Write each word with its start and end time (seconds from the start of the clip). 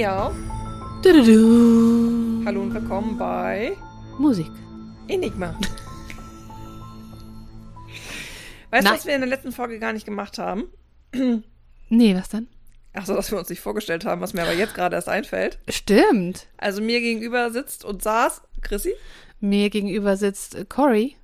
Miau. 0.00 0.32
Du, 1.02 1.12
du, 1.12 1.22
du. 1.22 2.42
Hallo 2.46 2.62
und 2.62 2.72
willkommen 2.72 3.18
bei 3.18 3.76
Musik. 4.18 4.50
Enigma. 5.08 5.54
Weißt 8.70 8.88
du, 8.88 8.92
was 8.92 9.04
wir 9.04 9.14
in 9.14 9.20
der 9.20 9.28
letzten 9.28 9.52
Folge 9.52 9.78
gar 9.78 9.92
nicht 9.92 10.06
gemacht 10.06 10.38
haben? 10.38 10.72
Nee, 11.90 12.14
was 12.16 12.30
denn? 12.30 12.48
Achso, 12.94 13.14
dass 13.14 13.30
wir 13.30 13.38
uns 13.38 13.50
nicht 13.50 13.60
vorgestellt 13.60 14.06
haben, 14.06 14.22
was 14.22 14.32
mir 14.32 14.40
aber 14.40 14.54
jetzt 14.54 14.74
gerade 14.74 14.96
erst 14.96 15.10
einfällt. 15.10 15.58
Stimmt. 15.68 16.46
Also 16.56 16.80
mir 16.80 17.00
gegenüber 17.00 17.50
sitzt 17.50 17.84
und 17.84 18.02
saß 18.02 18.40
Chrissy. 18.62 18.94
Mir 19.40 19.68
gegenüber 19.68 20.16
sitzt 20.16 20.70
Cory. 20.70 21.16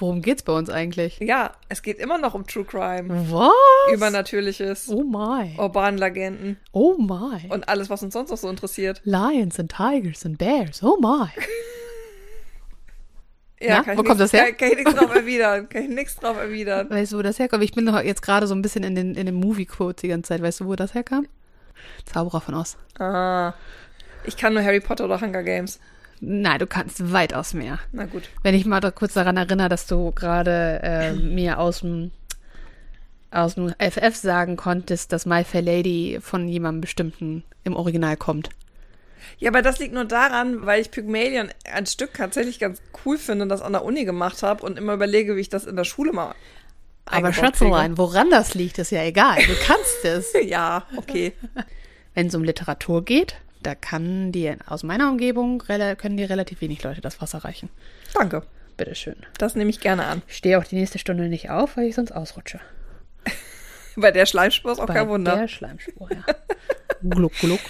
Worum 0.00 0.22
geht's 0.22 0.42
bei 0.44 0.52
uns 0.52 0.70
eigentlich? 0.70 1.18
Ja, 1.18 1.52
es 1.68 1.82
geht 1.82 1.98
immer 1.98 2.18
noch 2.18 2.34
um 2.34 2.46
True 2.46 2.64
Crime, 2.64 3.26
Was? 3.30 3.52
Übernatürliches, 3.92 4.88
Oh 4.88 5.02
my. 5.02 5.56
urbanen 5.58 5.98
Legenden 5.98 6.56
Oh 6.72 6.94
my. 6.98 7.48
und 7.48 7.68
alles, 7.68 7.90
was 7.90 8.02
uns 8.02 8.14
sonst 8.14 8.30
noch 8.30 8.36
so 8.38 8.48
interessiert. 8.48 9.00
Lions 9.04 9.58
and 9.58 9.72
Tigers 9.74 10.24
and 10.24 10.38
Bears. 10.38 10.82
Oh 10.82 10.96
my. 11.00 11.28
Ja, 13.60 13.82
Na, 13.84 13.92
wo 13.98 14.04
kommt 14.04 14.20
nichts- 14.20 14.30
das 14.30 14.32
her? 14.32 14.52
Kann, 14.52 14.56
kann 14.56 14.68
ich 14.70 14.76
nichts 14.84 14.94
drauf 14.94 15.12
erwidern. 15.14 15.68
Kann 15.68 15.82
ich 15.82 15.88
nichts 15.88 16.16
drauf 16.16 16.36
erwidern. 16.36 16.88
Weißt 16.90 17.10
du, 17.12 17.18
wo 17.18 17.22
das 17.22 17.40
herkommt? 17.40 17.64
Ich 17.64 17.72
bin 17.72 17.86
doch 17.86 18.00
jetzt 18.00 18.22
gerade 18.22 18.46
so 18.46 18.54
ein 18.54 18.62
bisschen 18.62 18.84
in 18.84 18.94
den, 18.94 19.16
in 19.16 19.26
den 19.26 19.34
Movie-Quotes 19.34 20.00
die 20.02 20.06
ganze 20.08 20.28
Zeit. 20.28 20.42
Weißt 20.42 20.60
du, 20.60 20.66
wo 20.66 20.76
das 20.76 20.94
herkam? 20.94 21.26
Zauberer 22.04 22.40
von 22.40 22.54
Oz. 22.54 22.76
Ah. 23.00 23.54
Ich 24.24 24.36
kann 24.36 24.54
nur 24.54 24.62
Harry 24.62 24.78
Potter 24.78 25.06
oder 25.06 25.20
Hunger 25.20 25.42
Games. 25.42 25.80
Nein, 26.20 26.58
du 26.58 26.66
kannst 26.66 27.12
weitaus 27.12 27.54
mehr. 27.54 27.78
Na 27.92 28.06
gut. 28.06 28.28
Wenn 28.42 28.54
ich 28.54 28.66
mal 28.66 28.80
kurz 28.92 29.14
daran 29.14 29.36
erinnere, 29.36 29.68
dass 29.68 29.86
du 29.86 30.12
gerade 30.12 30.80
äh, 30.82 31.12
mir 31.14 31.58
aus 31.58 31.80
dem 31.80 32.10
aus 33.30 33.56
dem 33.56 33.74
FF 33.78 34.16
sagen 34.16 34.56
konntest, 34.56 35.12
dass 35.12 35.26
My 35.26 35.44
Fair 35.44 35.60
Lady 35.60 36.18
von 36.20 36.48
jemandem 36.48 36.80
bestimmten 36.80 37.44
im 37.62 37.76
Original 37.76 38.16
kommt. 38.16 38.48
Ja, 39.38 39.50
aber 39.50 39.62
das 39.62 39.78
liegt 39.78 39.92
nur 39.92 40.04
daran, 40.04 40.64
weil 40.64 40.80
ich 40.80 40.90
Pygmalion 40.90 41.50
ein 41.70 41.86
Stück 41.86 42.14
tatsächlich 42.14 42.58
ganz 42.58 42.80
cool 43.04 43.18
finde 43.18 43.42
und 43.42 43.48
das 43.48 43.62
an 43.62 43.72
der 43.72 43.84
Uni 43.84 44.04
gemacht 44.04 44.42
habe 44.42 44.64
und 44.64 44.78
immer 44.78 44.94
überlege, 44.94 45.36
wie 45.36 45.40
ich 45.40 45.48
das 45.48 45.64
in 45.64 45.76
der 45.76 45.84
Schule 45.84 46.12
mal 46.12 46.34
Aber 47.04 47.32
Schatzelein, 47.32 47.98
woran 47.98 48.30
das 48.30 48.54
liegt, 48.54 48.78
ist 48.78 48.90
ja 48.90 49.02
egal. 49.02 49.36
Du 49.36 49.54
kannst 49.66 50.04
es. 50.04 50.32
Ja, 50.42 50.86
okay. 50.96 51.32
Wenn 52.14 52.28
es 52.28 52.34
um 52.34 52.42
Literatur 52.42 53.04
geht, 53.04 53.36
da 53.62 53.74
kann 53.74 54.32
die 54.32 54.54
aus 54.66 54.82
meiner 54.82 55.08
Umgebung 55.08 55.58
können 55.58 56.16
die 56.16 56.24
relativ 56.24 56.60
wenig 56.60 56.82
Leute 56.82 57.00
das 57.00 57.20
Wasser 57.20 57.38
reichen. 57.38 57.68
Danke. 58.14 58.42
Bitteschön. 58.76 59.16
Das 59.38 59.54
nehme 59.56 59.70
ich 59.70 59.80
gerne 59.80 60.06
an. 60.06 60.22
Ich 60.28 60.36
stehe 60.36 60.58
auch 60.58 60.64
die 60.64 60.76
nächste 60.76 60.98
Stunde 60.98 61.28
nicht 61.28 61.50
auf, 61.50 61.76
weil 61.76 61.86
ich 61.86 61.96
sonst 61.96 62.12
ausrutsche. 62.12 62.60
Bei 63.96 64.12
der 64.12 64.26
Schleimspur 64.26 64.72
ist 64.72 64.78
auch 64.78 64.86
Bei 64.86 64.94
kein 64.94 65.08
Wunder. 65.08 65.36
der 65.36 65.48
Schleimspur, 65.48 66.08
ja. 66.12 66.24
gluck, 67.10 67.32
gluck. 67.40 67.60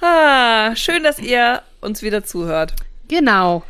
Ah, 0.00 0.74
schön, 0.76 1.02
dass 1.02 1.18
ihr 1.18 1.62
uns 1.82 2.00
wieder 2.00 2.24
zuhört. 2.24 2.74
Genau. 3.08 3.62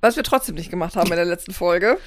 Was 0.00 0.16
wir 0.16 0.22
trotzdem 0.22 0.54
nicht 0.54 0.70
gemacht 0.70 0.94
haben 0.94 1.10
in 1.10 1.16
der 1.16 1.24
letzten 1.24 1.52
Folge, 1.52 1.98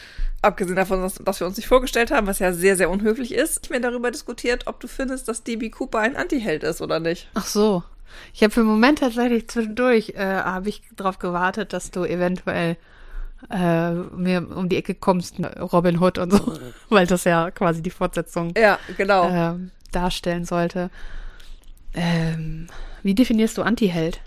abgesehen 0.42 0.78
davon, 0.78 1.02
dass, 1.02 1.16
dass 1.16 1.42
wir 1.42 1.48
uns 1.48 1.58
nicht 1.58 1.68
vorgestellt 1.68 2.12
haben, 2.12 2.28
was 2.28 2.40
ja 2.40 2.54
sehr, 2.54 2.78
sehr 2.78 2.90
unhöflich 2.90 3.34
ist, 3.34 3.66
ich 3.66 3.70
mir 3.70 3.82
darüber 3.82 4.12
diskutiert, 4.12 4.68
ob 4.68 4.80
du 4.80 4.88
findest, 4.88 5.28
dass 5.28 5.44
DB 5.44 5.70
Cooper 5.70 6.00
ein 6.00 6.16
Anti-Held 6.16 6.64
ist 6.64 6.82
oder 6.82 7.02
nicht. 7.02 7.30
Ach 7.34 7.46
so. 7.46 7.84
Ich 8.34 8.44
habe 8.44 8.52
für 8.52 8.62
einen 8.62 8.70
Moment 8.70 9.00
tatsächlich 9.00 9.48
zwischendurch, 9.48 10.14
äh, 10.16 10.24
habe 10.26 10.70
ich 10.70 10.82
darauf 10.96 11.20
gewartet, 11.20 11.74
dass 11.74 11.92
du 11.92 12.04
eventuell 12.04 12.78
äh, 13.50 13.92
mir 13.92 14.48
um 14.56 14.70
die 14.70 14.78
Ecke 14.78 14.96
kommst, 14.96 15.36
Robin 15.60 16.00
Hood 16.00 16.18
und 16.18 16.32
so, 16.32 16.58
weil 16.90 17.08
das 17.08 17.24
ja 17.26 17.52
quasi 17.52 17.82
die 17.82 17.90
Fortsetzung 17.90 18.54
Ja, 18.58 18.80
genau. 18.98 19.30
ähm, 19.30 19.72
darstellen 19.92 20.46
sollte. 20.46 20.90
Ähm, 21.94 22.68
wie 23.04 23.16
definierst 23.16 23.58
du 23.58 23.62
Anti-Held? 23.62 24.20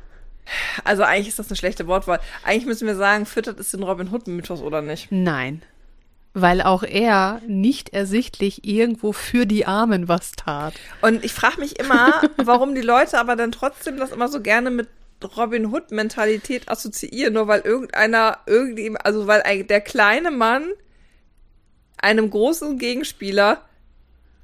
Also 0.85 1.03
eigentlich 1.03 1.29
ist 1.29 1.39
das 1.39 1.49
eine 1.49 1.57
schlechte 1.57 1.87
Wortwahl. 1.87 2.21
Eigentlich 2.43 2.67
müssen 2.67 2.87
wir 2.87 2.97
sagen, 2.97 3.27
füttert 3.27 3.61
es 3.61 3.71
den 3.73 3.83
Robin 3.83 4.11
Hood-Mythos 4.11 4.63
oder 4.63 4.81
nicht? 4.81 5.09
Nein. 5.11 5.63
Weil 6.35 6.63
auch 6.63 6.83
er 6.83 7.41
nicht 7.47 7.91
ersichtlich 7.91 8.67
irgendwo 8.67 9.13
für 9.13 9.47
die 9.47 9.67
Armen 9.67 10.09
was 10.09 10.33
tat. 10.33 10.75
Und 11.01 11.25
ich 11.25 11.33
frage 11.33 11.61
mich 11.61 11.79
immer, 11.79 12.21
warum 12.37 12.75
die 12.75 12.83
Leute 12.83 13.19
aber 13.19 13.35
dann 13.35 13.53
trotzdem 13.53 13.97
das 13.97 14.13
immer 14.13 14.29
so 14.29 14.41
gerne 14.41 14.71
mit 14.71 14.89
Robin 15.37 15.73
Hood-Mentalität 15.73 16.69
assoziieren, 16.69 17.35
nur 17.35 17.49
weil 17.49 17.61
irgendeiner 17.61 18.39
irgendwie, 18.47 18.95
also 19.03 19.27
weil 19.27 19.43
ein, 19.43 19.67
der 19.67 19.81
kleine 19.81 20.31
Mann 20.31 20.65
einem 21.97 22.31
großen 22.31 22.79
Gegenspieler 22.79 23.63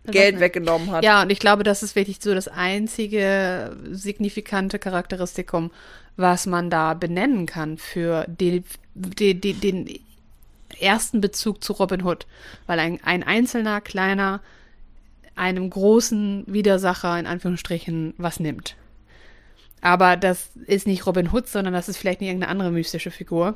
Geld 0.06 0.40
weggenommen 0.40 0.90
hat. 0.90 1.04
Ja, 1.04 1.22
und 1.22 1.30
ich 1.30 1.38
glaube, 1.38 1.62
das 1.62 1.82
ist 1.82 1.96
wirklich 1.96 2.18
so 2.20 2.34
das 2.34 2.48
einzige 2.48 3.74
signifikante 3.90 4.78
Charakteristikum, 4.78 5.70
was 6.16 6.46
man 6.46 6.68
da 6.68 6.94
benennen 6.94 7.46
kann 7.46 7.78
für 7.78 8.26
die, 8.28 8.62
die, 8.94 9.54
den 9.54 9.88
ersten 10.80 11.20
Bezug 11.20 11.62
zu 11.62 11.72
Robin 11.74 12.04
Hood. 12.04 12.26
Weil 12.66 12.78
ein, 12.78 13.00
ein 13.04 13.22
einzelner, 13.22 13.80
kleiner, 13.80 14.40
einem 15.36 15.68
großen 15.70 16.44
Widersacher 16.46 17.18
in 17.18 17.26
Anführungsstrichen 17.26 18.14
was 18.16 18.40
nimmt. 18.40 18.76
Aber 19.80 20.16
das 20.16 20.50
ist 20.66 20.86
nicht 20.86 21.06
Robin 21.06 21.30
Hood, 21.32 21.48
sondern 21.48 21.74
das 21.74 21.88
ist 21.88 21.98
vielleicht 21.98 22.20
nicht 22.20 22.30
irgendeine 22.30 22.50
andere 22.50 22.70
mystische 22.70 23.10
Figur. 23.10 23.54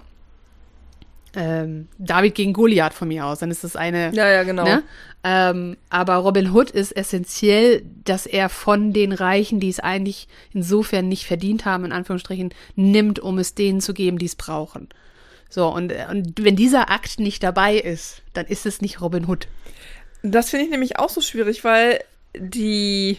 Ähm, 1.34 1.88
David 1.98 2.34
gegen 2.34 2.52
Goliath 2.52 2.94
von 2.94 3.08
mir 3.08 3.26
aus, 3.26 3.38
dann 3.38 3.50
ist 3.50 3.62
das 3.62 3.76
eine 3.76 4.12
Ja, 4.14 4.28
ja, 4.28 4.42
genau. 4.44 4.64
Ne? 4.64 4.82
Ähm, 5.24 5.76
aber 5.90 6.16
Robin 6.16 6.52
Hood 6.52 6.70
ist 6.70 6.96
essentiell, 6.96 7.82
dass 8.04 8.26
er 8.26 8.48
von 8.48 8.92
den 8.92 9.12
Reichen, 9.12 9.60
die 9.60 9.68
es 9.68 9.78
eigentlich 9.80 10.26
insofern 10.52 11.08
nicht 11.08 11.26
verdient 11.26 11.64
haben, 11.64 11.84
in 11.84 11.92
Anführungsstrichen, 11.92 12.54
nimmt, 12.76 13.20
um 13.20 13.38
es 13.38 13.54
denen 13.54 13.80
zu 13.80 13.92
geben, 13.92 14.18
die 14.18 14.26
es 14.26 14.36
brauchen. 14.36 14.88
So, 15.48 15.68
und, 15.68 15.92
und 16.10 16.44
wenn 16.44 16.56
dieser 16.56 16.90
Akt 16.90 17.20
nicht 17.20 17.42
dabei 17.42 17.76
ist, 17.76 18.22
dann 18.34 18.46
ist 18.46 18.66
es 18.66 18.80
nicht 18.82 19.00
Robin 19.00 19.26
Hood. 19.26 19.48
Das 20.22 20.50
finde 20.50 20.66
ich 20.66 20.70
nämlich 20.70 20.98
auch 20.98 21.08
so 21.08 21.20
schwierig, 21.20 21.64
weil 21.64 22.00
die 22.36 23.18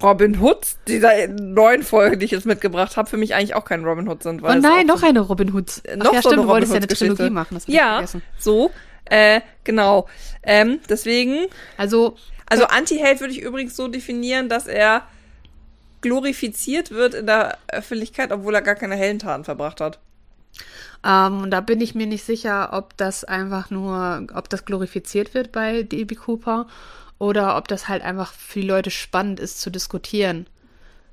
Robin 0.00 0.40
Hoods 0.40 0.78
dieser 0.86 1.26
neuen 1.28 1.82
Folge, 1.82 2.18
die 2.18 2.24
ich 2.26 2.30
jetzt 2.30 2.46
mitgebracht 2.46 2.96
habe, 2.96 3.08
für 3.10 3.16
mich 3.16 3.34
eigentlich 3.34 3.54
auch 3.54 3.64
kein 3.64 3.84
Robin 3.84 4.08
Hood 4.08 4.22
sind. 4.22 4.42
Weil 4.42 4.58
oh 4.58 4.60
nein, 4.60 4.86
noch 4.86 5.02
eine 5.02 5.20
Robin 5.20 5.52
Hood. 5.52 5.70
so, 5.70 5.82
Ach 5.90 5.96
noch 5.96 6.12
ja, 6.12 6.22
so 6.22 6.28
stimmt, 6.28 6.34
eine 6.34 6.42
du 6.42 6.48
wolltest 6.48 6.72
ja 6.72 6.76
eine 6.76 6.84
Robin 6.84 6.92
Hood-Geschichte. 6.92 7.16
Trilogie 7.16 7.34
machen. 7.34 7.54
Das 7.54 7.66
Ja, 7.66 7.94
vergessen. 7.94 8.22
so, 8.38 8.70
äh, 9.06 9.40
genau. 9.64 10.08
Ähm, 10.44 10.78
deswegen, 10.88 11.46
Also, 11.76 12.16
also 12.48 12.66
Anti-Held 12.66 13.20
würde 13.20 13.32
ich 13.32 13.40
übrigens 13.40 13.74
so 13.76 13.88
definieren, 13.88 14.48
dass 14.48 14.66
er 14.66 15.02
glorifiziert 16.00 16.90
wird 16.92 17.14
in 17.14 17.26
der 17.26 17.58
Öffentlichkeit, 17.68 18.32
obwohl 18.32 18.54
er 18.54 18.62
gar 18.62 18.74
keine 18.76 18.94
Heldentaten 18.96 19.44
verbracht 19.44 19.80
hat. 19.80 19.98
Ähm, 21.04 21.42
und 21.42 21.50
da 21.50 21.60
bin 21.60 21.80
ich 21.80 21.94
mir 21.94 22.06
nicht 22.06 22.24
sicher, 22.24 22.70
ob 22.72 22.96
das 22.96 23.24
einfach 23.24 23.70
nur, 23.70 24.26
ob 24.34 24.48
das 24.48 24.64
glorifiziert 24.64 25.34
wird 25.34 25.52
bei 25.52 25.82
D.B. 25.82 26.14
Cooper 26.14 26.66
oder 27.18 27.56
ob 27.56 27.68
das 27.68 27.88
halt 27.88 28.02
einfach 28.02 28.32
für 28.32 28.60
die 28.60 28.66
Leute 28.66 28.90
spannend 28.90 29.40
ist 29.40 29.60
zu 29.60 29.70
diskutieren. 29.70 30.46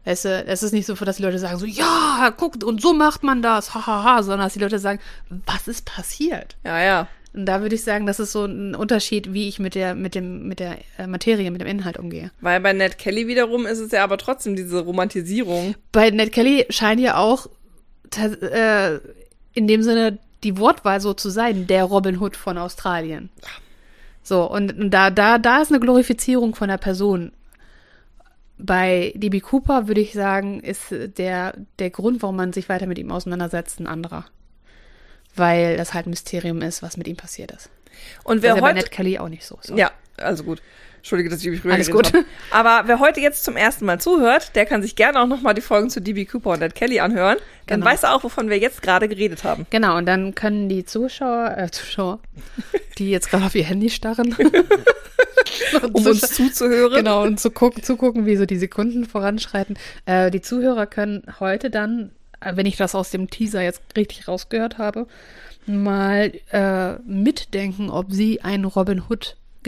Weißt 0.06 0.24
du, 0.24 0.44
es 0.48 0.64
ist 0.64 0.72
nicht 0.72 0.86
so, 0.86 0.94
dass 0.94 1.18
die 1.18 1.24
Leute 1.24 1.38
sagen 1.38 1.58
so, 1.58 1.66
ja, 1.66 2.34
guckt, 2.38 2.64
und 2.64 2.82
so 2.82 2.94
macht 2.94 3.24
man 3.24 3.42
das, 3.42 3.74
hahaha, 3.74 4.04
ha, 4.04 4.16
ha, 4.16 4.24
sondern 4.24 4.46
dass 4.46 4.54
die 4.54 4.60
Leute 4.60 4.80
sagen, 4.80 5.02
was 5.30 5.68
ist 5.68 5.86
passiert? 5.86 6.56
Ja, 6.64 6.82
ja. 6.82 7.08
Und 7.34 7.46
da 7.46 7.62
würde 7.62 7.76
ich 7.76 7.84
sagen, 7.84 8.06
das 8.06 8.20
ist 8.22 8.32
so 8.32 8.46
ein 8.46 8.74
Unterschied, 8.74 9.34
wie 9.34 9.50
ich 9.50 9.60
mit 9.60 9.76
der, 9.76 9.96
mit 9.96 10.16
dem, 10.16 10.48
mit 10.48 10.60
der 10.60 10.78
äh, 10.98 11.08
Materie, 11.08 11.52
mit 11.52 11.60
dem 11.60 11.68
Inhalt 11.68 12.00
umgehe. 12.00 12.32
Weil 12.40 12.62
bei 12.62 12.72
Ned 12.72 12.98
Kelly 12.98 13.28
wiederum 13.28 13.66
ist 13.66 13.80
es 13.80 13.92
ja 13.92 14.04
aber 14.04 14.18
trotzdem 14.18 14.56
diese 14.56 14.80
Romantisierung. 14.80 15.76
Bei 15.92 16.10
Ned 16.10 16.32
Kelly 16.32 16.66
scheint 16.70 17.02
ja 17.02 17.18
auch 17.18 17.48
äh, 18.16 19.00
in 19.58 19.68
dem 19.68 19.82
Sinne 19.82 20.20
die 20.44 20.58
Wortwahl 20.58 21.02
so 21.02 21.14
zu 21.14 21.30
sein, 21.30 21.66
der 21.66 21.84
Robin 21.84 22.20
Hood 22.22 22.38
von 22.38 22.58
Australien. 22.58 23.30
So, 24.22 24.50
und 24.50 24.78
und 24.78 24.92
da, 24.92 25.10
da, 25.10 25.40
da 25.40 25.62
ist 25.62 25.72
eine 25.72 25.80
Glorifizierung 25.80 26.54
von 26.54 26.70
der 26.70 26.78
Person. 26.78 27.32
Bei 28.60 29.14
DB 29.16 29.40
Cooper 29.40 29.88
würde 29.88 30.02
ich 30.02 30.14
sagen, 30.14 30.60
ist 30.60 30.88
der, 30.92 31.54
der 31.80 31.90
Grund, 31.90 32.22
warum 32.22 32.36
man 32.36 32.54
sich 32.54 32.70
weiter 32.70 32.88
mit 32.88 33.00
ihm 33.00 33.12
auseinandersetzt, 33.12 33.80
ein 33.80 33.88
anderer. 33.88 34.26
Weil 35.36 35.78
das 35.78 35.94
halt 35.94 36.08
ein 36.08 36.12
Mysterium 36.12 36.62
ist, 36.62 36.82
was 36.82 36.98
mit 36.98 37.08
ihm 37.08 37.18
passiert 37.18 37.52
ist. 37.52 37.70
Und 38.24 38.42
wer 38.42 38.52
ist 38.52 38.56
ja 38.58 38.62
bei 38.62 38.70
heute 38.70 38.80
Ned 38.80 38.92
Kelly 38.92 39.18
auch 39.18 39.30
nicht 39.30 39.46
so. 39.46 39.58
so. 39.62 39.76
Ja, 39.76 39.92
also 40.18 40.44
gut. 40.44 40.62
Entschuldige, 41.08 41.30
dass 41.30 41.40
ich 41.42 41.50
mich 41.50 41.64
Alles 41.72 41.88
rübergeredet 41.88 42.14
gut. 42.14 42.22
habe. 42.22 42.26
Aber 42.52 42.88
wer 42.90 43.00
heute 43.00 43.22
jetzt 43.22 43.46
zum 43.46 43.56
ersten 43.56 43.86
Mal 43.86 44.02
zuhört, 44.02 44.56
der 44.58 44.66
kann 44.66 44.82
sich 44.82 44.98
gerne 44.98 45.22
auch 45.22 45.26
nochmal 45.28 45.54
die 45.54 45.62
Folgen 45.62 45.90
zu 45.90 46.02
DB 46.02 46.26
Cooper 46.26 46.50
und 46.52 46.60
Ned 46.60 46.76
Kelly 46.76 47.00
anhören. 47.00 47.38
Dann 47.66 47.80
Genau. 47.80 47.90
weiß 47.92 48.04
er 48.04 48.14
auch, 48.14 48.26
wovon 48.26 48.50
wir 48.50 48.58
jetzt 48.60 48.82
gerade 48.82 49.08
geredet 49.08 49.46
haben. 49.46 49.66
Genau, 49.70 49.98
und 49.98 50.06
dann 50.06 50.36
können 50.36 50.68
die 50.68 50.84
Zuschauer, 50.84 51.56
äh, 51.58 51.72
Zuschauer, 51.72 52.20
die 52.98 53.10
jetzt 53.10 53.30
gerade 53.30 53.46
auf 53.46 53.56
ihr 53.56 53.64
Handy 53.64 53.90
starren, 53.90 54.36
Um 55.94 56.06
uns 56.06 56.22
zuzuhören. 56.22 56.96
Genau, 56.98 57.24
und 57.24 57.40
zu 57.40 57.52
gucken, 57.52 57.84
zugucken, 57.84 58.26
wie 58.26 58.36
so 58.36 58.46
die 58.46 58.58
Sekunden 58.58 59.06
voranschreiten. 59.06 59.78
Äh, 60.06 60.30
die 60.30 60.42
Zuhörer 60.42 60.88
können 60.88 61.24
heute 61.40 61.70
dann, 61.70 62.12
äh, 62.42 62.56
wenn 62.56 62.66
ich 62.66 62.76
das 62.76 62.96
aus 62.96 63.12
dem 63.12 63.30
Teaser 63.30 63.62
jetzt 63.62 63.82
richtig 63.96 64.28
rausgehört 64.28 64.78
habe, 64.78 65.08
mal 65.66 66.32
äh, 66.52 66.94
mitdenken, 67.06 67.90
ob 67.90 68.12
sie 68.12 68.42
einen 68.42 68.66
Robin 68.66 69.08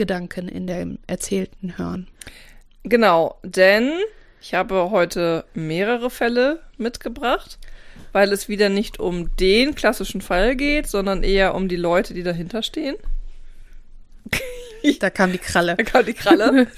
Hood-Gedanken 0.00 0.48
in 0.48 0.66
dem 0.66 0.98
Erzählten 1.06 1.76
hören. 1.76 2.08
Genau, 2.84 3.38
denn 3.42 3.92
Ich 4.42 4.54
habe 4.54 4.90
heute 4.90 5.44
mehrere 5.52 6.08
Fälle 6.08 6.60
mitgebracht, 6.78 7.58
weil 8.12 8.32
es 8.32 8.48
wieder 8.48 8.70
nicht 8.70 8.98
um 8.98 9.36
den 9.36 9.74
klassischen 9.74 10.22
Fall 10.22 10.56
geht, 10.56 10.86
sondern 10.86 11.22
eher 11.22 11.54
um 11.54 11.68
die 11.68 11.76
Leute, 11.76 12.14
die 12.14 12.22
dahinter 12.22 12.62
stehen. 12.62 12.96
Da 15.00 15.10
kam 15.10 15.30
die 15.30 15.36
Kralle. 15.36 15.76
Da 15.76 15.84
kam 15.84 16.06
die 16.06 16.14
Kralle. 16.14 16.68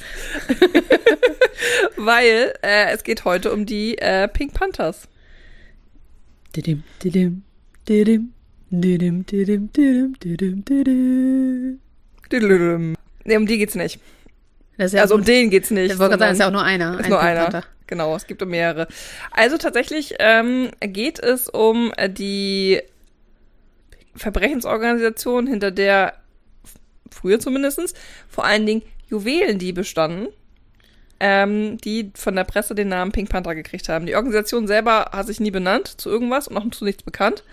weil 1.97 2.53
äh, 2.63 2.91
es 2.91 3.05
geht 3.05 3.25
heute 3.25 3.53
um 3.53 3.65
die 3.65 3.97
äh, 3.99 4.27
Pink 4.27 4.55
Panthers. 4.55 5.07
Didim, 6.57 6.83
didim, 7.05 7.45
didim, 7.89 8.33
didim, 8.73 9.25
didim, 9.25 9.71
didim, 9.73 10.17
didim, 10.19 10.65
didim. 10.65 11.83
Nee, 13.25 13.37
um 13.37 13.47
die 13.47 13.59
geht's 13.59 13.75
nicht. 13.75 14.01
Ja 14.79 15.01
Also 15.01 15.15
um 15.15 15.25
den 15.25 15.51
geht's 15.51 15.71
nicht. 15.71 15.93
ich 15.93 15.99
wollte 15.99 16.19
gerade 16.19 16.21
sagen, 16.21 16.33
ist 16.33 16.39
ja 16.41 16.47
auch 16.49 16.53
nur 16.53 16.65
einer. 16.65 16.99
Ist 16.99 17.05
ein 17.05 17.11
nur 17.11 17.21
einer. 17.21 17.63
Genau, 17.87 18.17
es 18.17 18.27
gibt 18.27 18.43
um 18.43 18.49
mehrere. 18.49 18.89
Also 19.31 19.59
tatsächlich 19.59 20.15
ähm, 20.19 20.71
geht 20.81 21.19
es 21.19 21.49
um 21.49 21.93
äh, 21.97 22.09
die 22.09 22.81
Verbrechensorganisation, 24.17 25.47
hinter 25.47 25.71
der 25.71 26.15
früher 27.11 27.39
zumindestens 27.39 27.93
vor 28.29 28.45
allen 28.45 28.65
Dingen 28.65 28.83
Juwelendiebe 29.09 29.85
standen, 29.85 30.29
ähm, 31.21 31.77
die 31.79 32.13
von 32.15 32.35
der 32.35 32.45
Presse 32.45 32.75
den 32.75 32.89
Namen 32.89 33.13
Pink 33.13 33.29
Panther 33.29 33.55
gekriegt 33.55 33.89
haben. 33.91 34.07
Die 34.07 34.17
Organisation 34.17 34.67
selber 34.67 35.11
hat 35.13 35.27
sich 35.27 35.39
nie 35.39 35.51
benannt 35.51 36.01
zu 36.01 36.09
irgendwas 36.09 36.49
und 36.49 36.57
auch 36.57 36.71
zu 36.71 36.85
nichts 36.85 37.03
bekannt, 37.03 37.45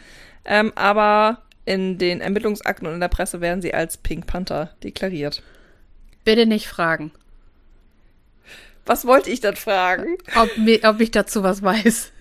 ähm, 0.45 0.71
aber 0.75 1.41
in 1.65 1.97
den 1.97 2.21
Ermittlungsakten 2.21 2.87
und 2.87 2.93
in 2.93 2.99
der 3.01 3.09
Presse 3.09 3.41
werden 3.41 3.61
sie 3.61 3.73
als 3.73 3.97
Pink 3.97 4.25
Panther 4.25 4.69
deklariert. 4.83 5.43
Bitte 6.23 6.45
nicht 6.45 6.67
fragen, 6.67 7.11
Was 8.85 9.05
wollte 9.05 9.29
ich 9.29 9.39
dann 9.39 9.55
fragen? 9.55 10.17
ob, 10.35 10.49
ob 10.83 10.99
ich 11.01 11.11
dazu 11.11 11.43
was 11.43 11.61
weiß. 11.61 12.11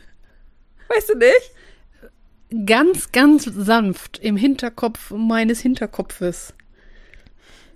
Weißt 0.88 1.08
du 1.10 1.18
nicht? 1.18 2.66
Ganz, 2.66 3.12
ganz 3.12 3.44
sanft 3.44 4.18
im 4.18 4.36
Hinterkopf 4.36 5.10
meines 5.10 5.60
Hinterkopfes 5.60 6.54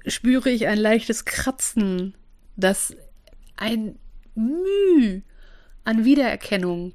spüre 0.07 0.51
ich 0.51 0.67
ein 0.67 0.79
leichtes 0.79 1.25
Kratzen, 1.25 2.15
das 2.57 2.97
ein 3.57 3.99
Müh 4.35 5.21
an 5.85 6.05
Wiedererkennung 6.05 6.95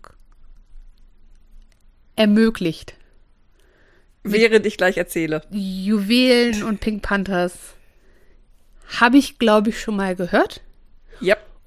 ermöglicht. 2.16 2.96
Während 4.24 4.66
ich 4.66 4.78
gleich 4.78 4.98
erzähle. 4.98 5.44
Juwelen 5.52 6.64
und 6.64 6.80
Pink 6.80 7.04
Panthers 7.04 7.76
habe 9.00 9.18
ich, 9.18 9.39
glaube 9.39 9.69
ich, 9.69 9.81
schon 9.81 9.95
mal 9.95 10.16
gehört. 10.16 10.62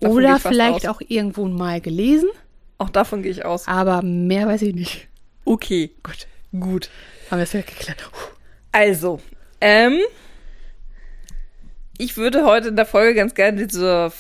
Gehe 0.00 0.08
Oder 0.08 0.38
vielleicht 0.38 0.88
auch 0.88 1.02
irgendwo 1.06 1.46
mal 1.46 1.81
gelesen. 1.81 2.31
Auch 2.78 2.88
davon 2.88 3.22
gehe 3.22 3.31
ich 3.31 3.44
aus. 3.44 3.69
Aber 3.69 4.00
mehr 4.02 4.46
weiß 4.46 4.62
ich 4.62 4.75
nicht. 4.75 5.08
Okay, 5.44 5.90
gut. 6.02 6.26
Gut. 6.58 6.88
Haben 7.31 7.38
wir 7.38 7.44
es 7.44 7.52
ja 7.52 7.61
geklärt. 7.61 8.11
Also, 8.72 9.20
ähm, 9.61 9.99
ich 11.99 12.17
würde 12.17 12.46
heute 12.46 12.69
in 12.69 12.76
der 12.76 12.87
Folge 12.87 13.14
ganz 13.14 13.34
gerne 13.34 13.66
diese 13.66 14.11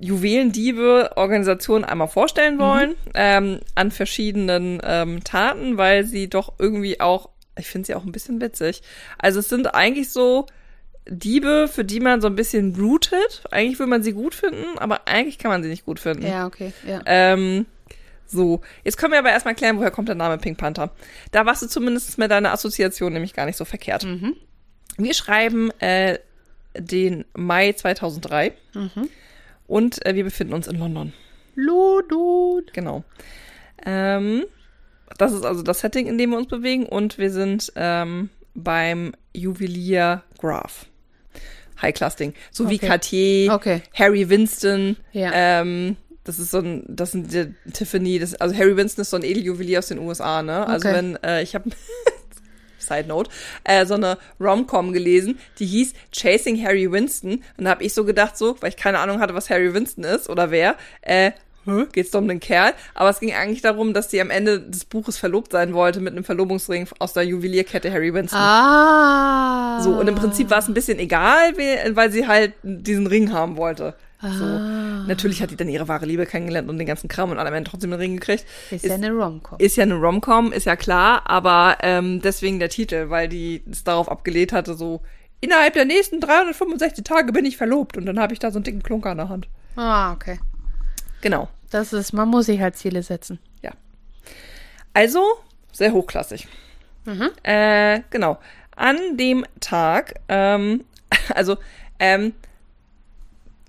Juwelendiebe-Organisation 0.00 1.84
einmal 1.84 2.08
vorstellen 2.08 2.58
wollen, 2.58 2.96
ähm, 3.14 3.60
an 3.74 3.90
verschiedenen 3.90 4.80
ähm, 4.82 5.22
Taten, 5.22 5.76
weil 5.76 6.04
sie 6.04 6.30
doch 6.30 6.54
irgendwie 6.58 7.00
auch, 7.00 7.28
ich 7.58 7.66
finde 7.66 7.86
sie 7.86 7.94
auch 7.94 8.04
ein 8.04 8.12
bisschen 8.12 8.40
witzig. 8.40 8.82
Also 9.18 9.40
es 9.40 9.50
sind 9.50 9.74
eigentlich 9.74 10.10
so 10.10 10.46
Diebe, 11.08 11.68
für 11.72 11.84
die 11.84 12.00
man 12.00 12.20
so 12.20 12.28
ein 12.28 12.36
bisschen 12.36 12.74
rootet. 12.76 13.42
Eigentlich 13.50 13.78
will 13.78 13.86
man 13.88 14.02
sie 14.02 14.12
gut 14.12 14.34
finden, 14.34 14.78
aber 14.78 15.08
eigentlich 15.08 15.38
kann 15.38 15.50
man 15.50 15.62
sie 15.62 15.68
nicht 15.68 15.84
gut 15.84 15.98
finden. 16.00 16.26
Ja, 16.26 16.46
okay. 16.46 16.72
Ja. 16.86 17.00
Ähm, 17.06 17.66
so, 18.26 18.60
jetzt 18.84 18.96
können 18.96 19.12
wir 19.12 19.18
aber 19.18 19.30
erstmal 19.30 19.54
klären, 19.54 19.78
woher 19.78 19.90
kommt 19.90 20.08
der 20.08 20.14
Name 20.14 20.38
Pink 20.38 20.58
Panther. 20.58 20.90
Da 21.32 21.44
warst 21.44 21.62
du 21.62 21.66
zumindest 21.66 22.16
mit 22.18 22.30
deiner 22.30 22.52
Assoziation 22.52 23.12
nämlich 23.12 23.34
gar 23.34 23.46
nicht 23.46 23.56
so 23.56 23.64
verkehrt. 23.64 24.04
Mhm. 24.04 24.36
Wir 24.96 25.14
schreiben 25.14 25.70
äh, 25.80 26.18
den 26.78 27.24
Mai 27.34 27.72
2003 27.72 28.52
Mhm. 28.74 29.08
und 29.66 30.06
äh, 30.06 30.14
wir 30.14 30.24
befinden 30.24 30.54
uns 30.54 30.66
in 30.68 30.78
London. 30.78 31.12
Lodon. 31.54 32.62
Genau. 32.72 33.04
Ähm, 33.84 34.44
das 35.18 35.32
ist 35.32 35.44
also 35.44 35.62
das 35.62 35.80
Setting, 35.80 36.06
in 36.06 36.16
dem 36.16 36.30
wir 36.30 36.38
uns 36.38 36.48
bewegen 36.48 36.86
und 36.86 37.18
wir 37.18 37.30
sind 37.30 37.72
ähm, 37.76 38.30
beim 38.54 39.12
Juwelier 39.34 40.22
Graf. 40.38 40.86
High-Class-Ding. 41.82 42.34
So 42.50 42.70
wie 42.70 42.76
Okay. 42.76 42.86
Cartier, 42.86 43.52
Okay. 43.54 43.82
Harry 43.94 44.28
Winston, 44.28 44.96
Ja. 45.12 45.30
ähm, 45.34 45.96
das 46.24 46.38
ist 46.38 46.52
so 46.52 46.58
ein, 46.58 46.84
das 46.88 47.12
sind 47.12 47.32
die 47.32 47.52
Tiffany, 47.72 48.18
das, 48.20 48.34
also 48.36 48.54
Harry 48.56 48.76
Winston 48.76 49.02
ist 49.02 49.10
so 49.10 49.16
ein 49.16 49.24
Edeljuwelier 49.24 49.80
aus 49.80 49.88
den 49.88 49.98
USA, 49.98 50.42
ne? 50.42 50.66
Also 50.66 50.88
Okay. 50.88 50.96
wenn, 50.96 51.22
äh, 51.24 51.42
ich 51.42 51.54
habe 51.56 51.70
Side 52.78 53.06
Note, 53.08 53.30
äh, 53.64 53.86
so 53.86 53.94
eine 53.94 54.18
Rom-Com 54.40 54.92
gelesen, 54.92 55.38
die 55.58 55.66
hieß 55.66 55.92
Chasing 56.12 56.62
Harry 56.64 56.90
Winston. 56.90 57.42
Und 57.56 57.64
da 57.64 57.70
habe 57.70 57.84
ich 57.84 57.94
so 57.94 58.04
gedacht, 58.04 58.36
so, 58.36 58.56
weil 58.60 58.70
ich 58.70 58.76
keine 58.76 58.98
Ahnung 58.98 59.20
hatte, 59.20 59.34
was 59.34 59.50
Harry 59.50 59.72
Winston 59.72 60.02
ist 60.04 60.28
oder 60.28 60.50
wer, 60.50 60.76
äh, 61.02 61.30
hä, 61.66 61.86
geht's 61.92 62.10
doch 62.10 62.20
um 62.20 62.28
den 62.28 62.40
Kerl? 62.40 62.72
Aber 62.94 63.10
es 63.10 63.20
ging 63.20 63.32
eigentlich 63.32 63.62
darum, 63.62 63.94
dass 63.94 64.10
sie 64.10 64.20
am 64.20 64.30
Ende 64.30 64.60
des 64.60 64.84
Buches 64.84 65.18
verlobt 65.18 65.52
sein 65.52 65.72
wollte 65.74 66.00
mit 66.00 66.12
einem 66.12 66.24
Verlobungsring 66.24 66.88
aus 66.98 67.12
der 67.12 67.24
Juwelierkette 67.24 67.92
Harry 67.92 68.12
Winston. 68.14 68.38
Ah. 68.40 69.80
So, 69.82 69.90
und 69.98 70.08
im 70.08 70.14
Prinzip 70.14 70.50
war 70.50 70.58
es 70.58 70.68
ein 70.68 70.74
bisschen 70.74 70.98
egal, 70.98 71.56
we- 71.56 71.94
weil 71.96 72.10
sie 72.12 72.26
halt 72.26 72.54
diesen 72.62 73.06
Ring 73.06 73.32
haben 73.32 73.56
wollte. 73.56 73.94
So. 74.20 74.44
Ah. 74.44 75.04
Natürlich 75.08 75.42
hat 75.42 75.50
die 75.50 75.56
dann 75.56 75.68
ihre 75.68 75.88
wahre 75.88 76.06
Liebe 76.06 76.26
kennengelernt 76.26 76.68
und 76.68 76.78
den 76.78 76.86
ganzen 76.86 77.08
Kram 77.08 77.30
und 77.32 77.38
am 77.38 77.52
Ende 77.52 77.68
trotzdem 77.68 77.90
den 77.90 77.98
Ring 77.98 78.14
gekriegt. 78.18 78.44
Ist 78.70 78.84
ja 78.84 78.94
eine 78.94 79.10
Rom-Com. 79.10 79.58
Ist 79.58 79.76
ja 79.76 79.82
eine 79.82 79.94
Rom-Com, 79.96 80.52
ist 80.52 80.66
ja 80.66 80.76
klar, 80.76 81.22
aber 81.28 81.78
ähm, 81.82 82.20
deswegen 82.22 82.60
der 82.60 82.68
Titel, 82.68 83.10
weil 83.10 83.28
die 83.28 83.62
es 83.68 83.82
darauf 83.82 84.08
abgelehnt 84.08 84.52
hatte, 84.52 84.74
so 84.74 85.00
innerhalb 85.40 85.72
der 85.74 85.86
nächsten 85.86 86.20
365 86.20 87.02
Tage 87.02 87.32
bin 87.32 87.44
ich 87.44 87.56
verlobt 87.56 87.96
und 87.96 88.06
dann 88.06 88.20
habe 88.20 88.32
ich 88.32 88.38
da 88.38 88.52
so 88.52 88.58
einen 88.58 88.64
dicken 88.64 88.82
Klunker 88.84 89.10
in 89.10 89.18
der 89.18 89.28
Hand. 89.28 89.48
Ah, 89.74 90.12
okay. 90.12 90.38
Genau. 91.22 91.48
Das 91.70 91.94
ist, 91.94 92.12
man 92.12 92.28
muss 92.28 92.46
sich 92.46 92.60
halt 92.60 92.76
Ziele 92.76 93.02
setzen. 93.02 93.38
Ja. 93.62 93.70
Also, 94.92 95.22
sehr 95.72 95.92
hochklassig. 95.92 96.46
Mhm. 97.06 97.30
Äh, 97.42 98.02
genau. 98.10 98.38
An 98.76 99.16
dem 99.16 99.46
Tag, 99.60 100.20
ähm, 100.28 100.84
also, 101.34 101.56
ähm, 101.98 102.34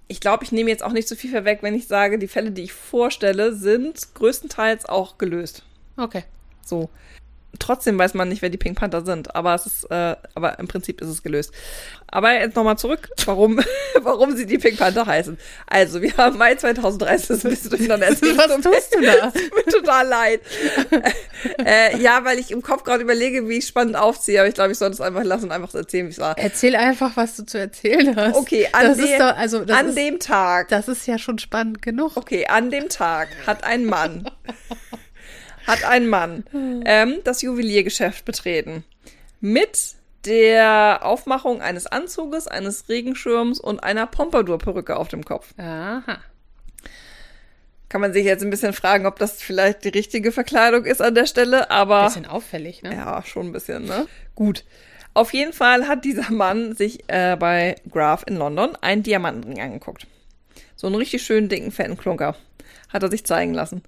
ich 0.10 0.19
glaube, 0.19 0.43
ich 0.43 0.51
nehme 0.51 0.69
jetzt 0.69 0.83
auch 0.83 0.91
nicht 0.91 1.07
so 1.07 1.15
viel 1.15 1.31
vorweg, 1.31 1.60
wenn 1.63 1.75
ich 1.75 1.88
sage, 1.88 2.19
die 2.19 2.27
Fälle, 2.27 2.51
die 2.51 2.63
ich 2.63 2.74
vorstelle, 2.74 3.53
sind 3.55 4.13
größtenteils 4.15 4.86
auch 4.86 5.17
gelöst. 5.17 5.63
Okay. 5.95 6.25
So. 6.65 6.89
Trotzdem 7.60 8.00
weiß 8.00 8.13
man 8.15 8.29
nicht, 8.29 8.41
wer 8.41 8.50
die 8.50 8.57
Pink 8.57 8.77
Panther 8.77 9.05
sind, 9.05 9.36
aber 9.36 9.53
es 9.53 9.65
ist, 9.65 9.83
äh, 9.91 10.15
aber 10.33 10.57
im 10.60 10.67
Prinzip 10.67 11.01
ist 11.01 11.07
es 11.07 11.22
gelöst. 11.24 11.53
Aber 12.07 12.33
jetzt 12.33 12.55
nochmal 12.55 12.77
zurück, 12.77 13.10
warum, 13.25 13.60
warum 14.01 14.36
sie 14.36 14.45
die 14.45 14.57
Pink 14.57 14.77
Panther 14.77 15.05
heißen. 15.05 15.38
Also, 15.67 16.01
wir 16.01 16.15
haben 16.17 16.38
Mai 16.38 16.55
2013, 16.55 17.27
das 17.27 17.38
ist 17.38 17.45
ein 17.45 17.50
bisschen 17.51 17.69
durcheinander. 17.72 18.07
Was 18.10 18.62
tust 18.62 18.95
du 18.95 19.01
da? 19.01 19.31
Tut 19.31 19.55
mir 19.55 19.72
total 19.72 20.07
leid. 20.07 20.41
äh, 21.65 21.98
ja, 21.98 22.24
weil 22.24 22.39
ich 22.39 22.51
im 22.51 22.62
Kopf 22.62 22.83
gerade 22.83 23.03
überlege, 23.03 23.48
wie 23.48 23.57
ich 23.57 23.67
spannend 23.67 23.95
aufziehe, 23.95 24.39
aber 24.39 24.48
ich 24.48 24.55
glaube, 24.55 24.72
ich 24.72 24.77
sollte 24.77 24.93
es 24.93 25.01
einfach 25.01 25.24
lassen 25.24 25.45
und 25.45 25.51
einfach 25.51 25.74
erzählen, 25.74 26.07
wie 26.07 26.12
es 26.12 26.19
war. 26.19 26.38
Erzähl 26.38 26.75
einfach, 26.75 27.15
was 27.15 27.36
du 27.36 27.45
zu 27.45 27.57
erzählen 27.60 28.15
hast. 28.15 28.36
Okay, 28.36 28.67
an, 28.72 28.88
das 28.88 28.98
de 28.98 29.12
ist 29.12 29.19
doch, 29.19 29.36
also, 29.36 29.60
an 29.62 29.89
ist, 29.89 29.98
dem 29.98 30.19
Tag, 30.19 30.69
das 30.69 30.88
ist 30.88 31.07
ja 31.07 31.17
schon 31.17 31.39
spannend 31.39 31.81
genug. 31.81 32.15
okay, 32.15 32.48
an 32.48 32.69
dem 32.69 32.89
Tag 32.89 33.29
hat 33.45 33.63
ein 33.63 33.86
Mann, 33.86 34.29
hat 35.67 35.84
ein 35.84 36.08
Mann 36.08 36.46
ähm, 36.86 37.20
das 37.24 37.41
Juweliergeschäft 37.41 38.25
betreten. 38.25 38.84
Mit 39.39 39.96
der 40.25 41.00
Aufmachung 41.01 41.62
eines 41.62 41.86
Anzuges, 41.88 42.48
eines 42.48 42.88
Regenschirms 42.89 43.60
und 43.60 43.84
einer 43.84 44.08
Pompadour-Perücke 44.08 44.96
auf 44.96 45.10
dem 45.10 45.25
Kopf. 45.25 45.53
Aha. 45.58 46.20
Kann 47.89 48.01
man 48.01 48.13
sich 48.13 48.25
jetzt 48.25 48.43
ein 48.43 48.50
bisschen 48.50 48.74
fragen, 48.74 49.05
ob 49.05 49.20
das 49.20 49.41
vielleicht 49.41 49.84
die 49.84 49.89
richtige 49.89 50.32
Verkleidung 50.32 50.86
ist 50.86 51.01
an 51.01 51.13
der 51.13 51.27
Stelle, 51.27 51.70
aber. 51.70 52.05
Bisschen 52.05 52.25
auffällig, 52.25 52.82
ne? 52.82 52.96
Ja, 52.96 53.22
schon 53.24 53.48
ein 53.48 53.51
bisschen, 53.51 53.86
ne? 53.86 54.08
Gut. 54.34 54.63
Auf 55.13 55.32
jeden 55.32 55.53
Fall 55.53 55.88
hat 55.88 56.03
dieser 56.05 56.32
Mann 56.32 56.75
sich 56.75 57.03
äh, 57.08 57.36
bei 57.36 57.75
Graf 57.91 58.24
in 58.25 58.36
London 58.36 58.75
einen 58.82 59.03
Diamantenring 59.03 59.62
angeguckt. 59.62 60.08
So 60.75 60.88
einen 60.88 60.96
richtig 60.96 61.22
schönen, 61.22 61.50
dicken, 61.50 61.72
fetten 61.72 61.98
Klunker. 61.98 62.36
Hat 62.89 63.03
er 63.03 63.12
sich 63.12 63.25
zeigen 63.25 63.53
lassen. 63.53 63.84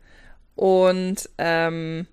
Und 0.56 1.30
ähm, 1.38 2.08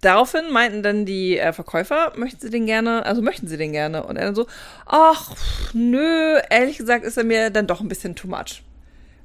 daraufhin 0.00 0.50
meinten 0.50 0.82
dann 0.82 1.06
die 1.06 1.38
äh, 1.38 1.52
Verkäufer, 1.52 2.12
möchten 2.16 2.40
sie 2.40 2.50
den 2.50 2.66
gerne, 2.66 3.04
also 3.06 3.22
möchten 3.22 3.48
sie 3.48 3.56
den 3.56 3.72
gerne. 3.72 4.04
Und 4.04 4.16
er 4.16 4.26
dann 4.26 4.34
so, 4.34 4.46
ach, 4.86 5.34
nö, 5.72 6.38
ehrlich 6.50 6.78
gesagt 6.78 7.04
ist 7.04 7.16
er 7.16 7.24
mir 7.24 7.50
dann 7.50 7.66
doch 7.66 7.80
ein 7.80 7.88
bisschen 7.88 8.14
too 8.14 8.28
much. 8.28 8.62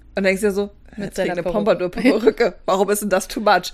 Und 0.09 0.15
dann 0.15 0.23
denkst 0.25 0.41
du 0.41 0.47
dir 0.47 0.53
so, 0.53 0.71
Mit 0.95 1.15
seiner 1.15 1.33
eine 1.33 1.43
Perücke. 1.43 1.57
Pompadour-Perücke. 1.57 2.55
Warum 2.65 2.89
ist 2.89 3.01
denn 3.01 3.09
das 3.09 3.27
too 3.27 3.41
much? 3.41 3.73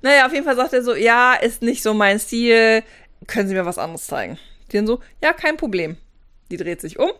Naja, 0.00 0.26
auf 0.26 0.32
jeden 0.32 0.44
Fall 0.44 0.56
sagt 0.56 0.72
er 0.72 0.82
so, 0.82 0.94
ja, 0.94 1.34
ist 1.34 1.62
nicht 1.62 1.82
so 1.82 1.94
mein 1.94 2.18
Stil. 2.18 2.82
Können 3.26 3.48
Sie 3.48 3.54
mir 3.54 3.66
was 3.66 3.78
anderes 3.78 4.06
zeigen? 4.06 4.38
Die 4.70 4.76
dann 4.76 4.86
so, 4.86 5.00
ja, 5.22 5.32
kein 5.32 5.56
Problem. 5.56 5.96
Die 6.50 6.56
dreht 6.56 6.80
sich 6.80 6.98
um, 6.98 7.10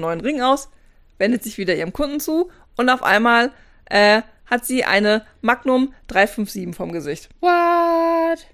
neuen 0.00 0.20
Ring 0.20 0.40
aus, 0.40 0.70
wendet 1.18 1.44
sich 1.44 1.56
wieder 1.58 1.74
ihrem 1.74 1.92
Kunden 1.92 2.20
zu 2.20 2.50
und 2.76 2.88
auf 2.88 3.02
einmal 3.02 3.52
äh, 3.86 4.22
hat 4.50 4.66
sie 4.66 4.84
eine 4.84 5.24
Magnum 5.40 5.94
357 6.08 6.74
vom 6.76 6.92
Gesicht. 6.92 7.28
What? 7.40 8.46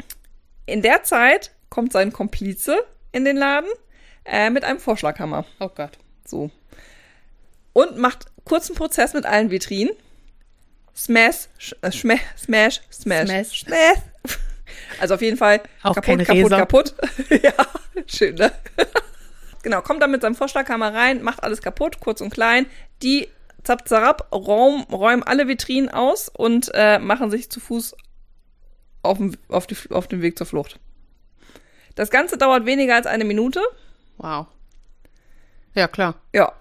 In 0.67 0.83
der 0.83 1.03
Zeit 1.03 1.53
kommt 1.71 1.93
sein 1.93 2.13
Komplize 2.13 2.77
in 3.13 3.25
den 3.25 3.37
Laden 3.37 3.71
äh, 4.25 4.51
mit 4.51 4.65
einem 4.65 4.79
Vorschlaghammer. 4.79 5.45
Oh 5.59 5.69
Gott. 5.75 5.99
So. 6.25 6.51
Und 7.73 7.99
macht 7.99 8.27
kurzen 8.45 8.75
Prozess 8.75 9.15
mit 9.15 9.27
allen 9.27 9.51
Vitrinen. 9.51 9.95
Smash, 10.95 11.49
äh, 11.83 11.91
smash, 11.91 12.21
smash, 12.39 12.81
Smash. 12.91 13.61
smash. 13.61 13.99
Also 15.01 15.15
auf 15.15 15.23
jeden 15.23 15.37
Fall 15.37 15.61
Auch 15.83 15.95
kaputt, 15.95 16.25
kaputt, 16.25 16.51
kaputt. 16.51 16.95
ja, 17.43 17.53
schön, 18.07 18.35
ne? 18.35 18.51
genau, 19.63 19.81
kommt 19.81 20.03
dann 20.03 20.11
mit 20.11 20.23
seinem 20.23 20.35
Vorschlaghammer 20.35 20.93
rein, 20.93 21.23
macht 21.23 21.43
alles 21.45 21.63
kaputt, 21.63 22.01
kurz 22.01 22.21
und 22.21 22.31
klein. 22.31 22.67
Die 23.03 23.29
zap 23.67 23.89
zarab 23.89 24.33
räum, 24.33 24.83
räumen 24.93 25.23
alle 25.23 25.49
Vitrinen 25.49 25.89
aus 25.89 26.29
und 26.29 26.71
äh, 26.75 26.99
machen 26.99 27.31
sich 27.31 27.51
zu 27.51 27.61
Fuß 27.61 27.97
auf, 29.03 29.19
dem- 29.19 29.37
auf, 29.49 29.67
die, 29.67 29.77
auf 29.91 30.09
den 30.09 30.23
Weg 30.23 30.39
zur 30.39 30.47
Flucht. 30.47 30.79
Das 31.95 32.11
Ganze 32.11 32.37
dauert 32.39 32.67
weniger 32.67 32.95
als 32.95 33.07
eine 33.07 33.25
Minute. 33.25 33.61
Wow. 34.19 34.47
Ja, 35.75 35.89
klar. 35.89 36.15
Ja. 36.33 36.53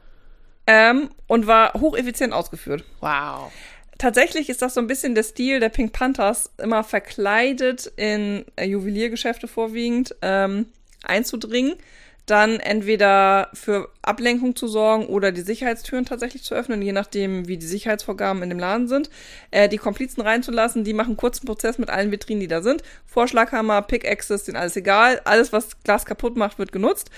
Ähm, 0.67 1.09
und 1.27 1.47
war 1.47 1.73
hocheffizient 1.73 2.33
ausgeführt. 2.33 2.83
Wow. 2.99 3.51
Tatsächlich 3.97 4.49
ist 4.49 4.61
das 4.61 4.73
so 4.73 4.81
ein 4.81 4.87
bisschen 4.87 5.15
der 5.15 5.23
Stil 5.23 5.59
der 5.59 5.69
Pink 5.69 5.93
Panthers, 5.93 6.51
immer 6.57 6.83
verkleidet 6.83 7.85
in 7.95 8.45
äh, 8.57 8.65
Juweliergeschäfte 8.65 9.47
vorwiegend 9.47 10.15
ähm, 10.21 10.65
einzudringen, 11.03 11.75
dann 12.25 12.59
entweder 12.59 13.49
für 13.53 13.89
Ablenkung 14.01 14.55
zu 14.55 14.67
sorgen 14.67 15.05
oder 15.05 15.31
die 15.31 15.41
Sicherheitstüren 15.41 16.05
tatsächlich 16.05 16.43
zu 16.43 16.55
öffnen, 16.55 16.81
je 16.81 16.91
nachdem, 16.91 17.47
wie 17.47 17.57
die 17.57 17.65
Sicherheitsvorgaben 17.65 18.41
in 18.41 18.49
dem 18.49 18.59
Laden 18.59 18.87
sind, 18.87 19.09
äh, 19.51 19.69
die 19.69 19.77
Komplizen 19.77 20.21
reinzulassen, 20.21 20.83
die 20.83 20.93
machen 20.93 21.17
kurzen 21.17 21.45
Prozess 21.45 21.77
mit 21.77 21.89
allen 21.89 22.11
Vitrinen, 22.11 22.41
die 22.41 22.47
da 22.47 22.61
sind. 22.61 22.81
Vorschlaghammer, 23.05 23.81
Pickaxes, 23.83 24.43
denen 24.43 24.57
alles 24.57 24.75
egal, 24.75 25.21
alles, 25.25 25.53
was 25.53 25.81
Glas 25.83 26.05
kaputt 26.05 26.35
macht, 26.35 26.57
wird 26.57 26.71
genutzt. 26.71 27.09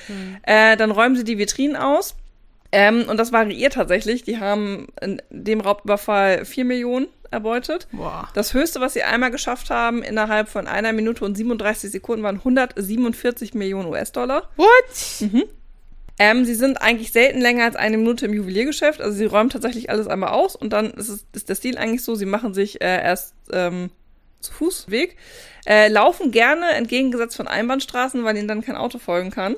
Äh, 0.44 0.76
dann 0.78 0.92
räumen 0.92 1.16
sie 1.16 1.24
die 1.24 1.38
Vitrinen 1.38 1.76
aus. 1.76 2.16
Ähm, 2.72 3.06
und 3.08 3.18
das 3.18 3.32
variiert 3.32 3.74
tatsächlich. 3.74 4.24
Die 4.24 4.40
haben 4.40 4.88
in 5.02 5.22
dem 5.30 5.62
Raubüberfall 5.62 6.44
4 6.44 6.66
Millionen 6.66 7.08
erbeutet. 7.32 7.88
Boah. 7.92 8.30
Das 8.34 8.54
höchste, 8.54 8.82
was 8.82 8.94
sie 8.94 9.04
einmal 9.04 9.32
geschafft 9.32 9.70
haben, 9.70 10.04
innerhalb 10.04 10.50
von 10.50 10.68
einer 10.68 10.94
Minute 10.94 11.26
und 11.26 11.36
37 11.36 11.92
Sekunden, 11.92 12.24
waren 12.24 12.38
147 12.38 13.54
Millionen 13.54 13.90
US-Dollar. 13.90 14.50
What? 14.56 15.30
Ähm, 16.20 16.46
sie 16.46 16.56
sind 16.56 16.82
eigentlich 16.82 17.12
selten 17.12 17.40
länger 17.42 17.66
als 17.66 17.76
eine 17.76 17.98
Minute 17.98 18.26
im 18.26 18.34
Juweliergeschäft. 18.34 19.02
Also 19.02 19.16
sie 19.16 19.26
räumen 19.26 19.50
tatsächlich 19.50 19.90
alles 19.90 20.08
einmal 20.08 20.30
aus 20.30 20.56
und 20.56 20.74
dann 20.74 20.92
ist, 20.92 21.10
es, 21.10 21.26
ist 21.34 21.50
der 21.50 21.56
Stil 21.56 21.78
eigentlich 21.78 22.04
so, 22.04 22.16
sie 22.16 22.26
machen 22.26 22.54
sich 22.54 22.82
äh, 22.82 23.04
erst 23.04 23.36
ähm, 23.52 23.92
zu 24.40 24.52
Fuß 24.54 24.90
Weg, 24.90 25.18
äh, 25.66 25.90
laufen 25.90 26.32
gerne 26.32 26.72
entgegengesetzt 26.72 27.36
von 27.36 27.48
Einbahnstraßen, 27.48 28.24
weil 28.24 28.38
ihnen 28.38 28.48
dann 28.48 28.62
kein 28.62 28.76
Auto 28.76 29.00
folgen 29.00 29.32
kann, 29.32 29.56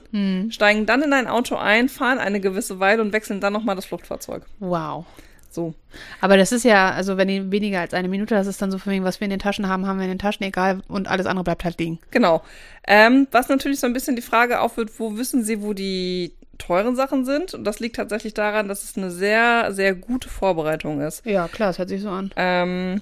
steigen 0.52 0.86
dann 0.86 1.02
in 1.02 1.14
ein 1.14 1.28
Auto 1.28 1.56
ein, 1.56 1.90
fahren 1.90 2.18
eine 2.18 2.40
gewisse 2.40 2.80
Weile 2.80 3.02
und 3.02 3.14
wechseln 3.14 3.42
dann 3.42 3.54
nochmal 3.54 3.76
das 3.76 3.86
Fluchtfahrzeug. 3.86 4.44
Wow. 4.60 5.06
So. 5.50 5.74
Aber 6.22 6.38
das 6.38 6.52
ist 6.52 6.64
ja, 6.64 6.92
also 6.92 7.18
wenn 7.18 7.28
die 7.28 7.52
weniger 7.52 7.80
als 7.80 7.94
eine 7.94 8.08
Minute, 8.08 8.36
das 8.36 8.48
ist 8.48 8.62
dann 8.62 8.72
so 8.72 8.78
von 8.78 8.94
wegen, 8.94 9.04
was 9.04 9.20
wir 9.20 9.26
in 9.26 9.32
den 9.32 9.40
Taschen 9.40 9.68
haben, 9.68 9.88
haben 9.88 9.98
wir 9.98 10.06
in 10.06 10.12
den 10.12 10.20
Taschen, 10.20 10.46
egal, 10.46 10.82
und 10.88 11.08
alles 11.08 11.26
andere 11.26 11.44
bleibt 11.44 11.64
halt 11.64 11.80
liegen. 11.80 12.00
Genau. 12.12 12.44
Ähm, 12.88 13.28
was 13.32 13.50
natürlich 13.50 13.80
so 13.80 13.88
ein 13.88 13.94
bisschen 13.94 14.16
die 14.16 14.22
Frage 14.22 14.62
aufwirft, 14.62 15.00
wo 15.00 15.18
wissen 15.18 15.44
Sie, 15.44 15.62
wo 15.62 15.74
die 15.74 16.34
teuren 16.60 16.96
Sachen 16.96 17.26
sind? 17.26 17.54
Und 17.54 17.64
das 17.64 17.80
liegt 17.80 17.96
tatsächlich 17.96 18.34
daran, 18.36 18.68
dass 18.68 18.84
es 18.84 18.96
eine 18.96 19.10
sehr, 19.10 19.74
sehr 19.74 19.96
gute 19.96 20.30
Vorbereitung 20.30 21.02
ist. 21.02 21.26
Ja, 21.26 21.48
klar, 21.48 21.70
das 21.70 21.80
hört 21.80 21.90
sich 21.90 22.02
so 22.02 22.10
an. 22.10 22.32
Ähm, 22.36 23.02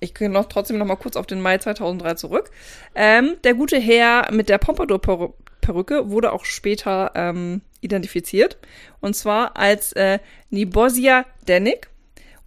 ich 0.00 0.14
gehe 0.14 0.28
noch 0.28 0.46
trotzdem 0.46 0.78
noch 0.78 0.86
mal 0.86 0.96
kurz 0.96 1.16
auf 1.16 1.26
den 1.26 1.40
Mai 1.40 1.58
2003 1.58 2.14
zurück. 2.14 2.50
Ähm, 2.94 3.36
der 3.44 3.54
gute 3.54 3.78
Herr 3.78 4.30
mit 4.32 4.48
der 4.48 4.58
Pompadour-Perücke 4.58 6.10
wurde 6.10 6.32
auch 6.32 6.44
später 6.44 7.12
ähm, 7.14 7.62
identifiziert. 7.84 8.58
Und 9.00 9.14
zwar 9.14 9.56
als 9.56 9.92
äh, 9.92 10.18
Nibosia 10.50 11.26
Denik. 11.46 11.88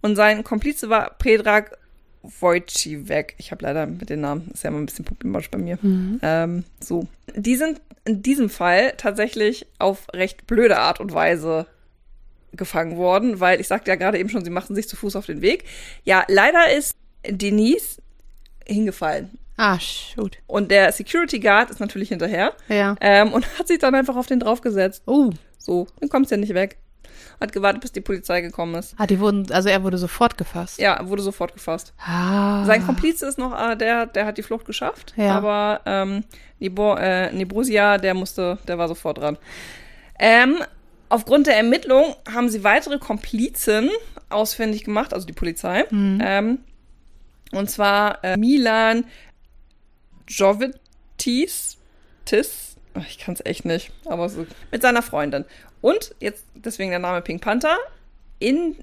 Und 0.00 0.16
sein 0.16 0.44
Komplize 0.44 0.88
war 0.88 1.16
Predrag 1.18 1.76
Wojciech. 2.22 3.34
Ich 3.38 3.50
habe 3.50 3.64
leider 3.64 3.86
mit 3.86 4.10
den 4.10 4.20
Namen, 4.20 4.50
ist 4.52 4.64
ja 4.64 4.68
immer 4.68 4.80
ein 4.80 4.86
bisschen 4.86 5.04
problematisch 5.04 5.50
bei 5.50 5.58
mir. 5.58 5.78
Ähm, 6.22 6.64
so. 6.80 7.06
Die 7.34 7.56
sind 7.56 7.80
in 8.04 8.22
diesem 8.22 8.50
Fall 8.50 8.94
tatsächlich 8.96 9.66
auf 9.78 10.06
recht 10.12 10.46
blöde 10.46 10.78
Art 10.78 11.00
und 11.00 11.12
Weise 11.12 11.66
gefangen 12.52 12.96
worden, 12.96 13.40
weil 13.40 13.60
ich 13.60 13.68
sagte 13.68 13.90
ja 13.90 13.96
gerade 13.96 14.18
eben 14.18 14.30
schon, 14.30 14.44
sie 14.44 14.50
machten 14.50 14.74
sich 14.74 14.88
zu 14.88 14.96
Fuß 14.96 15.16
auf 15.16 15.26
den 15.26 15.42
Weg. 15.42 15.64
Ja, 16.04 16.24
leider 16.28 16.72
ist 16.72 16.96
Denise 17.26 18.00
hingefallen. 18.66 19.38
Ah, 19.58 19.78
shoot. 19.78 20.38
Und 20.46 20.70
der 20.70 20.92
Security 20.92 21.38
Guard 21.40 21.68
ist 21.70 21.80
natürlich 21.80 22.08
hinterher 22.08 22.52
Ja. 22.68 22.96
ähm, 23.00 23.32
und 23.32 23.44
hat 23.58 23.68
sich 23.68 23.78
dann 23.78 23.94
einfach 23.94 24.16
auf 24.16 24.26
den 24.26 24.40
draufgesetzt. 24.40 25.02
Oh. 25.06 25.30
So, 25.58 25.86
dann 26.00 26.08
kommt's 26.08 26.30
ja 26.30 26.36
nicht 26.38 26.54
weg. 26.54 26.78
Hat 27.40 27.52
gewartet, 27.52 27.82
bis 27.82 27.92
die 27.92 28.00
Polizei 28.00 28.40
gekommen 28.40 28.74
ist. 28.76 28.94
Ah, 28.98 29.06
die 29.06 29.20
wurden, 29.20 29.50
also 29.52 29.68
er 29.68 29.82
wurde 29.82 29.98
sofort 29.98 30.38
gefasst. 30.38 30.80
Ja, 30.80 31.06
wurde 31.08 31.22
sofort 31.22 31.52
gefasst. 31.52 31.92
Ah. 32.04 32.64
Sein 32.64 32.84
Komplize 32.86 33.26
ist 33.26 33.38
noch, 33.38 33.52
äh, 33.58 33.76
der, 33.76 34.06
der 34.06 34.26
hat 34.26 34.38
die 34.38 34.42
Flucht 34.42 34.64
geschafft. 34.64 35.12
Ja. 35.16 35.36
Aber 35.36 35.80
ähm, 35.86 36.24
Nibo, 36.58 36.94
äh, 36.96 37.32
Nebrusia, 37.32 37.98
der 37.98 38.14
musste, 38.14 38.58
der 38.66 38.78
war 38.78 38.88
sofort 38.88 39.18
dran. 39.18 39.38
Ähm, 40.18 40.56
aufgrund 41.08 41.46
der 41.46 41.56
Ermittlung 41.56 42.14
haben 42.32 42.48
sie 42.48 42.64
weitere 42.64 42.98
Komplizen 42.98 43.90
ausfindig 44.30 44.84
gemacht, 44.84 45.14
also 45.14 45.26
die 45.26 45.32
Polizei. 45.32 45.84
Ähm, 45.92 46.58
und 47.52 47.70
zwar 47.70 48.22
äh, 48.24 48.36
Milan 48.36 49.04
Jovetis, 50.28 51.78
Tis, 52.24 52.68
Ach, 52.94 53.06
ich 53.08 53.18
kann 53.18 53.34
es 53.34 53.44
echt 53.44 53.64
nicht, 53.64 53.92
aber 54.06 54.28
so, 54.28 54.46
mit 54.70 54.82
seiner 54.82 55.02
Freundin. 55.02 55.44
Und 55.80 56.14
jetzt 56.20 56.44
deswegen 56.54 56.90
der 56.90 56.98
Name 56.98 57.22
Pink 57.22 57.42
Panther. 57.42 57.76
In 58.38 58.76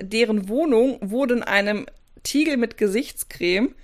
deren 0.00 0.48
Wohnung 0.48 0.98
wurde 1.02 1.34
in 1.34 1.42
einem 1.42 1.86
Tiegel 2.22 2.56
mit 2.56 2.76
Gesichtscreme 2.76 3.74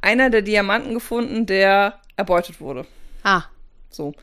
einer 0.00 0.30
der 0.30 0.42
Diamanten 0.42 0.94
gefunden, 0.94 1.46
der 1.46 2.00
erbeutet 2.16 2.60
wurde. 2.60 2.86
Ah. 3.22 3.44
So. 3.90 4.14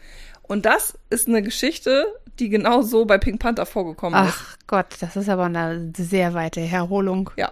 Und 0.42 0.66
das 0.66 0.98
ist 1.10 1.28
eine 1.28 1.42
Geschichte, 1.42 2.06
die 2.40 2.50
genau 2.50 2.82
so 2.82 3.06
bei 3.06 3.18
Pink 3.18 3.40
Panther 3.40 3.66
vorgekommen 3.66 4.28
ist. 4.28 4.36
Ach 4.36 4.58
Gott, 4.68 4.88
das 5.00 5.16
ist 5.16 5.30
aber 5.30 5.46
eine 5.46 5.92
sehr 5.96 6.34
weite 6.34 6.62
Herholung. 6.62 7.30
Ja. 7.38 7.52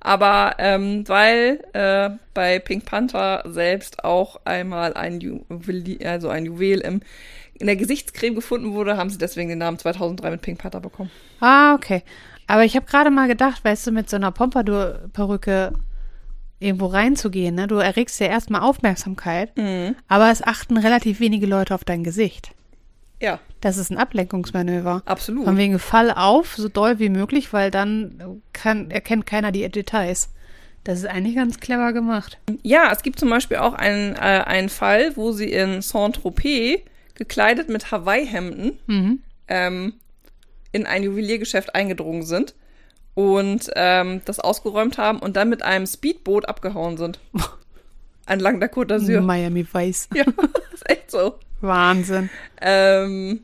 Aber 0.00 0.54
ähm, 0.58 1.06
weil 1.06 1.62
äh, 1.74 2.10
bei 2.32 2.58
Pink 2.58 2.86
Panther 2.86 3.44
selbst 3.46 4.02
auch 4.02 4.40
einmal 4.44 4.94
ein 4.94 5.20
Juwel, 5.20 5.98
also 6.04 6.30
ein 6.30 6.46
Juwel 6.46 6.80
im, 6.80 7.02
in 7.54 7.66
der 7.66 7.76
Gesichtscreme 7.76 8.34
gefunden 8.34 8.72
wurde, 8.72 8.96
haben 8.96 9.10
sie 9.10 9.18
deswegen 9.18 9.50
den 9.50 9.58
Namen 9.58 9.78
2003 9.78 10.30
mit 10.30 10.42
Pink 10.42 10.58
Panther 10.58 10.80
bekommen. 10.80 11.10
Ah, 11.40 11.74
okay. 11.74 12.02
Aber 12.46 12.64
ich 12.64 12.74
habe 12.76 12.86
gerade 12.86 13.10
mal 13.10 13.28
gedacht, 13.28 13.62
weißt 13.62 13.86
du, 13.86 13.92
mit 13.92 14.08
so 14.08 14.16
einer 14.16 14.32
Pompadour-Perücke 14.32 15.72
irgendwo 16.58 16.86
reinzugehen, 16.86 17.54
ne? 17.54 17.66
Du 17.66 17.76
erregst 17.76 18.18
ja 18.20 18.26
erstmal 18.26 18.62
Aufmerksamkeit, 18.62 19.52
aber 20.08 20.30
es 20.30 20.42
achten 20.42 20.76
relativ 20.76 21.20
wenige 21.20 21.46
Leute 21.46 21.74
auf 21.74 21.84
dein 21.84 22.04
Gesicht. 22.04 22.52
Ja, 23.20 23.38
Das 23.60 23.76
ist 23.76 23.90
ein 23.90 23.98
Ablenkungsmanöver. 23.98 25.02
absolut. 25.04 25.44
Von 25.44 25.56
wegen 25.56 25.78
Fall 25.78 26.10
auf, 26.10 26.54
so 26.56 26.68
doll 26.68 26.98
wie 26.98 27.10
möglich, 27.10 27.52
weil 27.52 27.70
dann 27.70 28.42
kann, 28.52 28.90
erkennt 28.90 29.26
keiner 29.26 29.52
die 29.52 29.68
Details. 29.68 30.30
Das 30.84 30.98
ist 31.00 31.06
eigentlich 31.06 31.36
ganz 31.36 31.60
clever 31.60 31.92
gemacht. 31.92 32.38
Ja, 32.62 32.90
es 32.90 33.02
gibt 33.02 33.18
zum 33.20 33.28
Beispiel 33.28 33.58
auch 33.58 33.74
einen, 33.74 34.14
äh, 34.16 34.18
einen 34.18 34.70
Fall, 34.70 35.14
wo 35.16 35.32
sie 35.32 35.52
in 35.52 35.82
Saint-Tropez 35.82 36.80
gekleidet 37.14 37.68
mit 37.68 37.90
Hawaii-Hemden 37.92 38.78
Mhm. 38.86 39.18
ähm, 39.48 39.92
in 40.72 40.86
ein 40.86 41.02
Juweliergeschäft 41.02 41.74
eingedrungen 41.74 42.22
sind 42.22 42.54
und 43.14 43.68
ähm, 43.76 44.22
das 44.24 44.40
ausgeräumt 44.40 44.96
haben 44.96 45.18
und 45.18 45.36
dann 45.36 45.50
mit 45.50 45.62
einem 45.62 45.86
Speedboot 45.86 46.48
abgehauen 46.48 46.96
sind. 46.96 47.20
Entlang 48.30 48.60
der 48.60 48.72
Côte 48.72 48.94
d'Azur. 48.94 49.20
Miami 49.20 49.66
Weiß. 49.70 50.08
Ja, 50.14 50.24
ist 50.72 50.88
echt 50.88 51.10
so. 51.10 51.34
Wahnsinn. 51.60 52.30
Ähm, 52.60 53.40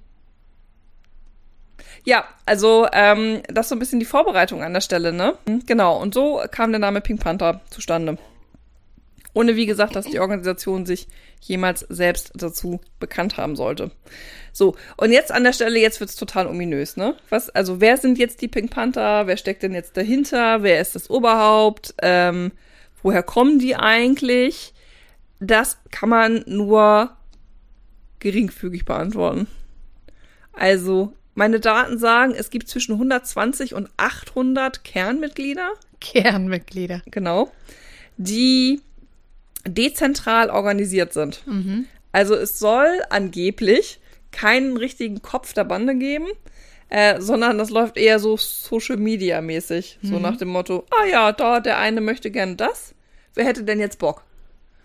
ja, 2.04 2.24
also 2.46 2.86
ähm, 2.92 3.42
das 3.48 3.66
ist 3.66 3.70
so 3.70 3.74
ein 3.74 3.80
bisschen 3.80 3.98
die 3.98 4.06
Vorbereitung 4.06 4.62
an 4.62 4.72
der 4.72 4.80
Stelle, 4.80 5.12
ne? 5.12 5.34
Genau, 5.66 6.00
und 6.00 6.14
so 6.14 6.40
kam 6.52 6.70
der 6.70 6.78
Name 6.78 7.00
Pink 7.00 7.20
Panther 7.20 7.62
zustande. 7.68 8.16
Ohne, 9.34 9.56
wie 9.56 9.66
gesagt, 9.66 9.96
dass 9.96 10.06
die 10.06 10.20
Organisation 10.20 10.86
sich 10.86 11.08
jemals 11.40 11.80
selbst 11.88 12.30
dazu 12.36 12.80
bekannt 13.00 13.36
haben 13.36 13.56
sollte. 13.56 13.90
So, 14.52 14.76
und 14.96 15.10
jetzt 15.10 15.32
an 15.32 15.42
der 15.42 15.52
Stelle, 15.52 15.80
jetzt 15.80 15.98
wird's 15.98 16.14
total 16.14 16.46
ominös, 16.46 16.96
ne? 16.96 17.16
Was, 17.28 17.50
also 17.50 17.80
wer 17.80 17.96
sind 17.96 18.18
jetzt 18.18 18.40
die 18.40 18.48
Pink 18.48 18.70
Panther? 18.70 19.26
Wer 19.26 19.36
steckt 19.36 19.64
denn 19.64 19.74
jetzt 19.74 19.96
dahinter? 19.96 20.62
Wer 20.62 20.80
ist 20.80 20.94
das 20.94 21.10
Oberhaupt? 21.10 21.92
Ähm, 22.02 22.52
woher 23.02 23.24
kommen 23.24 23.58
die 23.58 23.74
eigentlich? 23.74 24.72
Das 25.40 25.78
kann 25.90 26.08
man 26.08 26.44
nur 26.46 27.10
geringfügig 28.18 28.84
beantworten. 28.84 29.46
Also, 30.52 31.12
meine 31.34 31.60
Daten 31.60 31.98
sagen, 31.98 32.32
es 32.34 32.48
gibt 32.50 32.68
zwischen 32.68 32.92
120 32.92 33.74
und 33.74 33.90
800 33.98 34.84
Kernmitglieder. 34.84 35.70
Kernmitglieder. 36.00 37.02
genau, 37.10 37.50
die 38.16 38.80
dezentral 39.66 40.48
organisiert 40.50 41.12
sind. 41.12 41.42
Also 42.12 42.34
es 42.34 42.58
soll 42.58 43.02
angeblich 43.10 43.98
keinen 44.30 44.76
richtigen 44.76 45.22
Kopf 45.22 45.52
der 45.54 45.64
Bande 45.64 45.96
geben, 45.96 46.26
äh, 46.88 47.20
sondern 47.20 47.58
das 47.58 47.70
läuft 47.70 47.96
eher 47.96 48.18
so 48.18 48.36
Social 48.36 48.96
Media 48.96 49.40
mäßig. 49.40 49.98
So 50.02 50.18
nach 50.18 50.36
dem 50.36 50.48
Motto, 50.48 50.86
ah 50.90 51.06
ja, 51.06 51.32
da, 51.32 51.60
der 51.60 51.78
eine 51.78 52.00
möchte 52.00 52.30
gerne 52.30 52.56
das. 52.56 52.94
Wer 53.34 53.44
hätte 53.44 53.64
denn 53.64 53.80
jetzt 53.80 53.98
Bock? 53.98 54.22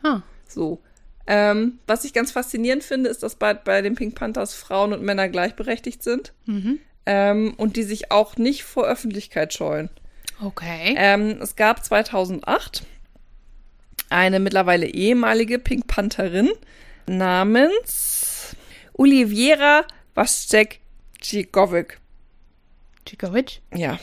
Ah, 0.03 0.22
So. 0.53 0.81
Ähm, 1.27 1.79
was 1.88 2.03
ich 2.03 2.13
ganz 2.13 2.31
faszinierend 2.31 2.84
finde, 2.84 3.10
ist, 3.10 3.24
dass 3.24 3.36
bei, 3.36 3.53
bei 3.53 3.81
den 3.81 3.96
Pink 3.96 4.15
Panthers 4.15 4.53
Frauen 4.53 4.91
und 4.93 5.03
Männer 5.03 5.29
gleichberechtigt 5.29 6.03
sind. 6.03 6.34
Ähm, 7.05 7.53
und 7.58 7.75
die 7.75 7.84
sich 7.84 8.12
auch 8.12 8.38
nicht 8.38 8.63
vor 8.63 8.86
Öffentlichkeit 8.86 9.53
scheuen. 9.53 9.89
okay. 10.43 10.96
Ähm, 10.98 11.39
es 11.41 11.55
gab 11.55 11.84
2008 11.84 12.84
eine 14.10 14.39
mittlerweile 14.39 14.88
ehemalige 14.88 15.58
Pink 15.58 15.88
Pantherin 15.88 16.50
namens 17.08 18.55
Oliviera 18.93 19.86
Wasczek-Djigovic. 20.15 22.00
Djikovic? 23.08 23.62
Ja. 23.74 23.98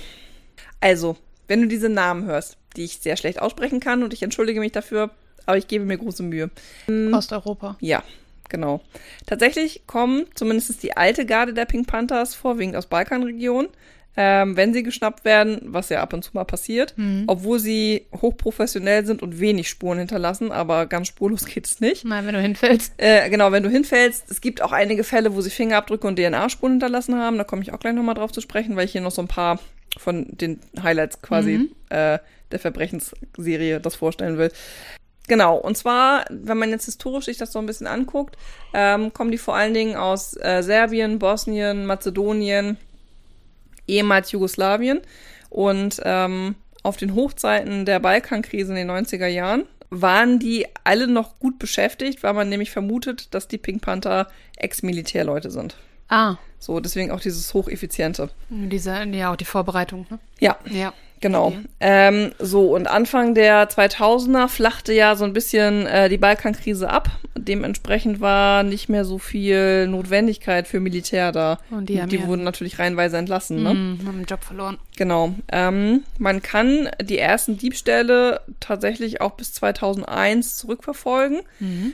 Also, 0.81 1.17
wenn 1.47 1.63
du 1.63 1.69
diese 1.69 1.89
Namen 1.89 2.25
hörst, 2.25 2.57
die 2.77 2.85
ich 2.85 2.99
sehr 2.99 3.17
schlecht 3.17 3.41
aussprechen 3.41 3.81
kann 3.81 4.03
und 4.03 4.13
ich 4.13 4.23
entschuldige 4.23 4.61
mich 4.61 4.73
dafür, 4.73 5.11
aber 5.49 5.57
ich 5.57 5.67
gebe 5.67 5.87
mir 5.87 5.97
große 5.97 6.23
Mühe. 6.23 6.51
Osteuropa. 7.13 7.79
Ja, 7.81 8.03
genau. 8.51 8.83
Tatsächlich 9.25 9.87
kommen 9.87 10.27
zumindest 10.35 10.83
die 10.83 10.95
alte 10.95 11.25
Garde 11.25 11.55
der 11.55 11.65
Pink 11.65 11.87
Panthers 11.87 12.35
vorwiegend 12.35 12.77
aus 12.77 12.87
Balkanregionen. 12.87 13.71
Ähm, 14.15 14.57
wenn 14.57 14.75
sie 14.75 14.83
geschnappt 14.83 15.25
werden, 15.25 15.61
was 15.63 15.89
ja 15.91 16.03
ab 16.03 16.13
und 16.13 16.23
zu 16.25 16.33
mal 16.35 16.45
passiert, 16.45 16.95
obwohl 17.29 17.61
sie 17.61 18.07
hochprofessionell 18.21 19.07
sind 19.07 19.23
und 19.23 19.39
wenig 19.39 19.69
Spuren 19.69 19.99
hinterlassen, 19.99 20.51
aber 20.51 20.87
ganz 20.87 21.07
spurlos 21.07 21.45
geht 21.55 21.67
es 21.67 21.81
nicht. 21.81 22.05
Mal, 22.05 22.27
wenn 22.27 22.35
du 22.35 22.41
hinfällst. 22.41 22.95
Äh, 22.99 23.31
genau, 23.31 23.53
wenn 23.53 23.63
du 23.63 23.71
hinfällst, 23.71 24.31
es 24.31 24.41
gibt 24.41 24.61
auch 24.61 24.73
einige 24.73 25.05
Fälle, 25.05 25.35
wo 25.35 25.41
sie 25.41 25.51
Fingerabdrücke 25.51 26.07
und 26.07 26.19
DNA-Spuren 26.19 26.73
hinterlassen 26.73 27.15
haben. 27.15 27.39
Da 27.39 27.45
komme 27.45 27.63
ich 27.63 27.73
auch 27.73 27.79
gleich 27.79 27.95
nochmal 27.95 28.17
drauf 28.17 28.33
zu 28.33 28.41
sprechen, 28.43 28.77
weil 28.77 28.85
ich 28.85 28.93
hier 28.93 29.01
noch 29.01 29.13
so 29.13 29.23
ein 29.23 29.29
paar 29.29 29.61
von 29.97 30.27
den 30.29 30.61
Highlights 30.83 31.23
quasi 31.23 31.71
äh, 31.89 32.19
der 32.51 32.59
Verbrechensserie 32.59 33.81
das 33.81 33.95
vorstellen 33.95 34.39
will. 34.39 34.51
Genau, 35.29 35.57
und 35.57 35.77
zwar, 35.77 36.25
wenn 36.31 36.59
man 36.59 36.71
jetzt 36.71 36.87
historisch 36.87 37.27
sich 37.27 37.37
das 37.37 37.53
so 37.53 37.59
ein 37.59 37.67
bisschen 37.67 37.87
anguckt, 37.87 38.37
ähm, 38.73 39.13
kommen 39.13 39.31
die 39.31 39.39
vor 39.39 39.55
allen 39.55 39.75
Dingen 39.75 39.97
aus 39.97 40.35
äh, 40.37 40.63
Serbien, 40.63 41.19
Bosnien, 41.19 41.85
Mazedonien, 41.87 42.79
ehemals 43.87 44.33
Jugoslawien. 44.33 45.01
Und 45.51 46.01
ähm, 46.05 46.55
auf 46.83 46.97
den 46.97 47.15
Hochzeiten 47.15 47.85
der 47.85 48.01
Balkankrise 48.01 48.73
in 48.73 48.77
den 48.77 48.91
90er 48.91 49.27
Jahren 49.27 49.65
waren 49.91 50.39
die 50.39 50.67
alle 50.85 51.07
noch 51.07 51.39
gut 51.39 51.59
beschäftigt, 51.59 52.23
weil 52.23 52.35
man 52.35 52.49
nämlich 52.49 52.71
vermutet, 52.71 53.35
dass 53.35 53.49
die 53.49 53.59
Pink 53.59 53.83
Panther 53.83 54.29
Ex-Militärleute 54.57 55.51
sind. 55.51 55.77
Ah, 56.09 56.37
So, 56.59 56.81
deswegen 56.81 57.11
auch 57.11 57.21
dieses 57.21 57.53
hocheffiziente. 57.55 58.31
diese, 58.49 59.05
ja, 59.05 59.33
auch 59.33 59.37
die 59.37 59.45
Vorbereitung, 59.45 60.07
ne? 60.11 60.19
Ja, 60.41 60.57
Ja. 60.71 60.93
Genau. 61.21 61.53
Ähm, 61.81 62.33
so, 62.39 62.75
und 62.75 62.87
Anfang 62.87 63.35
der 63.35 63.69
2000er 63.69 64.49
flachte 64.49 64.93
ja 64.93 65.17
so 65.17 65.25
ein 65.25 65.33
bisschen 65.33 65.87
äh, 65.87 66.09
die 66.09 66.19
Balkankrise 66.19 66.89
ab. 66.89 67.11
Dementsprechend 67.37 68.21
war 68.21 68.63
nicht 68.63 68.89
mehr 68.89 69.05
so 69.05 69.19
viel 69.19 69.87
Notwendigkeit 69.87 70.67
für 70.69 70.81
Militär 70.81 71.33
da. 71.33 71.59
Und 71.71 71.89
die 71.89 72.01
haben 72.03 72.11
ja- 72.11 72.27
wurden 72.27 72.45
natürlich 72.45 72.79
reihenweise 72.79 73.17
entlassen. 73.17 73.63
Ne? 73.63 73.75
Mhm, 73.75 74.07
haben 74.07 74.19
den 74.19 74.27
Job 74.27 74.45
verloren. 74.45 74.79
Genau. 74.97 75.35
Ähm, 75.51 76.03
man 76.19 76.43
kann 76.43 76.89
die 77.03 77.19
ersten 77.19 77.57
Diebstähle 77.57 78.41
tatsächlich 78.61 79.21
auch 79.21 79.33
bis 79.33 79.53
2001 79.55 80.57
zurückverfolgen. 80.57 81.41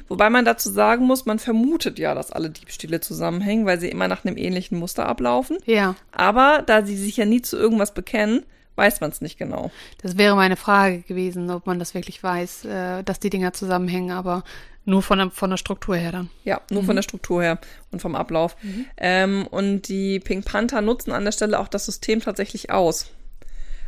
Wobei 0.08 0.30
man 0.30 0.44
dazu 0.44 0.70
sagen 0.70 1.06
muss, 1.06 1.26
man 1.26 1.38
vermutet 1.38 1.98
ja, 1.98 2.14
dass 2.14 2.30
alle 2.32 2.50
Diebstähle 2.50 3.00
zusammenhängen, 3.00 3.66
weil 3.66 3.78
sie 3.80 3.88
immer 3.88 4.08
nach 4.08 4.24
einem 4.24 4.36
ähnlichen 4.36 4.78
Muster 4.78 5.06
ablaufen. 5.06 5.58
Ja, 5.66 5.94
Aber 6.12 6.62
da 6.66 6.84
sie 6.84 6.96
sich 6.96 7.16
ja 7.16 7.24
nie 7.24 7.42
zu 7.42 7.56
irgendwas 7.56 7.92
bekennen, 7.94 8.42
weiß 8.76 9.00
man 9.00 9.10
es 9.10 9.20
nicht 9.20 9.38
genau. 9.38 9.70
das 10.02 10.18
wäre 10.18 10.36
meine 10.36 10.56
Frage 10.56 11.02
gewesen, 11.02 11.50
ob 11.50 11.66
man 11.66 11.78
das 11.78 11.94
wirklich 11.94 12.22
weiß, 12.22 12.64
äh, 12.64 13.02
dass 13.02 13.20
die 13.20 13.30
Dinger 13.30 13.52
zusammenhängen, 13.52 14.10
aber 14.10 14.44
nur 14.84 15.02
von 15.02 15.18
der, 15.18 15.30
von 15.30 15.50
der 15.50 15.56
Struktur 15.56 15.96
her 15.96 16.12
dann. 16.12 16.30
Ja, 16.44 16.60
nur 16.70 16.84
von 16.84 16.96
der 16.96 17.02
Struktur 17.02 17.42
her 17.42 17.58
und 17.90 18.02
vom 18.02 18.14
Ablauf. 18.14 18.56
Ähm, 18.96 19.46
und 19.46 19.88
die 19.88 20.20
Pink 20.20 20.44
Panther 20.44 20.82
nutzen 20.82 21.12
an 21.12 21.24
der 21.24 21.32
Stelle 21.32 21.58
auch 21.58 21.68
das 21.68 21.86
System 21.86 22.20
tatsächlich 22.20 22.70
aus, 22.70 23.10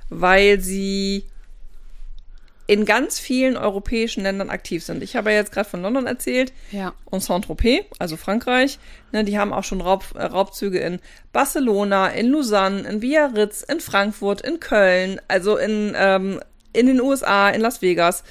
weil 0.08 0.60
sie 0.60 1.26
in 2.66 2.84
ganz 2.84 3.18
vielen 3.20 3.56
europäischen 3.56 4.22
Ländern 4.22 4.50
aktiv 4.50 4.84
sind. 4.84 5.02
Ich 5.02 5.14
habe 5.14 5.30
ja 5.30 5.36
jetzt 5.36 5.52
gerade 5.52 5.68
von 5.68 5.82
London 5.82 6.06
erzählt 6.06 6.52
Ja. 6.72 6.94
und 7.04 7.22
Saint-Tropez, 7.22 7.84
also 7.98 8.16
Frankreich. 8.16 8.78
Ne, 9.12 9.22
die 9.24 9.38
haben 9.38 9.52
auch 9.52 9.64
schon 9.64 9.80
Raub, 9.80 10.04
äh, 10.16 10.22
Raubzüge 10.24 10.78
in 10.80 10.98
Barcelona, 11.32 12.08
in 12.08 12.30
Lausanne, 12.32 12.80
in 12.88 13.00
Biarritz, 13.00 13.62
in 13.62 13.80
Frankfurt, 13.80 14.40
in 14.40 14.58
Köln, 14.58 15.20
also 15.28 15.56
in, 15.56 15.94
ähm, 15.96 16.40
in 16.72 16.86
den 16.86 17.00
USA, 17.00 17.50
in 17.50 17.60
Las 17.60 17.82
Vegas. 17.82 18.24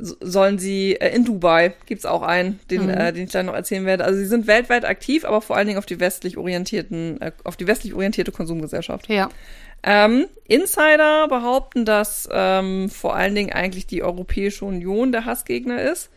So- 0.00 0.16
Sollen 0.20 0.58
sie, 0.58 0.94
äh, 1.00 1.14
in 1.14 1.24
Dubai 1.24 1.74
gibt's 1.86 2.06
auch 2.06 2.22
einen, 2.22 2.58
den, 2.70 2.88
äh, 2.88 3.12
den 3.12 3.24
ich 3.24 3.30
gleich 3.30 3.44
noch 3.46 3.54
erzählen 3.54 3.86
werde. 3.86 4.04
Also 4.04 4.18
sie 4.18 4.26
sind 4.26 4.46
weltweit 4.46 4.84
aktiv, 4.84 5.24
aber 5.24 5.40
vor 5.40 5.56
allen 5.56 5.66
Dingen 5.66 5.78
auf 5.78 5.86
die 5.86 6.00
westlich 6.00 6.36
orientierten, 6.36 7.20
äh, 7.20 7.32
auf 7.44 7.56
die 7.56 7.66
westlich 7.66 7.94
orientierte 7.94 8.32
Konsumgesellschaft. 8.32 9.08
Ja. 9.08 9.28
Ähm, 9.82 10.26
Insider 10.48 11.28
behaupten, 11.28 11.84
dass 11.84 12.28
ähm, 12.32 12.88
vor 12.90 13.14
allen 13.14 13.34
Dingen 13.34 13.52
eigentlich 13.52 13.86
die 13.86 14.02
Europäische 14.02 14.64
Union 14.64 15.12
der 15.12 15.24
Hassgegner 15.24 15.82
ist, 15.82 16.08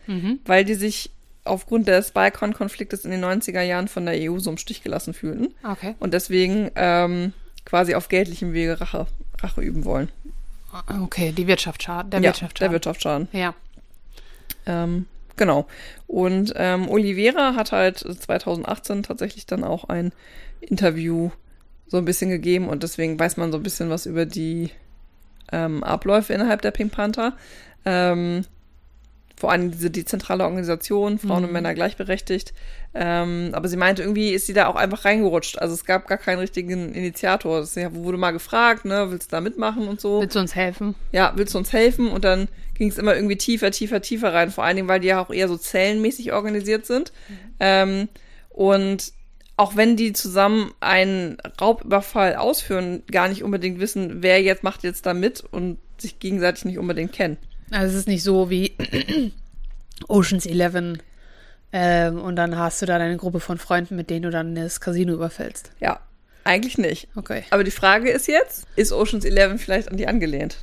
weil 0.44 0.64
die 0.64 0.74
sich 0.74 1.10
aufgrund 1.44 1.86
des 1.88 2.10
Balkan-Konfliktes 2.10 3.04
in 3.04 3.10
den 3.12 3.24
90er 3.24 3.62
Jahren 3.62 3.88
von 3.88 4.06
der 4.06 4.14
EU 4.30 4.38
so 4.38 4.50
im 4.50 4.58
Stich 4.58 4.82
gelassen 4.82 5.14
fühlten 5.14 5.54
Okay. 5.64 5.94
und 6.00 6.12
deswegen 6.14 6.70
ähm, 6.74 7.32
quasi 7.64 7.94
auf 7.94 8.08
geldlichem 8.08 8.52
Wege 8.52 8.80
Rache, 8.80 9.06
Rache 9.40 9.60
üben 9.60 9.84
wollen. 9.84 10.08
Okay, 11.02 11.32
die 11.32 11.46
Wirtschaft 11.46 11.82
schaden. 11.82 12.10
Der 12.10 12.20
ja, 12.20 12.28
Wirtschaft 12.28 12.60
der 12.60 12.66
schaden. 12.66 12.72
Wirtschaftsschaden. 12.72 13.28
Ja. 13.32 13.54
Ähm, 14.66 15.06
genau. 15.36 15.66
Und 16.06 16.52
ähm, 16.56 16.88
Oliveira 16.88 17.54
hat 17.54 17.72
halt 17.72 17.98
2018 17.98 19.02
tatsächlich 19.02 19.46
dann 19.46 19.64
auch 19.64 19.84
ein 19.84 20.12
Interview 20.60 21.30
so 21.86 21.96
ein 21.96 22.04
bisschen 22.04 22.30
gegeben 22.30 22.68
und 22.68 22.82
deswegen 22.82 23.18
weiß 23.18 23.36
man 23.36 23.50
so 23.50 23.58
ein 23.58 23.62
bisschen 23.62 23.90
was 23.90 24.06
über 24.06 24.26
die 24.26 24.70
ähm, 25.50 25.82
Abläufe 25.82 26.32
innerhalb 26.32 26.62
der 26.62 26.70
Pink 26.70 26.92
Panther. 26.92 27.36
Ähm, 27.84 28.44
vor 29.40 29.50
allem 29.50 29.70
diese 29.70 29.90
dezentrale 29.90 30.44
Organisation, 30.44 31.18
Frauen 31.18 31.44
und 31.44 31.52
Männer 31.52 31.72
gleichberechtigt. 31.72 32.52
Ähm, 32.92 33.50
aber 33.52 33.68
sie 33.68 33.78
meinte, 33.78 34.02
irgendwie 34.02 34.32
ist 34.32 34.46
sie 34.46 34.52
da 34.52 34.66
auch 34.66 34.76
einfach 34.76 35.06
reingerutscht. 35.06 35.58
Also 35.58 35.72
es 35.72 35.86
gab 35.86 36.06
gar 36.06 36.18
keinen 36.18 36.40
richtigen 36.40 36.92
Initiator. 36.92 37.64
Sie 37.64 37.86
wurde 37.94 38.18
mal 38.18 38.32
gefragt, 38.32 38.84
ne, 38.84 39.10
willst 39.10 39.32
du 39.32 39.36
da 39.36 39.40
mitmachen 39.40 39.88
und 39.88 39.98
so 39.98 40.20
Willst 40.20 40.36
du 40.36 40.40
uns 40.40 40.54
helfen? 40.54 40.94
ja, 41.12 41.32
willst 41.36 41.54
du 41.54 41.58
uns 41.58 41.72
helfen? 41.72 42.08
Und 42.08 42.22
dann 42.26 42.48
ging 42.74 42.90
es 42.90 42.98
immer 42.98 43.14
irgendwie 43.14 43.36
tiefer, 43.36 43.70
tiefer, 43.70 44.02
tiefer 44.02 44.34
rein. 44.34 44.50
Vor 44.50 44.64
allen 44.64 44.76
Dingen, 44.76 44.88
weil 44.88 45.00
die 45.00 45.08
ja 45.08 45.22
auch 45.22 45.30
eher 45.30 45.48
so 45.48 45.56
zellenmäßig 45.56 46.34
organisiert 46.34 46.84
sind. 46.84 47.12
Ähm, 47.60 48.08
und 48.50 49.14
auch 49.56 49.74
wenn 49.74 49.96
die 49.96 50.12
zusammen 50.12 50.72
einen 50.80 51.38
Raubüberfall 51.58 52.36
ausführen, 52.36 53.04
gar 53.10 53.28
nicht 53.28 53.42
unbedingt 53.42 53.80
wissen, 53.80 54.22
wer 54.22 54.42
jetzt 54.42 54.64
macht 54.64 54.82
jetzt 54.82 55.06
da 55.06 55.14
mit 55.14 55.42
und 55.50 55.78
sich 55.96 56.18
gegenseitig 56.18 56.66
nicht 56.66 56.78
unbedingt 56.78 57.12
kennen. 57.12 57.38
Also 57.70 57.88
es 57.88 57.94
ist 57.94 58.08
nicht 58.08 58.22
so 58.22 58.50
wie 58.50 58.74
Oceans 60.08 60.46
11 60.46 60.98
ähm, 61.72 62.20
und 62.20 62.36
dann 62.36 62.56
hast 62.56 62.82
du 62.82 62.86
da 62.86 62.98
deine 62.98 63.16
Gruppe 63.16 63.40
von 63.40 63.58
Freunden, 63.58 63.96
mit 63.96 64.10
denen 64.10 64.22
du 64.22 64.30
dann 64.30 64.54
das 64.54 64.80
Casino 64.80 65.12
überfällst. 65.12 65.70
Ja, 65.80 66.00
eigentlich 66.44 66.78
nicht. 66.78 67.08
Okay. 67.14 67.44
Aber 67.50 67.64
die 67.64 67.70
Frage 67.70 68.10
ist 68.10 68.26
jetzt, 68.26 68.66
ist 68.76 68.92
Ocean's 68.92 69.24
Eleven 69.24 69.58
vielleicht 69.58 69.88
an 69.88 69.96
die 69.96 70.08
angelehnt? 70.08 70.56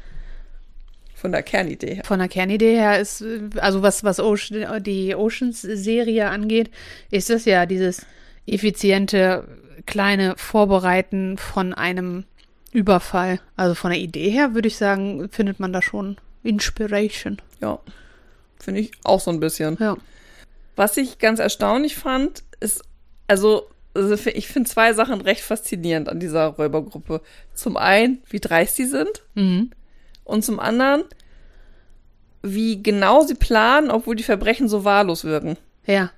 Von 1.16 1.32
der 1.32 1.44
Kernidee 1.44 1.96
her. 1.96 2.04
Von 2.06 2.20
der 2.20 2.28
Kernidee 2.28 2.76
her 2.76 3.00
ist, 3.00 3.24
also 3.56 3.82
was, 3.82 4.04
was 4.04 4.20
Ocean, 4.20 4.84
die 4.84 5.16
Oceans-Serie 5.16 6.30
angeht, 6.30 6.70
ist 7.10 7.30
das 7.32 7.46
ja 7.46 7.66
dieses 7.66 8.06
effiziente, 8.46 9.48
kleine 9.88 10.36
Vorbereiten 10.38 11.38
von 11.38 11.74
einem 11.74 12.26
Überfall. 12.72 13.40
Also 13.56 13.74
von 13.74 13.92
der 13.92 14.00
Idee 14.00 14.30
her 14.30 14.54
würde 14.54 14.68
ich 14.68 14.78
sagen, 14.78 15.30
findet 15.32 15.60
man 15.60 15.74
da 15.74 15.82
schon 15.82 16.18
Inspiration. 16.44 17.42
Ja. 17.62 17.80
Finde 18.60 18.82
ich 18.82 18.92
auch 19.04 19.20
so 19.20 19.32
ein 19.32 19.40
bisschen. 19.40 19.78
Ja. 19.80 19.98
Was 20.76 20.98
ich 20.98 21.20
ganz 21.20 21.40
erstaunlich 21.40 21.96
fand, 21.96 22.44
ist, 22.60 22.84
also, 23.28 23.70
also 23.94 24.16
ich 24.30 24.48
finde 24.48 24.70
zwei 24.70 24.94
Sachen 24.94 25.22
recht 25.22 25.42
faszinierend 25.42 26.10
an 26.10 26.20
dieser 26.20 26.46
Räubergruppe. 26.48 27.22
Zum 27.54 27.78
einen, 27.78 28.22
wie 28.30 28.40
dreist 28.40 28.76
sie 28.76 28.86
sind 28.86 29.24
Mhm. 29.36 29.72
und 30.24 30.46
zum 30.46 30.60
anderen, 30.60 31.04
wie 32.44 32.82
genau 32.82 33.22
sie 33.24 33.36
planen, 33.36 33.90
obwohl 33.92 34.16
die 34.16 34.24
Verbrechen 34.24 34.70
so 34.70 34.84
wahllos 34.84 35.24
wirken. 35.24 35.58
Ja. 35.86 36.12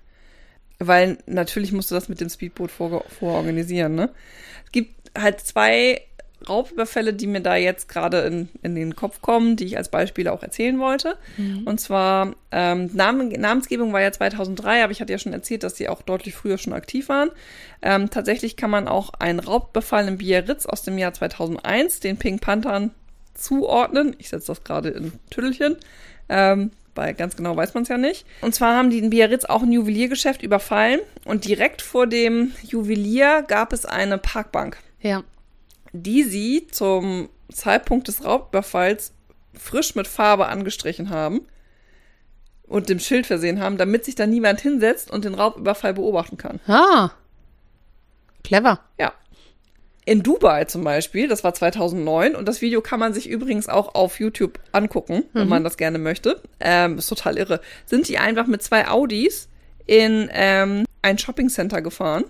Weil 0.79 1.17
natürlich 1.25 1.71
musst 1.71 1.91
du 1.91 1.95
das 1.95 2.09
mit 2.09 2.21
dem 2.21 2.29
Speedboot 2.29 2.71
vor, 2.71 3.03
vororganisieren, 3.07 3.95
ne? 3.95 4.11
Es 4.65 4.71
gibt 4.71 5.11
halt 5.17 5.39
zwei 5.41 6.01
Raubüberfälle, 6.47 7.13
die 7.13 7.27
mir 7.27 7.41
da 7.41 7.55
jetzt 7.55 7.89
gerade 7.89 8.19
in, 8.21 8.49
in 8.61 8.75
den 8.75 8.95
Kopf 8.95 9.21
kommen, 9.21 9.55
die 9.55 9.65
ich 9.65 9.77
als 9.77 9.89
Beispiele 9.89 10.31
auch 10.31 10.43
erzählen 10.43 10.79
wollte. 10.79 11.17
Und 11.65 11.79
zwar, 11.79 12.33
ähm, 12.51 12.89
Namen, 12.93 13.29
Namensgebung 13.29 13.91
war 13.93 14.01
ja 14.01 14.11
2003, 14.11 14.83
aber 14.83 14.91
ich 14.91 15.01
hatte 15.01 15.11
ja 15.11 15.19
schon 15.19 15.33
erzählt, 15.33 15.63
dass 15.63 15.75
sie 15.77 15.89
auch 15.89 16.01
deutlich 16.01 16.35
früher 16.35 16.57
schon 16.57 16.73
aktiv 16.73 17.09
waren. 17.09 17.29
Ähm, 17.81 18.09
tatsächlich 18.09 18.55
kann 18.57 18.69
man 18.69 18.87
auch 18.87 19.11
einen 19.19 19.39
Raubüberfall 19.39 20.07
in 20.07 20.17
Biarritz 20.17 20.65
aus 20.65 20.83
dem 20.83 20.97
Jahr 20.97 21.13
2001 21.13 21.99
den 21.99 22.17
Pink 22.17 22.41
Panthern 22.41 22.91
zuordnen. 23.33 24.15
Ich 24.19 24.29
setze 24.29 24.47
das 24.47 24.63
gerade 24.63 24.89
in 24.89 25.13
Tüttelchen. 25.29 25.77
Ähm, 26.29 26.71
weil 26.95 27.13
ganz 27.13 27.35
genau 27.35 27.55
weiß 27.55 27.73
man 27.75 27.83
es 27.83 27.89
ja 27.89 27.97
nicht. 27.97 28.25
Und 28.41 28.53
zwar 28.53 28.75
haben 28.75 28.89
die 28.89 28.99
in 28.99 29.09
Biarritz 29.09 29.45
auch 29.45 29.63
ein 29.63 29.71
Juweliergeschäft 29.71 30.41
überfallen 30.43 30.99
und 31.23 31.45
direkt 31.45 31.81
vor 31.81 32.07
dem 32.07 32.51
Juwelier 32.63 33.43
gab 33.47 33.71
es 33.73 33.85
eine 33.85 34.17
Parkbank, 34.17 34.77
Ja. 35.01 35.23
Die 35.93 36.23
sie 36.23 36.67
zum 36.71 37.29
Zeitpunkt 37.51 38.07
des 38.07 38.23
Raubüberfalls 38.23 39.13
frisch 39.53 39.95
mit 39.95 40.07
Farbe 40.07 40.47
angestrichen 40.47 41.09
haben 41.09 41.41
und 42.67 42.89
dem 42.89 42.99
Schild 42.99 43.25
versehen 43.25 43.59
haben, 43.59 43.77
damit 43.77 44.05
sich 44.05 44.15
da 44.15 44.27
niemand 44.27 44.61
hinsetzt 44.61 45.11
und 45.11 45.25
den 45.25 45.33
Raubüberfall 45.33 45.93
beobachten 45.93 46.37
kann. 46.37 46.59
Ah. 46.67 47.11
Clever. 48.43 48.79
Ja. 48.99 49.13
In 50.05 50.23
Dubai 50.23 50.65
zum 50.65 50.83
Beispiel, 50.83 51.27
das 51.27 51.43
war 51.43 51.53
2009 51.53 52.35
und 52.35 52.47
das 52.47 52.61
Video 52.61 52.81
kann 52.81 52.99
man 52.99 53.13
sich 53.13 53.27
übrigens 53.29 53.69
auch 53.69 53.93
auf 53.93 54.19
YouTube 54.19 54.59
angucken, 54.71 55.23
wenn 55.33 55.47
man 55.47 55.63
das 55.63 55.77
gerne 55.77 55.99
möchte. 55.99 56.41
Ähm, 56.59 56.97
ist 56.97 57.07
total 57.07 57.37
irre. 57.37 57.61
Sind 57.85 58.07
die 58.07 58.17
einfach 58.17 58.47
mit 58.47 58.63
zwei 58.63 58.87
Audis 58.87 59.49
in 59.85 60.29
ähm, 60.33 60.85
ein 61.01 61.17
Shoppingcenter 61.17 61.81
gefahren. 61.81 62.23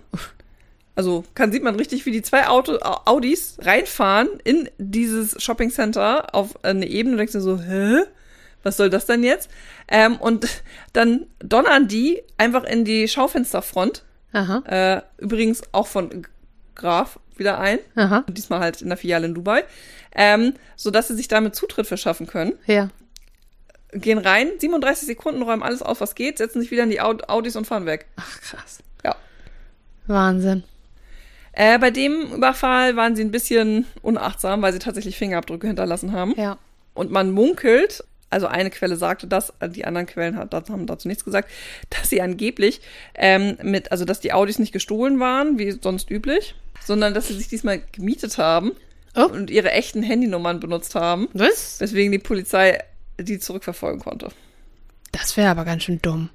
Also 0.96 1.24
kann, 1.34 1.52
sieht 1.52 1.62
man 1.62 1.76
richtig, 1.76 2.04
wie 2.06 2.10
die 2.10 2.22
zwei 2.22 2.48
Auto, 2.48 2.74
Au- 2.82 3.02
Audis 3.06 3.56
reinfahren 3.62 4.28
in 4.44 4.68
dieses 4.78 5.40
Shoppingcenter 5.42 6.34
auf 6.34 6.62
eine 6.64 6.86
Ebene 6.86 7.12
und 7.14 7.18
denkst 7.18 7.32
dir 7.32 7.40
so, 7.40 7.58
hä? 7.60 8.02
Was 8.62 8.76
soll 8.76 8.90
das 8.90 9.06
denn 9.06 9.22
jetzt? 9.22 9.48
Ähm, 9.88 10.16
und 10.16 10.46
dann 10.92 11.26
donnern 11.38 11.88
die 11.88 12.22
einfach 12.36 12.64
in 12.64 12.84
die 12.84 13.08
Schaufensterfront 13.08 14.04
Aha. 14.32 14.62
äh, 14.66 15.02
übrigens 15.22 15.62
auch 15.72 15.86
von 15.86 16.26
Graf 16.74 17.18
wieder 17.36 17.58
ein. 17.58 17.78
Aha. 17.96 18.24
Diesmal 18.28 18.60
halt 18.60 18.82
in 18.82 18.88
der 18.88 18.98
Filiale 18.98 19.26
in 19.26 19.34
Dubai. 19.34 19.64
Ähm, 20.14 20.52
sodass 20.76 21.08
sie 21.08 21.14
sich 21.14 21.28
damit 21.28 21.54
Zutritt 21.54 21.86
verschaffen 21.86 22.26
können. 22.26 22.52
Ja. 22.66 22.90
Gehen 23.92 24.18
rein, 24.18 24.50
37 24.58 25.06
Sekunden, 25.06 25.40
räumen 25.42 25.62
alles 25.62 25.80
auf, 25.82 26.00
was 26.02 26.14
geht, 26.14 26.36
setzen 26.38 26.60
sich 26.60 26.70
wieder 26.70 26.82
in 26.82 26.90
die 26.90 27.00
Aud 27.00 27.28
Audis 27.30 27.56
und 27.56 27.66
fahren 27.66 27.86
weg. 27.86 28.06
Ach, 28.16 28.40
krass. 28.42 28.80
Ja. 29.04 29.16
Wahnsinn. 30.06 30.64
Äh, 31.52 31.78
bei 31.78 31.90
dem 31.90 32.32
Überfall 32.34 32.96
waren 32.96 33.16
sie 33.16 33.22
ein 33.24 33.30
bisschen 33.30 33.86
unachtsam, 34.02 34.62
weil 34.62 34.72
sie 34.72 34.78
tatsächlich 34.78 35.16
Fingerabdrücke 35.16 35.66
hinterlassen 35.66 36.12
haben. 36.12 36.34
Ja. 36.36 36.58
Und 36.94 37.10
man 37.10 37.30
munkelt, 37.32 38.04
also 38.30 38.46
eine 38.46 38.70
Quelle 38.70 38.96
sagte 38.96 39.26
das, 39.26 39.52
die 39.74 39.84
anderen 39.84 40.06
Quellen 40.06 40.36
hat, 40.36 40.52
haben 40.54 40.86
dazu 40.86 41.08
nichts 41.08 41.24
gesagt, 41.24 41.50
dass 41.90 42.10
sie 42.10 42.22
angeblich 42.22 42.80
ähm, 43.14 43.56
mit, 43.62 43.90
also 43.92 44.04
dass 44.04 44.20
die 44.20 44.32
Audis 44.32 44.58
nicht 44.58 44.72
gestohlen 44.72 45.18
waren, 45.18 45.58
wie 45.58 45.72
sonst 45.72 46.10
üblich, 46.10 46.54
sondern 46.84 47.14
dass 47.14 47.28
sie 47.28 47.34
sich 47.34 47.48
diesmal 47.48 47.82
gemietet 47.92 48.38
haben 48.38 48.72
Oh. 49.16 49.24
und 49.24 49.50
ihre 49.50 49.72
echten 49.72 50.04
Handynummern 50.04 50.60
benutzt 50.60 50.94
haben, 50.94 51.28
Was? 51.32 51.80
weswegen 51.80 52.12
die 52.12 52.20
Polizei 52.20 52.78
die 53.18 53.40
zurückverfolgen 53.40 53.98
konnte. 54.00 54.28
Das 55.10 55.36
wäre 55.36 55.48
aber 55.50 55.64
ganz 55.64 55.82
schön 55.82 55.98
dumm. 56.00 56.28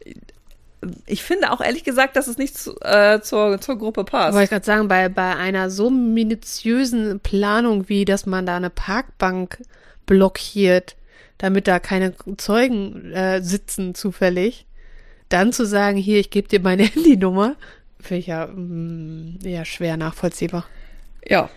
Ich 1.06 1.24
finde 1.24 1.52
auch 1.52 1.62
ehrlich 1.62 1.84
gesagt, 1.84 2.16
dass 2.16 2.28
es 2.28 2.38
nicht 2.38 2.58
zu, 2.58 2.80
äh, 2.82 3.22
zur, 3.22 3.60
zur 3.60 3.78
Gruppe 3.78 4.04
passt. 4.04 4.34
Wollte 4.34 4.44
ich 4.44 4.50
gerade 4.50 4.66
sagen, 4.66 4.88
bei, 4.88 5.10
bei 5.10 5.36
einer 5.36 5.70
so 5.70 5.90
minutiösen 5.90 7.20
Planung, 7.20 7.90
wie 7.90 8.06
dass 8.06 8.26
man 8.26 8.46
da 8.46 8.56
eine 8.56 8.70
Parkbank 8.70 9.64
blockiert, 10.06 10.96
damit 11.38 11.68
da 11.68 11.80
keine 11.80 12.14
Zeugen 12.38 13.12
äh, 13.12 13.42
sitzen 13.42 13.96
zufällig, 13.96 14.66
dann 15.30 15.54
zu 15.54 15.66
sagen, 15.66 15.98
hier, 15.98 16.20
ich 16.20 16.30
gebe 16.30 16.48
dir 16.48 16.60
meine 16.60 16.84
Handynummer, 16.94 17.56
finde 18.00 18.20
ich 18.20 18.28
ja 18.28 18.48
mm, 18.48 19.40
eher 19.44 19.66
schwer 19.66 19.98
nachvollziehbar. 19.98 20.66
ja, 21.26 21.50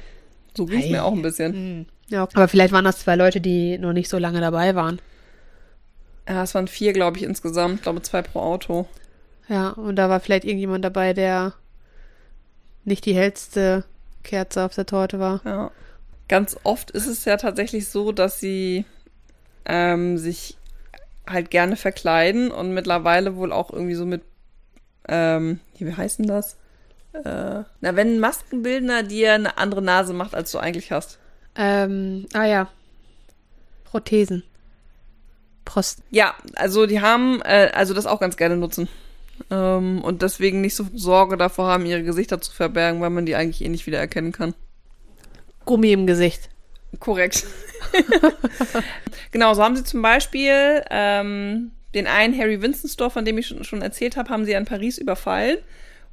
so 0.56 0.66
ging 0.66 0.80
es 0.80 0.90
mir 0.90 1.04
auch 1.04 1.12
ein 1.12 1.22
bisschen. 1.22 1.86
Ja, 2.08 2.22
aber 2.22 2.48
vielleicht 2.48 2.72
waren 2.72 2.84
das 2.84 3.00
zwei 3.00 3.16
Leute, 3.16 3.40
die 3.40 3.78
noch 3.78 3.92
nicht 3.92 4.08
so 4.08 4.18
lange 4.18 4.40
dabei 4.40 4.74
waren. 4.74 4.98
Ja, 6.28 6.42
es 6.42 6.54
waren 6.54 6.68
vier, 6.68 6.92
glaube 6.92 7.16
ich, 7.16 7.22
insgesamt. 7.22 7.76
Ich 7.76 7.82
glaube, 7.82 8.02
zwei 8.02 8.22
pro 8.22 8.40
Auto. 8.40 8.86
Ja, 9.48 9.70
und 9.70 9.96
da 9.96 10.08
war 10.08 10.20
vielleicht 10.20 10.44
irgendjemand 10.44 10.84
dabei, 10.84 11.14
der 11.14 11.54
nicht 12.84 13.06
die 13.06 13.14
hellste 13.14 13.84
Kerze 14.22 14.64
auf 14.64 14.74
der 14.74 14.86
Torte 14.86 15.18
war. 15.18 15.40
Ja. 15.44 15.70
Ganz 16.28 16.58
oft 16.62 16.90
ist 16.90 17.06
es 17.06 17.24
ja 17.24 17.38
tatsächlich 17.38 17.88
so, 17.88 18.12
dass 18.12 18.38
sie 18.40 18.84
ähm, 19.64 20.18
sich 20.18 20.58
halt 21.26 21.50
gerne 21.50 21.76
verkleiden 21.76 22.50
und 22.50 22.72
mittlerweile 22.72 23.36
wohl 23.36 23.52
auch 23.52 23.70
irgendwie 23.70 23.94
so 23.94 24.04
mit, 24.04 24.22
ähm, 25.08 25.60
wie 25.78 25.94
heißt 25.94 26.18
denn 26.18 26.26
das? 26.26 26.56
Äh, 27.12 27.64
na, 27.80 27.96
wenn 27.96 28.16
ein 28.16 28.20
Maskenbildner 28.20 29.02
dir 29.02 29.34
eine 29.34 29.56
andere 29.56 29.82
Nase 29.82 30.12
macht, 30.12 30.34
als 30.34 30.52
du 30.52 30.58
eigentlich 30.58 30.92
hast. 30.92 31.18
Ähm, 31.54 32.26
ah 32.34 32.44
ja. 32.44 32.68
Prothesen. 33.84 34.42
Prost. 35.64 36.02
Ja, 36.10 36.34
also 36.56 36.86
die 36.86 37.00
haben, 37.00 37.40
äh, 37.42 37.70
also 37.74 37.94
das 37.94 38.06
auch 38.06 38.20
ganz 38.20 38.36
gerne 38.36 38.56
nutzen. 38.56 38.88
Ähm, 39.50 40.02
und 40.02 40.22
deswegen 40.22 40.60
nicht 40.60 40.74
so 40.74 40.86
Sorge 40.94 41.36
davor 41.36 41.68
haben, 41.68 41.86
ihre 41.86 42.02
Gesichter 42.02 42.40
zu 42.40 42.52
verbergen, 42.52 43.00
weil 43.00 43.10
man 43.10 43.26
die 43.26 43.34
eigentlich 43.34 43.64
eh 43.64 43.68
nicht 43.68 43.86
wieder 43.86 43.98
erkennen 43.98 44.32
kann. 44.32 44.54
Gummi 45.64 45.92
im 45.92 46.06
Gesicht. 46.06 46.48
Korrekt. 47.00 47.44
genau, 49.30 49.54
so 49.54 49.62
haben 49.62 49.76
sie 49.76 49.84
zum 49.84 50.02
Beispiel 50.02 50.82
ähm, 50.90 51.72
den 51.94 52.06
einen 52.06 52.38
Harry 52.38 52.60
Winston 52.62 52.88
Store, 52.90 53.10
von 53.10 53.24
dem 53.24 53.38
ich 53.38 53.46
schon, 53.46 53.64
schon 53.64 53.82
erzählt 53.82 54.16
habe, 54.16 54.30
haben 54.30 54.44
sie 54.44 54.52
in 54.52 54.64
Paris 54.64 54.98
überfallen. 54.98 55.58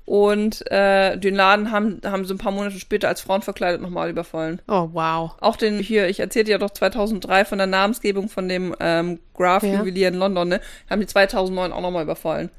Und 0.06 0.70
äh, 0.70 1.18
den 1.18 1.34
Laden 1.34 1.72
haben, 1.72 2.00
haben 2.06 2.26
sie 2.26 2.34
ein 2.36 2.38
paar 2.38 2.52
Monate 2.52 2.80
später 2.80 3.08
als 3.08 3.22
Frauen 3.22 3.42
verkleidet 3.42 3.82
nochmal 3.82 4.12
überfallen. 4.12 4.62
Oh, 4.68 4.90
wow. 4.94 5.32
Auch 5.42 5.56
den 5.56 5.80
hier, 5.80 6.08
ich 6.08 6.20
erzählte 6.20 6.52
ja 6.52 6.60
doch 6.60 6.70
2003 6.70 7.44
von 7.46 7.58
der 7.58 7.66
Namensgebung 7.66 8.30
von 8.30 8.48
dem 8.48 8.76
ähm, 8.80 9.20
Graf 9.34 9.64
Ja. 9.64 9.80
Juwelier 9.80 10.10
in 10.10 10.14
London, 10.16 10.48
ne? 10.48 10.62
Haben 10.92 11.02
die 11.02 11.08
2009 11.08 11.72
auch 11.72 11.82
nochmal 11.82 12.04
überfallen. 12.04 12.52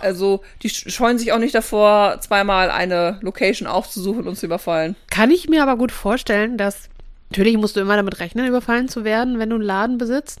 Also, 0.00 0.42
die 0.62 0.70
sch- 0.70 0.90
scheuen 0.90 1.18
sich 1.18 1.32
auch 1.32 1.38
nicht 1.38 1.54
davor, 1.54 2.20
zweimal 2.20 2.70
eine 2.70 3.18
Location 3.22 3.66
aufzusuchen 3.68 4.26
und 4.28 4.36
zu 4.36 4.46
überfallen. 4.46 4.96
Kann 5.10 5.30
ich 5.30 5.48
mir 5.48 5.62
aber 5.62 5.76
gut 5.76 5.92
vorstellen, 5.92 6.56
dass 6.58 6.88
natürlich 7.30 7.56
musst 7.56 7.76
du 7.76 7.80
immer 7.80 7.96
damit 7.96 8.20
rechnen, 8.20 8.46
überfallen 8.46 8.88
zu 8.88 9.04
werden, 9.04 9.38
wenn 9.38 9.50
du 9.50 9.56
einen 9.56 9.64
Laden 9.64 9.98
besitzt, 9.98 10.40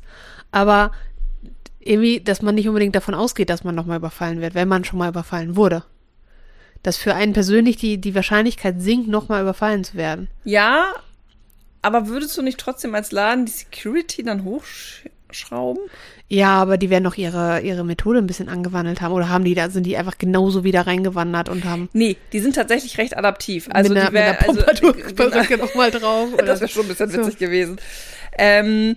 aber 0.52 0.92
irgendwie, 1.80 2.20
dass 2.20 2.42
man 2.42 2.54
nicht 2.54 2.68
unbedingt 2.68 2.94
davon 2.94 3.14
ausgeht, 3.14 3.50
dass 3.50 3.64
man 3.64 3.74
nochmal 3.74 3.98
überfallen 3.98 4.40
wird, 4.40 4.54
wenn 4.54 4.68
man 4.68 4.84
schon 4.84 4.98
mal 4.98 5.08
überfallen 5.08 5.56
wurde. 5.56 5.84
Dass 6.82 6.96
für 6.96 7.14
einen 7.14 7.32
persönlich 7.32 7.76
die, 7.76 7.98
die 7.98 8.14
Wahrscheinlichkeit 8.14 8.80
sinkt, 8.80 9.08
nochmal 9.08 9.42
überfallen 9.42 9.84
zu 9.84 9.94
werden. 9.96 10.28
Ja, 10.44 10.92
aber 11.82 12.08
würdest 12.08 12.36
du 12.36 12.42
nicht 12.42 12.58
trotzdem 12.58 12.94
als 12.94 13.12
Laden 13.12 13.46
die 13.46 13.52
Security 13.52 14.22
dann 14.22 14.44
hochschrauben? 15.28 15.82
Ja, 16.28 16.56
aber 16.60 16.76
die 16.76 16.90
werden 16.90 17.04
doch 17.04 17.16
ihre, 17.16 17.60
ihre 17.60 17.84
Methode 17.84 18.18
ein 18.18 18.26
bisschen 18.26 18.48
angewandelt 18.48 19.00
haben. 19.00 19.12
Oder 19.12 19.28
haben 19.28 19.44
die 19.44 19.54
da, 19.54 19.70
sind 19.70 19.84
die 19.84 19.96
einfach 19.96 20.18
genauso 20.18 20.64
wieder 20.64 20.86
reingewandert 20.86 21.48
und 21.48 21.64
haben 21.64 21.88
Nee, 21.92 22.16
die 22.32 22.40
sind 22.40 22.54
tatsächlich 22.54 22.98
recht 22.98 23.16
adaptiv. 23.16 23.68
Also 23.70 23.92
mit 23.92 23.98
einer, 23.98 24.08
die 24.08 24.14
wär, 24.14 24.32
mit 24.32 24.40
einer 24.40 24.48
also, 24.48 24.82
Pompadour-Perücke 24.92 25.48
genau, 25.48 25.64
nochmal 25.64 25.90
drauf. 25.90 26.32
Oder 26.34 26.46
das 26.46 26.60
wäre 26.60 26.70
schon 26.70 26.82
ein 26.82 26.88
bisschen 26.88 27.10
so. 27.10 27.18
witzig 27.18 27.38
gewesen. 27.38 27.80
Ähm, 28.36 28.96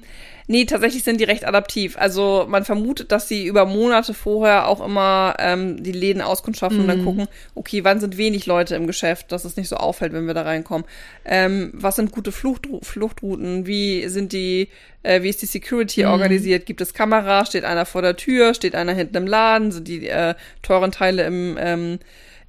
nee, 0.51 0.65
tatsächlich 0.65 1.03
sind 1.03 1.19
die 1.19 1.23
recht 1.23 1.47
adaptiv. 1.47 1.97
Also 1.97 2.45
man 2.47 2.65
vermutet, 2.65 3.11
dass 3.11 3.27
sie 3.27 3.45
über 3.47 3.65
Monate 3.65 4.13
vorher 4.13 4.67
auch 4.67 4.85
immer 4.85 5.35
ähm, 5.39 5.81
die 5.81 5.91
Läden 5.91 6.21
auskundschaften 6.21 6.81
und 6.81 6.85
Mhm. 6.85 6.89
dann 6.89 7.03
gucken, 7.03 7.27
okay, 7.55 7.83
wann 7.83 7.99
sind 7.99 8.17
wenig 8.17 8.45
Leute 8.45 8.75
im 8.75 8.85
Geschäft, 8.85 9.31
dass 9.31 9.45
es 9.45 9.57
nicht 9.57 9.69
so 9.69 9.77
auffällt, 9.77 10.13
wenn 10.13 10.27
wir 10.27 10.33
da 10.35 10.43
reinkommen. 10.43 10.85
Ähm, 11.25 11.71
was 11.73 11.95
sind 11.95 12.11
gute 12.11 12.31
Fluchtru 12.31 12.79
Fluchtrouten? 12.83 13.65
Wie 13.65 14.07
sind 14.07 14.33
die, 14.33 14.67
äh, 15.03 15.23
wie 15.23 15.29
ist 15.29 15.41
die 15.41 15.47
Security 15.47 16.03
Mhm. 16.03 16.09
organisiert? 16.11 16.65
Gibt 16.65 16.81
es 16.81 16.93
Kameras? 16.93 17.47
Steht 17.47 17.63
einer 17.63 17.85
vor 17.85 18.01
der 18.03 18.15
Tür? 18.15 18.53
Steht 18.53 18.75
einer 18.75 18.93
hinten 18.93 19.17
im 19.17 19.27
Laden? 19.27 19.71
Sind 19.71 19.87
die 19.87 20.07
äh, 20.07 20.35
teuren 20.61 20.91
Teile 20.91 21.23
im 21.23 21.57
ähm, 21.59 21.99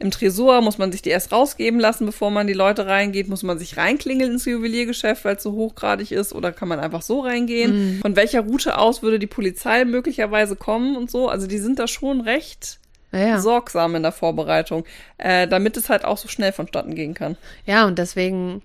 im 0.02 0.10
Tresor 0.10 0.60
muss 0.60 0.76
man 0.78 0.92
sich 0.92 1.00
die 1.00 1.10
erst 1.10 1.32
rausgeben 1.32 1.80
lassen, 1.80 2.04
bevor 2.04 2.30
man 2.30 2.46
die 2.46 2.52
Leute 2.52 2.86
reingeht. 2.86 3.28
Muss 3.28 3.42
man 3.42 3.58
sich 3.58 3.76
reinklingeln 3.76 4.32
ins 4.32 4.44
Juweliergeschäft, 4.44 5.24
weil 5.24 5.36
es 5.36 5.42
so 5.42 5.52
hochgradig 5.52 6.12
ist, 6.12 6.34
oder 6.34 6.52
kann 6.52 6.68
man 6.68 6.80
einfach 6.80 7.02
so 7.02 7.20
reingehen? 7.20 8.00
Von 8.02 8.16
welcher 8.16 8.40
Route 8.42 8.76
aus 8.78 9.02
würde 9.02 9.18
die 9.18 9.26
Polizei 9.26 9.84
möglicherweise 9.84 10.56
kommen 10.56 10.96
und 10.96 11.10
so? 11.10 11.28
Also 11.28 11.46
die 11.46 11.58
sind 11.58 11.78
da 11.78 11.88
schon 11.88 12.20
recht 12.20 12.78
Ja, 13.12 13.38
sorgsam 13.40 13.94
in 13.94 14.02
der 14.02 14.12
Vorbereitung, 14.12 14.84
äh, 15.18 15.46
damit 15.48 15.76
es 15.76 15.88
halt 15.88 16.04
auch 16.04 16.18
so 16.18 16.28
schnell 16.28 16.52
vonstatten 16.52 16.94
gehen 16.94 17.14
kann. 17.14 17.36
ja, 17.64 17.86
und 17.86 17.98
deswegen 17.98 18.62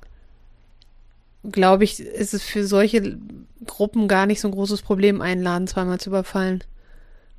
glaube 1.50 1.84
ich, 1.86 2.00
ist 2.00 2.34
es 2.34 2.44
für 2.44 2.66
solche 2.66 3.18
Gruppen 3.66 4.08
gar 4.08 4.26
nicht 4.26 4.42
so 4.42 4.48
ein 4.50 4.54
großes 4.54 4.82
Problem, 4.82 5.22
einen 5.22 5.42
Laden 5.42 5.68
zweimal 5.68 6.00
zu 6.00 6.10
überfallen. 6.10 6.64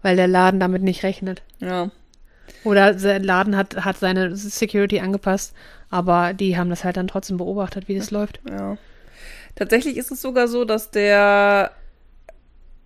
Weil 0.00 0.16
der 0.16 0.28
Laden 0.28 0.60
damit 0.60 0.82
nicht 0.82 1.02
rechnet. 1.02 1.42
Ja. 1.58 1.90
Oder 2.64 2.94
der 2.94 3.20
Laden 3.20 3.56
hat, 3.56 3.84
hat 3.84 3.98
seine 3.98 4.34
Security 4.36 5.00
angepasst, 5.00 5.54
aber 5.90 6.32
die 6.34 6.56
haben 6.56 6.70
das 6.70 6.84
halt 6.84 6.96
dann 6.96 7.08
trotzdem 7.08 7.36
beobachtet, 7.38 7.88
wie 7.88 7.96
das 7.98 8.10
läuft. 8.10 8.40
Ja. 8.48 8.76
Tatsächlich 9.54 9.96
ist 9.96 10.10
es 10.10 10.20
sogar 10.22 10.48
so, 10.48 10.64
dass 10.64 10.90
der 10.90 11.72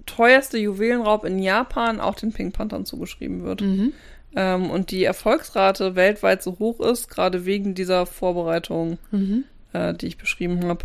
teuerste 0.06 0.58
Juwelenraub 0.58 1.24
in 1.24 1.38
Japan 1.38 2.00
auch 2.00 2.14
den 2.14 2.32
Pink 2.32 2.54
Panthern 2.54 2.84
zugeschrieben 2.86 3.42
wird. 3.44 3.60
Mhm. 3.60 3.92
Ähm, 4.34 4.70
und 4.70 4.90
die 4.90 5.04
Erfolgsrate 5.04 5.94
weltweit 5.94 6.42
so 6.42 6.58
hoch 6.58 6.80
ist, 6.80 7.08
gerade 7.08 7.44
wegen 7.44 7.74
dieser 7.74 8.06
Vorbereitung, 8.06 8.98
Mhm. 9.10 9.44
äh, 9.74 9.92
die 9.94 10.06
ich 10.06 10.16
beschrieben 10.18 10.64
habe. 10.66 10.84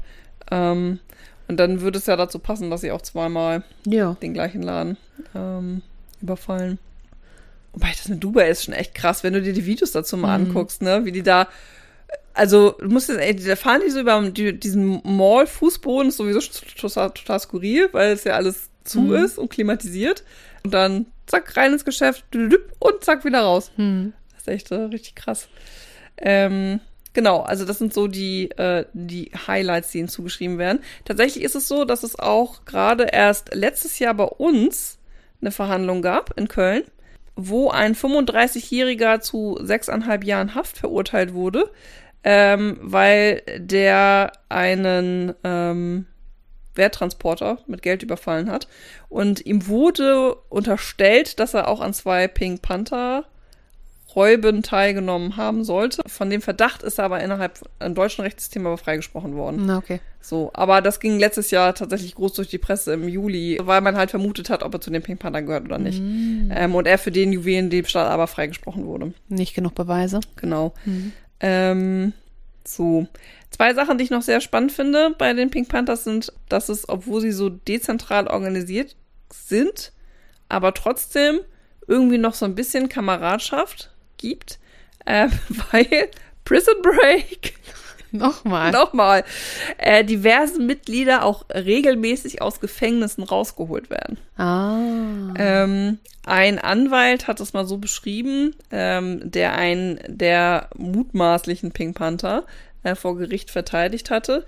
Ähm, 0.52 1.00
und 1.48 1.58
dann 1.58 1.80
würde 1.82 1.98
es 1.98 2.06
ja 2.08 2.16
dazu 2.18 2.40
passen, 2.40 2.70
dass 2.70 2.82
sie 2.82 2.92
auch 2.92 3.02
zweimal 3.02 3.63
Ja. 3.86 4.18
den 4.22 4.34
gleichen 4.34 4.62
Laden 4.62 4.98
ähm, 5.34 5.82
überfallen. 6.22 6.78
Wobei 7.80 7.92
das 7.96 8.08
mit 8.08 8.24
Dubai 8.24 8.50
ist 8.50 8.63
schon 8.63 8.74
echt 8.74 8.96
krass, 8.96 9.24
wenn 9.24 9.34
du 9.34 9.42
dir 9.42 9.54
die 9.54 9.68
Videos 9.68 9.92
dazu 9.92 10.18
mal 10.18 10.36
Mhm. 10.40 10.48
anguckst, 10.48 10.82
ne? 10.82 11.06
Wie 11.06 11.12
die 11.12 11.22
da. 11.22 11.48
Also, 12.34 12.72
du 12.72 12.88
musst 12.90 13.10
jetzt, 13.10 13.20
ey, 13.20 13.36
da 13.36 13.56
fahren 13.56 13.82
die 13.86 13.92
so 13.92 14.00
über 14.00 14.20
die, 14.32 14.60
diesen 14.60 15.00
Mall-Fußboden, 15.04 16.10
ist 16.10 16.18
sowieso 16.18 16.42
schon 16.42 16.54
total, 16.76 17.12
total 17.12 17.40
skurril, 17.40 17.90
weil 17.92 18.12
es 18.13 18.24
ja 18.24 18.34
alles 18.34 18.70
zu 18.84 19.02
Mhm. 19.02 19.13
ist 19.16 19.38
und 19.38 19.50
klimatisiert. 19.50 20.24
Und 20.63 20.74
dann 20.74 21.06
zack, 21.28 21.56
rein 21.56 21.74
ins 21.74 21.86
Geschäft 21.86 22.26
und 22.34 23.04
zack, 23.04 23.26
wieder 23.26 23.42
raus. 23.42 23.72
Hm. 23.76 24.13
Das 24.34 24.42
ist 24.42 24.48
echt 24.48 24.72
äh, 24.72 24.76
richtig 24.76 25.13
krass. 25.16 25.50
Ähm, 26.18 26.80
genau, 27.13 27.42
also 27.42 27.63
das 27.66 27.78
sind 27.78 27.94
so 27.94 28.08
die, 28.08 28.50
äh, 28.52 28.86
die 28.94 29.32
Highlights, 29.48 29.92
die 29.92 30.00
ihnen 30.00 30.08
zugeschrieben 30.08 30.58
werden. 30.58 30.80
Tatsächlich 31.06 31.44
ist 31.44 31.56
es 31.56 31.68
so, 31.68 31.86
dass 31.86 32.04
es 32.04 32.18
auch 32.18 32.66
gerade 32.66 33.04
erst 33.12 33.54
letztes 33.54 34.00
Jahr 34.00 34.13
bei 34.13 34.24
uns 34.26 34.98
eine 35.42 35.52
Verhandlung 35.52 36.02
gab 36.02 36.36
in 36.38 36.48
Köln, 36.48 36.84
wo 37.38 37.69
ein 37.69 37.95
35-Jähriger 37.95 39.21
zu 39.21 39.58
sechseinhalb 39.62 40.23
Jahren 40.23 40.56
Haft 40.56 40.78
verurteilt 40.78 41.34
wurde, 41.34 41.71
ähm, 42.23 42.78
weil 42.82 43.43
der 43.58 44.34
einen 44.50 45.34
ähm, 45.43 46.08
Werttransporter 46.76 47.60
mit 47.67 47.82
Geld 47.82 48.04
überfallen 48.04 48.52
hat. 48.52 48.67
Und 49.08 49.45
ihm 49.45 49.67
wurde 49.67 50.36
unterstellt, 50.50 51.39
dass 51.39 51.54
er 51.54 51.67
auch 51.67 51.80
an 51.80 51.93
zwei 51.93 52.28
Pink 52.28 52.62
Panther 52.62 53.26
Räuben 54.15 54.63
teilgenommen 54.63 55.38
haben 55.38 55.63
sollte. 55.63 56.02
Von 56.08 56.30
dem 56.30 56.41
Verdacht 56.41 56.82
ist 56.82 56.98
er 56.98 57.06
aber 57.06 57.22
innerhalb 57.22 57.60
im 57.80 57.93
deutschen 57.93 58.22
Rechtssystem 58.22 58.65
aber 58.65 58.78
freigesprochen 58.78 59.36
worden. 59.36 59.65
Na, 59.65 59.78
okay. 59.78 60.00
So, 60.22 60.50
aber 60.54 60.82
das 60.82 61.00
ging 61.00 61.20
letztes 61.20 61.52
Jahr 61.52 61.76
tatsächlich 61.76 62.15
groß 62.15 62.34
durch 62.34 62.48
die 62.48 62.58
Presse 62.58 62.93
im 62.93 63.08
Juli, 63.08 63.60
weil 63.62 63.82
man 63.82 63.96
halt 63.96 64.10
vermutet 64.10 64.50
hat, 64.50 64.63
ob 64.63 64.74
er 64.74 64.82
zu 64.82 64.89
den 64.89 65.04
Pink 65.04 65.20
Panther 65.20 65.41
gehört 65.41 65.65
oder 65.65 65.78
nicht. 65.78 66.02
Ähm, 66.02 66.76
und 66.76 66.88
er 66.88 66.98
für 66.98 67.12
den 67.12 67.32
Juwelendiebstahl 67.34 68.08
aber 68.08 68.28
freigesprochen 68.28 68.86
wurde. 68.86 69.13
Nicht 69.30 69.54
genug 69.54 69.76
Beweise. 69.76 70.20
Genau. 70.36 70.74
Ähm, 71.39 72.13
so. 72.63 73.08
Zwei 73.50 73.74
Sachen, 73.74 73.98
die 73.98 74.04
ich 74.04 74.10
noch 74.10 74.22
sehr 74.22 74.41
spannend 74.41 74.72
finde 74.72 75.15
bei 75.17 75.34
den 75.34 75.50
Pink 75.50 75.70
Panthers 75.70 76.04
sind, 76.04 76.34
dass 76.50 76.70
es, 76.70 76.89
obwohl 76.89 77.22
sie 77.22 77.32
so 77.32 77.50
dezentral 77.50 78.28
organisiert 78.28 78.96
sind, 79.30 79.93
aber 80.50 80.74
trotzdem 80.74 81.39
irgendwie 81.88 82.17
noch 82.17 82.34
so 82.34 82.46
ein 82.46 82.56
bisschen 82.56 82.89
Kameradschaft 82.89 83.91
gibt, 84.17 84.60
äh, 85.06 85.30
weil 85.71 86.10
Prison 86.45 86.82
Break 86.82 87.53
Nochmal. 88.12 88.71
nochmal 88.71 89.23
äh, 89.77 90.03
diverse 90.03 90.62
Mitglieder 90.62 91.23
auch 91.23 91.45
regelmäßig 91.53 92.41
aus 92.41 92.60
Gefängnissen 92.60 93.23
rausgeholt 93.23 93.89
werden. 93.89 94.17
Ah. 94.38 95.34
Ähm, 95.38 95.99
ein 96.25 96.60
Anwalt 96.60 97.27
hat 97.27 97.39
es 97.39 97.53
mal 97.53 97.65
so 97.65 97.77
beschrieben, 97.77 98.56
ähm, 98.71 99.30
der 99.30 99.56
einen 99.56 99.99
der 100.08 100.69
mutmaßlichen 100.75 101.71
Pink 101.71 101.97
Panther 101.97 102.45
äh, 102.84 102.95
vor 102.95 103.17
Gericht 103.17 103.51
verteidigt 103.51 104.10
hatte. 104.10 104.45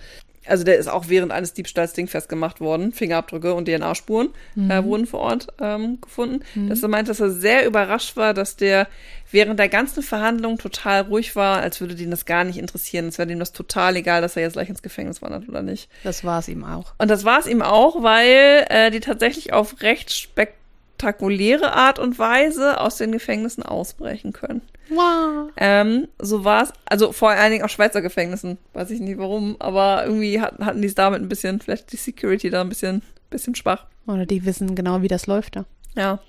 Also 0.50 0.64
der 0.64 0.78
ist 0.78 0.88
auch 0.88 1.06
während 1.08 1.32
eines 1.32 1.54
Diebstahls 1.54 1.94
dingfest 1.94 2.30
gemacht 2.30 2.60
worden. 2.60 2.92
Fingerabdrücke 2.92 3.54
und 3.54 3.68
DNA-Spuren 3.68 4.30
äh, 4.70 4.84
wurden 4.84 5.06
vor 5.06 5.20
Ort 5.22 5.48
ähm, 5.60 6.00
gefunden. 6.02 6.42
Dass 6.70 6.84
er 6.84 6.90
meint, 6.90 7.10
dass 7.10 7.20
er 7.20 7.30
sehr 7.30 7.66
überrascht 7.66 8.18
war, 8.18 8.34
dass 8.34 8.56
der 8.56 8.88
während 9.32 9.60
der 9.60 9.70
ganzen 9.70 10.04
Verhandlung 10.04 10.58
total 10.58 11.02
ruhig 11.04 11.36
war, 11.36 11.60
als 11.60 11.80
würde 11.82 11.96
den 11.96 12.12
das 12.12 12.26
gar 12.26 12.44
nicht 12.44 12.58
interessieren. 12.58 13.08
Es 13.08 13.18
wäre 13.18 13.32
ihm 13.32 13.40
das 13.40 13.52
total 13.52 13.96
egal, 13.96 14.22
dass 14.22 14.36
er 14.36 14.44
jetzt 14.44 14.54
gleich 14.54 14.70
ins 14.70 14.82
Gefängnis 14.82 15.22
wandert 15.22 15.48
oder 15.48 15.62
nicht. 15.62 15.90
Das 16.04 16.24
war 16.24 16.40
es 16.40 16.48
ihm 16.48 16.64
auch. 16.64 16.94
Und 16.98 17.10
das 17.10 17.26
war 17.26 17.40
es 17.40 17.48
ihm 17.48 17.62
auch, 17.62 18.02
weil 18.02 18.66
äh, 18.70 18.92
die 18.92 19.00
tatsächlich 19.00 19.54
auf 19.54 19.82
recht 19.82 20.12
spektakuläre 20.12 21.74
Art 21.74 22.00
und 22.00 22.18
Weise 22.18 22.80
aus 22.80 22.98
den 22.98 23.12
Gefängnissen 23.12 23.64
ausbrechen 23.64 24.34
können. 24.34 24.62
Wow. 24.90 25.52
Ähm, 25.58 26.08
so 26.20 26.44
war 26.44 26.64
es, 26.64 26.74
also 26.86 27.12
vor 27.12 27.30
allen 27.30 27.52
Dingen 27.52 27.64
aus 27.64 27.72
Schweizer 27.72 28.02
Gefängnissen, 28.02 28.58
weiß 28.74 28.90
ich 28.92 29.00
nicht 29.00 29.18
warum, 29.18 29.56
aber 29.60 30.04
irgendwie 30.06 30.42
hat, 30.42 30.58
hatten 30.60 30.82
die 30.82 30.88
es 30.88 30.96
damit 30.96 31.22
ein 31.22 31.30
bisschen, 31.30 31.60
vielleicht 31.60 31.92
die 31.92 31.98
Security 31.98 32.50
da 32.50 32.62
ein 32.62 32.70
bisschen, 32.70 33.02
bisschen 33.30 33.56
schwach. 33.56 33.86
Oder 34.08 34.26
die 34.26 34.46
wissen 34.46 34.76
genau, 34.76 35.02
wie 35.02 35.08
das 35.08 35.28
läuft 35.28 35.56
da. 35.56 35.66
Ja. 35.96 36.20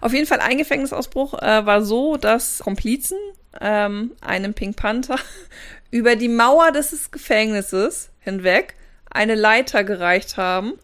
Auf 0.00 0.12
jeden 0.12 0.26
Fall 0.26 0.40
ein 0.40 0.58
Gefängnisausbruch 0.58 1.34
äh, 1.34 1.66
war 1.66 1.82
so, 1.82 2.16
dass 2.16 2.58
Komplizen 2.58 3.18
ähm, 3.60 4.12
einem 4.20 4.54
Pink 4.54 4.76
Panther 4.76 5.18
über 5.90 6.16
die 6.16 6.28
Mauer 6.28 6.72
des 6.72 7.10
Gefängnisses 7.10 8.10
hinweg 8.20 8.74
eine 9.10 9.34
Leiter 9.34 9.84
gereicht 9.84 10.36
haben 10.36 10.74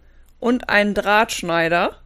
und 0.41 0.69
einen 0.69 0.95
Drahtschneider, 0.95 1.99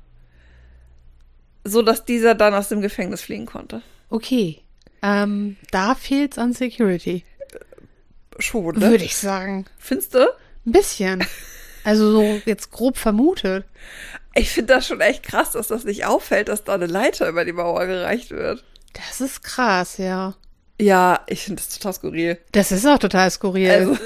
so 1.65 1.83
dass 1.83 2.05
dieser 2.05 2.35
dann 2.35 2.55
aus 2.55 2.69
dem 2.69 2.81
Gefängnis 2.81 3.23
fliegen 3.23 3.47
konnte. 3.47 3.83
Okay. 4.09 4.61
Ähm, 5.07 5.57
da 5.71 5.95
fehlt's 5.95 6.37
an 6.37 6.53
Security. 6.53 7.25
Schon, 8.41 8.75
ne? 8.77 8.91
Würde 8.91 9.05
ich 9.05 9.17
sagen. 9.17 9.67
Findest 9.79 10.15
du? 10.15 10.27
Ein 10.67 10.73
bisschen. 10.73 11.25
Also 11.85 12.11
so 12.11 12.41
jetzt 12.45 12.73
grob 12.73 12.99
vermutet. 12.99 13.65
Ich 14.35 14.51
finde 14.51 14.75
das 14.75 14.89
schon 14.89 15.01
echt 15.01 15.23
krass, 15.23 15.53
dass 15.53 15.69
das 15.69 15.85
nicht 15.85 16.05
auffällt, 16.05 16.49
dass 16.49 16.65
da 16.65 16.75
eine 16.75 16.87
Leiter 16.87 17.29
über 17.29 17.45
die 17.45 17.53
Mauer 17.53 17.87
gereicht 17.87 18.33
wird. 18.33 18.65
Das 18.93 19.21
ist 19.21 19.45
krass, 19.45 19.97
ja. 19.99 20.35
Ja, 20.81 21.21
ich 21.29 21.45
finde 21.45 21.63
das 21.63 21.79
total 21.79 21.93
skurril. 21.93 22.39
Das 22.51 22.73
ist 22.73 22.85
auch 22.85 22.99
total 22.99 23.31
skurril. 23.31 23.71
Also, 23.71 23.97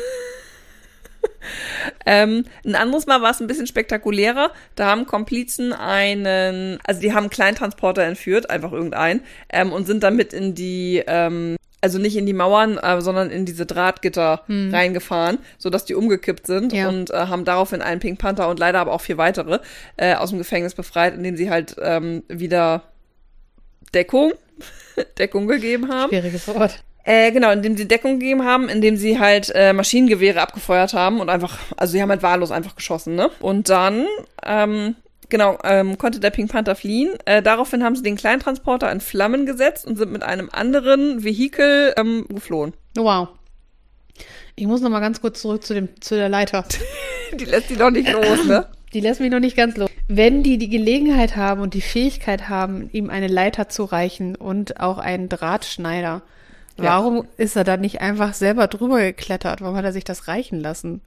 ähm, 2.06 2.44
ein 2.64 2.74
anderes 2.74 3.06
Mal 3.06 3.22
war 3.22 3.30
es 3.30 3.40
ein 3.40 3.46
bisschen 3.46 3.66
spektakulärer. 3.66 4.50
Da 4.74 4.86
haben 4.86 5.06
Komplizen 5.06 5.72
einen, 5.72 6.78
also 6.84 7.00
die 7.00 7.12
haben 7.12 7.24
einen 7.24 7.30
Kleintransporter 7.30 8.02
entführt, 8.02 8.50
einfach 8.50 8.72
irgendeinen, 8.72 9.22
ähm, 9.50 9.72
und 9.72 9.86
sind 9.86 10.02
damit 10.02 10.32
in 10.32 10.54
die, 10.54 11.02
ähm, 11.06 11.56
also 11.80 11.98
nicht 11.98 12.16
in 12.16 12.26
die 12.26 12.32
Mauern, 12.34 12.76
äh, 12.78 13.00
sondern 13.00 13.30
in 13.30 13.46
diese 13.46 13.64
Drahtgitter 13.64 14.44
reingefahren, 14.48 15.38
sodass 15.56 15.86
die 15.86 15.94
umgekippt 15.94 16.46
sind 16.46 16.72
Ja. 16.74 16.88
und 16.88 17.10
äh, 17.10 17.14
haben 17.14 17.44
daraufhin 17.46 17.80
einen 17.80 18.00
Pink 18.00 18.18
Panther 18.18 18.48
und 18.48 18.58
leider 18.58 18.80
aber 18.80 18.92
auch 18.92 19.00
vier 19.00 19.16
weitere 19.16 19.60
äh, 19.96 20.14
aus 20.14 20.30
dem 20.30 20.38
Gefängnis 20.38 20.74
befreit, 20.74 21.14
indem 21.14 21.36
sie 21.36 21.48
halt 21.50 21.76
ähm, 21.80 22.22
wieder 22.28 22.82
Deckung, 23.94 24.32
Deckung 25.18 25.48
gegeben 25.48 25.88
haben. 25.88 26.10
Schwieriges 26.10 26.46
Wort. 26.48 26.82
Äh, 27.04 27.32
genau, 27.32 27.50
indem 27.50 27.76
sie 27.76 27.88
Deckung 27.88 28.18
gegeben 28.18 28.44
haben, 28.44 28.68
indem 28.68 28.96
sie 28.96 29.18
halt 29.18 29.50
äh, 29.54 29.72
Maschinengewehre 29.72 30.40
abgefeuert 30.40 30.92
haben 30.92 31.20
und 31.20 31.30
einfach, 31.30 31.58
also 31.76 31.92
sie 31.92 32.02
haben 32.02 32.10
halt 32.10 32.22
wahllos 32.22 32.50
einfach 32.50 32.76
geschossen, 32.76 33.14
ne? 33.14 33.30
Und 33.40 33.68
dann, 33.70 34.06
ähm, 34.44 34.96
genau, 35.28 35.58
ähm, 35.64 35.96
konnte 35.96 36.20
der 36.20 36.30
Pink 36.30 36.52
Panther 36.52 36.74
fliehen. 36.74 37.10
Äh, 37.24 37.42
daraufhin 37.42 37.82
haben 37.82 37.96
sie 37.96 38.02
den 38.02 38.16
Kleintransporter 38.16 38.92
in 38.92 39.00
Flammen 39.00 39.46
gesetzt 39.46 39.86
und 39.86 39.96
sind 39.96 40.12
mit 40.12 40.22
einem 40.22 40.50
anderen 40.52 41.24
Vehikel 41.24 41.94
ähm, 41.96 42.26
geflohen. 42.28 42.74
Wow. 42.96 43.28
Ich 44.56 44.66
muss 44.66 44.82
noch 44.82 44.90
mal 44.90 45.00
ganz 45.00 45.22
kurz 45.22 45.40
zurück 45.40 45.64
zu, 45.64 45.72
dem, 45.72 45.88
zu 46.00 46.16
der 46.16 46.28
Leiter. 46.28 46.66
Die 47.38 47.44
lässt 47.44 47.70
die 47.70 47.76
doch 47.76 47.90
nicht 47.90 48.10
los, 48.12 48.44
ne? 48.44 48.66
Die 48.92 49.00
lässt 49.00 49.20
mich 49.20 49.30
noch 49.30 49.40
nicht 49.40 49.56
ganz 49.56 49.76
los. 49.76 49.88
Wenn 50.08 50.42
die 50.42 50.58
die 50.58 50.68
Gelegenheit 50.68 51.36
haben 51.36 51.60
und 51.60 51.74
die 51.74 51.80
Fähigkeit 51.80 52.48
haben, 52.48 52.90
ihm 52.92 53.08
eine 53.08 53.28
Leiter 53.28 53.68
zu 53.68 53.84
reichen 53.84 54.34
und 54.34 54.80
auch 54.80 54.98
einen 54.98 55.28
Drahtschneider, 55.28 56.22
Ja. 56.82 56.90
warum 56.98 57.26
ist 57.36 57.56
er 57.56 57.64
da 57.64 57.76
nicht 57.76 58.00
einfach 58.00 58.34
selber 58.34 58.66
drüber 58.66 59.00
geklettert? 59.00 59.60
Warum 59.60 59.76
hat 59.76 59.84
er 59.84 59.92
sich 59.92 60.04
das 60.04 60.28
reichen 60.28 60.60
lassen? 60.60 61.00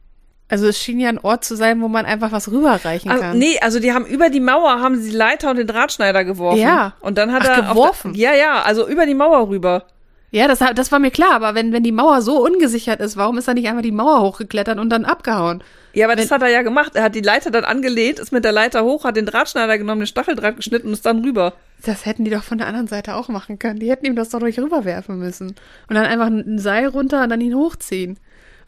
Also 0.50 0.68
es 0.68 0.78
schien 0.78 1.00
ja 1.00 1.10
ein 1.10 1.18
Ort 1.20 1.46
zu 1.46 1.56
sein, 1.56 1.82
wo 1.82 1.88
man 1.88 2.06
einfach 2.06 2.32
was 2.32 2.52
rüberreichen 2.52 3.10
Also, 3.10 3.24
kann. 3.24 3.38
nee, 3.40 3.58
also 3.62 3.80
die 3.80 3.94
haben 3.94 4.06
über 4.06 4.30
die 4.30 4.40
Mauer 4.42 4.82
haben 4.82 5.02
sie 5.02 5.10
die 5.10 5.16
Leiter 5.16 5.50
und 5.50 5.58
den 5.58 5.68
Drahtschneider 5.68 6.24
geworfen. 6.26 6.60
Ja. 6.60 6.94
Und 7.00 7.18
dann 7.18 7.32
hat 7.32 7.44
Ach, 7.44 7.58
er 7.58 7.64
auf 7.64 7.76
geworfen? 7.76 8.14
Der, 8.14 8.36
ja, 8.36 8.38
ja, 8.38 8.62
also 8.62 8.88
über 8.88 9.06
die 9.06 9.16
Mauer 9.16 9.48
rüber. 9.50 9.86
Ja, 10.34 10.48
das, 10.48 10.60
das 10.74 10.92
war 10.92 10.98
mir 10.98 11.12
klar, 11.12 11.34
aber 11.34 11.54
wenn, 11.54 11.72
wenn 11.74 11.84
die 11.84 11.92
Mauer 11.92 12.24
so 12.24 12.44
ungesichert 12.44 13.00
ist, 13.02 13.18
warum 13.18 13.38
ist 13.38 13.48
er 13.48 13.54
nicht 13.54 13.68
einfach 13.68 13.84
die 13.84 13.92
Mauer 13.92 14.20
hochgeklettert 14.22 14.80
und 14.80 14.90
dann 14.90 15.06
abgehauen? 15.06 15.64
Ja, 15.94 16.08
aber 16.08 16.16
das 16.16 16.32
hat 16.32 16.42
er 16.42 16.48
ja 16.48 16.64
gemacht. 16.64 16.96
Er 16.96 17.04
hat 17.04 17.14
die 17.14 17.22
Leiter 17.22 17.52
dann 17.52 17.66
angelehnt, 17.66 18.18
ist 18.18 18.32
mit 18.32 18.44
der 18.44 18.52
Leiter 18.52 18.84
hoch, 18.84 19.04
hat 19.04 19.16
den 19.16 19.28
Drahtschneider 19.28 19.78
genommen, 19.78 20.02
den 20.02 20.08
Stacheldraht 20.08 20.56
geschnitten 20.56 20.88
und 20.88 20.94
ist 20.94 21.06
dann 21.06 21.24
rüber. 21.24 21.54
Das 21.86 22.08
hätten 22.08 22.26
die 22.26 22.32
doch 22.32 22.42
von 22.42 22.58
der 22.58 22.66
anderen 22.66 22.88
Seite 22.88 23.14
auch 23.14 23.28
machen 23.28 23.60
können. 23.60 23.80
Die 23.80 23.92
hätten 23.92 24.08
ihm 24.08 24.16
das 24.16 24.30
doch 24.30 24.40
durch 24.40 24.58
rüberwerfen 24.60 25.20
müssen. 25.20 25.50
Und 25.88 25.96
dann 25.96 26.06
einfach 26.06 26.26
ein 26.26 26.58
Seil 26.58 26.88
runter 26.88 27.22
und 27.22 27.30
dann 27.30 27.40
ihn 27.40 27.54
hochziehen. 27.54 28.18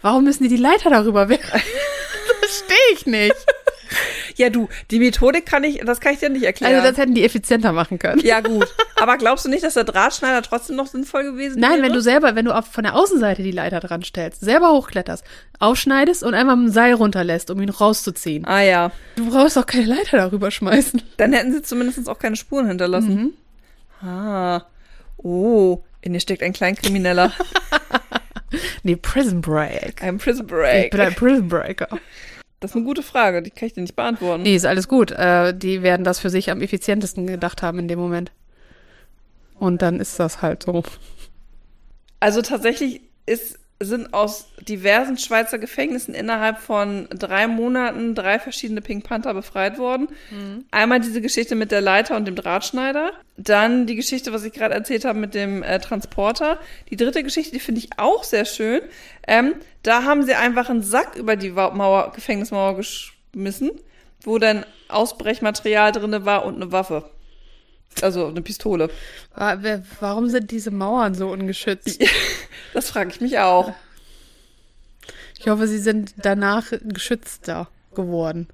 Warum 0.03 0.23
müssen 0.23 0.43
die 0.43 0.49
die 0.49 0.57
Leiter 0.57 0.91
darüber 0.91 1.29
werfen? 1.29 1.49
das 2.41 2.57
verstehe 2.57 2.93
ich 2.93 3.07
nicht. 3.07 3.35
Ja, 4.35 4.49
du, 4.49 4.67
die 4.91 4.99
Methodik 4.99 5.45
kann 5.45 5.63
ich, 5.63 5.79
das 5.85 5.99
kann 5.99 6.13
ich 6.13 6.19
dir 6.19 6.29
nicht 6.29 6.43
erklären. 6.43 6.73
Also 6.75 6.87
das 6.89 6.97
hätten 6.97 7.13
die 7.15 7.23
effizienter 7.23 7.71
machen 7.71 7.99
können. 7.99 8.19
ja, 8.25 8.41
gut. 8.41 8.67
Aber 8.95 9.17
glaubst 9.17 9.45
du 9.45 9.49
nicht, 9.49 9.63
dass 9.63 9.75
der 9.75 9.83
Drahtschneider 9.85 10.41
trotzdem 10.41 10.75
noch 10.75 10.87
sinnvoll 10.87 11.23
gewesen 11.23 11.61
wäre? 11.61 11.71
Nein, 11.71 11.81
wenn 11.81 11.93
du 11.93 12.01
selber, 12.01 12.35
wenn 12.35 12.45
du 12.45 12.55
auf, 12.55 12.65
von 12.67 12.83
der 12.83 12.95
Außenseite 12.95 13.43
die 13.43 13.51
Leiter 13.51 13.79
dran 13.79 14.03
stellst, 14.03 14.41
selber 14.41 14.71
hochkletterst, 14.71 15.23
aufschneidest 15.59 16.23
und 16.23 16.33
einmal 16.33 16.57
ein 16.57 16.71
Seil 16.71 16.93
runterlässt, 16.93 17.49
um 17.49 17.61
ihn 17.61 17.69
rauszuziehen. 17.69 18.45
Ah 18.45 18.61
ja. 18.61 18.91
Du 19.15 19.29
brauchst 19.29 19.57
auch 19.57 19.65
keine 19.65 19.85
Leiter 19.85 20.17
darüber 20.17 20.51
schmeißen. 20.51 21.01
Dann 21.17 21.33
hätten 21.33 21.51
sie 21.53 21.61
zumindest 21.61 22.07
auch 22.09 22.19
keine 22.19 22.35
Spuren 22.35 22.67
hinterlassen. 22.67 23.33
Ah. 24.01 24.61
Oh, 25.17 25.81
in 26.01 26.13
dir 26.13 26.19
steckt 26.19 26.43
ein 26.43 26.53
Kleinkrimineller. 26.53 27.31
Nee, 28.83 28.95
Prison 28.95 29.41
Break. 29.41 30.01
ein 30.01 30.17
Prison 30.17 30.45
Ich 30.45 30.51
Break. 30.51 30.91
bin 30.91 31.01
ein 31.01 31.13
Prison 31.15 31.47
Breaker. 31.49 31.87
Das 32.59 32.71
ist 32.71 32.77
eine 32.77 32.85
gute 32.85 33.03
Frage, 33.03 33.41
die 33.41 33.51
kann 33.51 33.67
ich 33.67 33.73
dir 33.73 33.81
nicht 33.81 33.95
beantworten. 33.95 34.43
Nee, 34.43 34.55
ist 34.55 34.65
alles 34.65 34.87
gut. 34.87 35.11
Äh, 35.11 35.53
die 35.55 35.83
werden 35.83 36.03
das 36.03 36.19
für 36.19 36.29
sich 36.29 36.49
am 36.49 36.61
effizientesten 36.61 37.27
gedacht 37.27 37.61
haben 37.61 37.79
in 37.79 37.87
dem 37.87 37.99
Moment. 37.99 38.31
Und 39.59 39.81
dann 39.81 39.99
ist 39.99 40.19
das 40.19 40.41
halt 40.41 40.63
so. 40.63 40.83
Also 42.19 42.41
tatsächlich 42.41 43.01
ist, 43.25 43.59
sind 43.79 44.13
aus 44.13 44.47
diversen 44.61 45.17
Schweizer 45.17 45.59
Gefängnissen 45.59 46.13
innerhalb 46.13 46.59
von 46.59 47.07
drei 47.09 47.47
Monaten 47.47 48.15
drei 48.15 48.39
verschiedene 48.39 48.81
Pink 48.81 49.03
Panther 49.03 49.33
befreit 49.33 49.77
worden. 49.77 50.07
Einmal 50.71 51.01
diese 51.01 51.21
Geschichte 51.21 51.55
mit 51.55 51.71
der 51.71 51.81
Leiter 51.81 52.15
und 52.15 52.25
dem 52.25 52.35
Drahtschneider. 52.35 53.11
Dann 53.35 53.85
die 53.85 53.95
Geschichte, 53.95 54.31
was 54.31 54.45
ich 54.45 54.53
gerade 54.53 54.73
erzählt 54.73 55.03
habe 55.03 55.19
mit 55.19 55.33
dem 55.33 55.61
äh, 55.61 55.79
Transporter. 55.79 56.57
Die 56.89 56.95
dritte 56.95 57.21
Geschichte, 57.21 57.51
die 57.51 57.59
finde 57.59 57.79
ich 57.79 57.89
auch 57.97 58.23
sehr 58.23 58.45
schön. 58.45 58.81
Ähm, 59.27 59.55
da 59.83 60.03
haben 60.03 60.23
sie 60.23 60.35
einfach 60.35 60.69
einen 60.69 60.81
Sack 60.81 61.17
über 61.17 61.35
die 61.35 61.51
Mauer, 61.51 62.13
Gefängnismauer 62.13 62.77
geschmissen, 62.77 63.71
wo 64.21 64.37
dann 64.37 64.65
Ausbrechmaterial 64.87 65.91
drinne 65.91 66.25
war 66.25 66.45
und 66.45 66.55
eine 66.55 66.71
Waffe. 66.71 67.09
Also 68.01 68.27
eine 68.27 68.41
Pistole. 68.41 68.89
Warum 69.99 70.29
sind 70.29 70.51
diese 70.51 70.71
Mauern 70.71 71.15
so 71.15 71.29
ungeschützt? 71.29 72.01
Das 72.73 72.89
frage 72.89 73.09
ich 73.09 73.21
mich 73.21 73.39
auch. 73.39 73.71
Ich 75.39 75.47
hoffe, 75.47 75.65
sie 75.65 75.77
sind 75.77 76.13
danach 76.17 76.73
geschützter 76.83 77.69
geworden. 77.95 78.49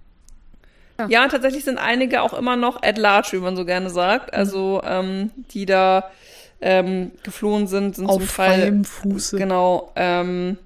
Ja, 1.10 1.23
und 1.23 1.32
tatsächlich 1.32 1.63
sind 1.63 1.80
einige 1.80 2.21
auch 2.21 2.34
immer 2.34 2.56
noch 2.56 2.84
at 2.84 2.99
large, 2.99 3.30
wie 3.32 3.38
man 3.39 3.56
so 3.56 3.65
gerne 3.65 3.89
sagt. 3.89 4.32
Also, 4.34 4.82
ähm, 4.86 5.32
die 5.54 5.65
da 5.65 6.12
ähm, 6.62 7.12
geflohen 7.23 7.65
sind, 7.65 7.95
sind 7.95 8.08
zum 8.08 8.21
Auf 8.21 8.36
Teil. 8.36 8.60
freiem 8.62 8.86
Fuße. 8.86 9.38
Genau. 9.38 9.91
Ähm, 9.95 10.60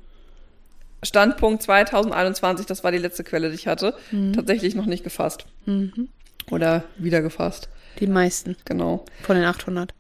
Standpunkt 1.02 1.64
2021, 1.64 2.66
das 2.66 2.84
war 2.84 2.92
die 2.92 2.98
letzte 2.98 3.24
Quelle, 3.24 3.50
die 3.50 3.56
ich 3.56 3.68
hatte. 3.68 3.94
Tatsächlich 4.34 4.76
noch 4.76 4.88
nicht 4.88 5.04
gefasst. 5.04 5.46
Mhm. 5.66 6.10
Oder 6.52 6.84
wieder 6.98 7.22
gefasst. 7.22 7.70
Die 8.00 8.08
meisten 8.08 8.56
Genau. 8.66 9.06
von 9.24 9.36
den 9.36 9.46
800. 9.46 9.94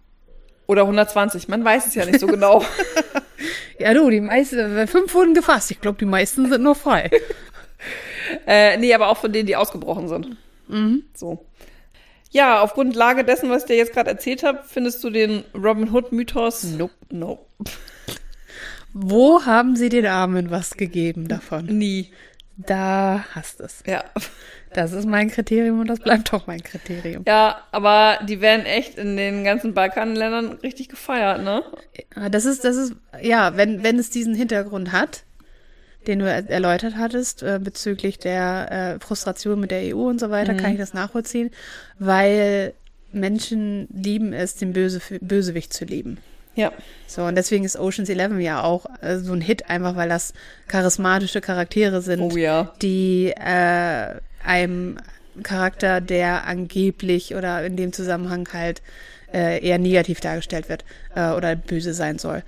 Oder 0.67 0.81
120, 0.83 1.47
man 1.47 1.63
weiß 1.63 1.87
es 1.87 1.95
ja 1.95 2.05
nicht 2.05 2.19
so 2.19 2.27
genau. 2.27 2.63
Ja, 3.77 3.93
du, 3.93 4.09
die 4.09 4.21
meisten, 4.21 4.87
fünf 4.87 5.13
wurden 5.13 5.33
gefasst. 5.33 5.69
Ich 5.69 5.81
glaube, 5.81 5.97
die 5.97 6.05
meisten 6.05 6.49
sind 6.49 6.63
noch 6.63 6.77
frei. 6.77 7.11
äh, 8.47 8.77
nee, 8.77 8.93
aber 8.93 9.09
auch 9.09 9.17
von 9.17 9.33
denen, 9.33 9.47
die 9.47 9.55
ausgebrochen 9.55 10.07
sind. 10.07 10.37
Mhm. 10.67 11.03
So. 11.13 11.45
Ja, 12.31 12.61
auf 12.61 12.73
Grundlage 12.73 13.23
dessen, 13.23 13.49
was 13.49 13.63
ich 13.63 13.67
dir 13.67 13.75
jetzt 13.77 13.93
gerade 13.93 14.09
erzählt 14.09 14.43
habe, 14.43 14.61
findest 14.65 15.03
du 15.03 15.09
den 15.09 15.43
Robin 15.53 15.91
Hood-Mythos? 15.91 16.63
Nope. 16.63 16.93
Nope. 17.09 17.45
Wo 18.93 19.45
haben 19.45 19.75
sie 19.75 19.89
den 19.89 20.05
Armen 20.05 20.51
was 20.51 20.77
gegeben 20.77 21.27
davon? 21.27 21.65
Nie. 21.65 22.11
Da 22.57 23.25
hast 23.33 23.59
es. 23.59 23.83
Ja. 23.85 24.05
Das 24.75 24.91
ist 24.91 25.05
mein 25.07 25.31
Kriterium 25.31 25.79
und 25.79 25.87
das 25.87 25.99
bleibt 25.99 26.33
auch 26.33 26.47
mein 26.47 26.61
Kriterium. 26.61 27.23
Ja, 27.25 27.61
aber 27.71 28.19
die 28.27 28.41
werden 28.41 28.65
echt 28.65 28.97
in 28.97 29.15
den 29.15 29.45
ganzen 29.45 29.73
Balkanländern 29.73 30.51
richtig 30.63 30.89
gefeiert, 30.89 31.43
ne? 31.43 31.63
Das 32.29 32.43
ist, 32.43 32.65
das 32.65 32.75
ist, 32.75 32.93
ja, 33.21 33.55
wenn, 33.55 33.83
wenn 33.83 33.97
es 33.97 34.09
diesen 34.09 34.35
Hintergrund 34.35 34.91
hat, 34.91 35.23
den 36.07 36.19
du 36.19 36.29
er 36.29 36.49
erläutert 36.49 36.95
hattest, 36.97 37.41
äh, 37.41 37.57
bezüglich 37.63 38.19
der 38.19 38.97
äh, 38.99 38.99
Frustration 38.99 39.61
mit 39.61 39.71
der 39.71 39.95
EU 39.95 40.09
und 40.09 40.19
so 40.19 40.29
weiter, 40.29 40.53
kann 40.55 40.73
ich 40.73 40.77
das 40.77 40.93
nachvollziehen, 40.93 41.51
weil 41.97 42.73
Menschen 43.13 43.87
lieben 43.93 44.33
es, 44.33 44.57
den 44.57 44.73
Böse, 44.73 44.99
Bösewicht 45.21 45.71
zu 45.71 45.85
lieben. 45.85 46.17
Ja. 46.55 46.73
So, 47.07 47.23
und 47.23 47.35
deswegen 47.35 47.63
ist 47.63 47.79
Ocean's 47.79 48.09
Eleven 48.09 48.41
ja 48.41 48.61
auch 48.61 48.85
äh, 49.01 49.17
so 49.19 49.31
ein 49.31 49.41
Hit, 49.41 49.69
einfach 49.69 49.95
weil 49.95 50.09
das 50.09 50.33
charismatische 50.67 51.39
Charaktere 51.39 52.01
sind, 52.01 52.19
Oh 52.19 52.35
ja. 52.35 52.73
die 52.81 53.33
äh, 53.37 54.15
einem 54.45 54.97
Charakter, 55.43 56.01
der 56.01 56.47
angeblich 56.47 57.35
oder 57.35 57.65
in 57.65 57.75
dem 57.75 57.93
Zusammenhang 57.93 58.47
halt 58.53 58.81
äh, 59.33 59.65
eher 59.65 59.77
negativ 59.77 60.21
dargestellt 60.21 60.69
wird 60.69 60.85
äh, 61.15 61.31
oder 61.31 61.55
böse 61.55 61.93
sein 61.93 62.19
soll, 62.19 62.43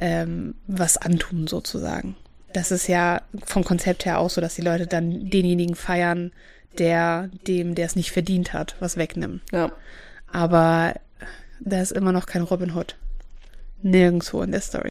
ähm, 0.00 0.54
was 0.66 0.96
antun 0.96 1.46
sozusagen. 1.46 2.16
Das 2.52 2.70
ist 2.70 2.86
ja 2.86 3.22
vom 3.44 3.64
Konzept 3.64 4.04
her 4.04 4.18
auch 4.18 4.30
so, 4.30 4.40
dass 4.40 4.54
die 4.54 4.62
Leute 4.62 4.86
dann 4.86 5.30
denjenigen 5.30 5.74
feiern, 5.74 6.32
der 6.78 7.30
dem, 7.46 7.74
der 7.74 7.86
es 7.86 7.96
nicht 7.96 8.12
verdient 8.12 8.52
hat, 8.52 8.76
was 8.78 8.96
wegnimmt. 8.96 9.42
Ja. 9.52 9.72
Aber 10.30 10.94
da 11.60 11.80
ist 11.80 11.92
immer 11.92 12.12
noch 12.12 12.26
kein 12.26 12.42
Robin 12.42 12.74
Hood. 12.74 12.96
Nirgendwo 13.82 14.42
in 14.42 14.52
der 14.52 14.60
Story. 14.60 14.90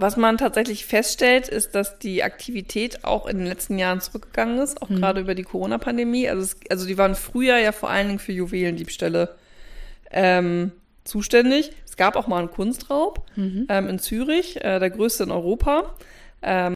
Was 0.00 0.16
man 0.16 0.38
tatsächlich 0.38 0.86
feststellt, 0.86 1.48
ist, 1.48 1.74
dass 1.74 1.98
die 1.98 2.22
Aktivität 2.22 3.04
auch 3.04 3.26
in 3.26 3.38
den 3.38 3.46
letzten 3.46 3.78
Jahren 3.78 4.00
zurückgegangen 4.00 4.58
ist, 4.58 4.80
auch 4.80 4.88
gerade 4.88 5.20
über 5.20 5.34
die 5.34 5.42
Corona-Pandemie. 5.42 6.28
Also, 6.28 6.42
es, 6.42 6.56
also 6.70 6.86
die 6.86 6.96
waren 6.98 7.14
früher 7.14 7.58
ja 7.58 7.72
vor 7.72 7.90
allen 7.90 8.06
Dingen 8.06 8.18
für 8.18 8.32
Juwelendiebstähle 8.32 9.34
ähm, 10.10 10.72
zuständig. 11.04 11.72
Es 11.84 11.96
gab 11.96 12.16
auch 12.16 12.28
mal 12.28 12.38
einen 12.38 12.50
Kunstraub 12.50 13.24
ähm, 13.68 13.88
in 13.88 13.98
Zürich, 13.98 14.56
äh, 14.64 14.78
der 14.78 14.90
größte 14.90 15.24
in 15.24 15.30
Europa. 15.30 15.94
Ähm, 16.42 16.74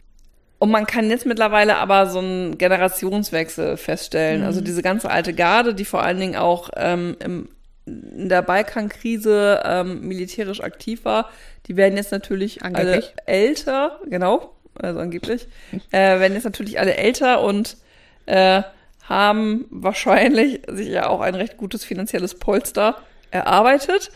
und 0.59 0.71
man 0.71 0.85
kann 0.85 1.09
jetzt 1.09 1.25
mittlerweile 1.25 1.77
aber 1.77 2.07
so 2.07 2.19
einen 2.19 2.57
Generationswechsel 2.57 3.77
feststellen. 3.77 4.43
Also 4.43 4.61
diese 4.61 4.81
ganze 4.81 5.09
alte 5.09 5.33
Garde, 5.33 5.73
die 5.73 5.85
vor 5.85 6.03
allen 6.03 6.19
Dingen 6.19 6.35
auch 6.35 6.69
ähm, 6.77 7.17
im, 7.19 7.49
in 7.85 8.29
der 8.29 8.41
Balkankrise 8.41 9.61
ähm, 9.65 10.07
militärisch 10.07 10.61
aktiv 10.61 11.03
war, 11.03 11.29
die 11.67 11.77
werden 11.77 11.97
jetzt 11.97 12.11
natürlich 12.11 12.63
Angeblich. 12.63 13.13
alle 13.15 13.27
älter, 13.27 13.99
genau, 14.09 14.53
also 14.75 14.99
angeblich, 14.99 15.47
äh, 15.91 16.19
werden 16.19 16.33
jetzt 16.33 16.43
natürlich 16.43 16.79
alle 16.79 16.95
älter 16.95 17.41
und 17.41 17.77
äh, 18.25 18.63
haben 19.03 19.65
wahrscheinlich 19.69 20.61
sich 20.67 20.89
ja 20.89 21.07
auch 21.07 21.21
ein 21.21 21.35
recht 21.35 21.57
gutes 21.57 21.83
finanzielles 21.83 22.35
Polster 22.35 22.97
erarbeitet. 23.31 24.11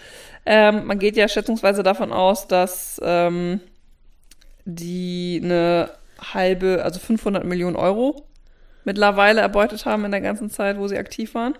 Ähm, 0.46 0.86
man 0.86 1.00
geht 1.00 1.18
ja 1.18 1.28
schätzungsweise 1.28 1.84
davon 1.84 2.14
aus, 2.14 2.48
dass 2.48 3.02
ähm, 3.04 3.60
die 4.64 5.42
eine 5.44 5.92
halbe, 6.34 6.84
also 6.84 7.00
500 7.00 7.44
Millionen 7.44 7.76
Euro 7.76 8.26
mittlerweile 8.86 9.42
erbeutet 9.42 9.86
haben 9.86 10.06
in 10.06 10.12
der 10.12 10.22
ganzen 10.22 10.50
Zeit, 10.50 10.78
wo 10.78 10.88
sie 10.88 10.98
aktiv 10.98 11.36
waren. 11.36 11.56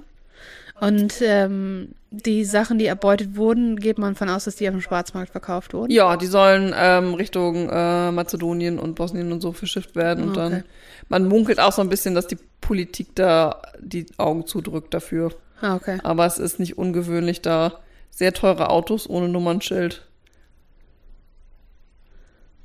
Und 0.80 1.16
ähm, 1.22 1.90
die 2.12 2.46
Sachen, 2.46 2.78
die 2.78 2.86
erbeutet 2.86 3.36
wurden, 3.36 3.78
geht 3.80 3.98
man 3.98 4.16
von 4.16 4.30
aus, 4.30 4.44
dass 4.46 4.56
die 4.58 4.68
auf 4.68 4.74
dem 4.76 4.82
Schwarzmarkt 4.82 5.32
verkauft 5.32 5.74
wurden. 5.74 5.92
Ja, 5.92 6.18
die 6.18 6.28
sollen 6.28 6.74
ähm, 6.78 7.14
Richtung 7.16 7.70
äh, 7.70 8.12
Mazedonien 8.12 8.78
und 8.80 8.96
Bosnien 8.96 9.32
und 9.32 9.42
so 9.42 9.54
verschifft 9.54 9.96
werden. 9.96 10.24
Und 10.24 10.30
Okay. 10.38 10.38
dann, 10.38 10.64
man 11.10 11.28
munkelt 11.28 11.60
auch 11.60 11.72
so 11.72 11.82
ein 11.82 11.90
bisschen, 11.90 12.14
dass 12.16 12.28
die 12.28 12.38
Politik 12.62 13.16
da 13.16 13.62
die 13.80 14.06
Augen 14.18 14.46
zudrückt 14.46 14.94
dafür. 14.94 15.34
Ah, 15.62 15.76
okay. 15.76 15.98
Aber 16.04 16.26
es 16.28 16.38
ist 16.38 16.60
nicht 16.60 16.78
ungewöhnlich, 16.78 17.42
da 17.42 17.80
sehr 18.12 18.34
teure 18.34 18.70
Autos 18.70 19.10
ohne 19.10 19.28
Nummernschild 19.30 20.04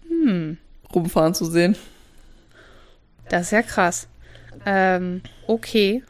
Hm, 0.09 0.59
rumfahren 0.94 1.35
zu 1.35 1.46
sehen. 1.46 1.77
das 3.29 3.44
ist 3.46 3.51
ja 3.53 3.62
krass. 3.62 4.07
Ähm, 4.66 5.22
okay. 5.46 6.03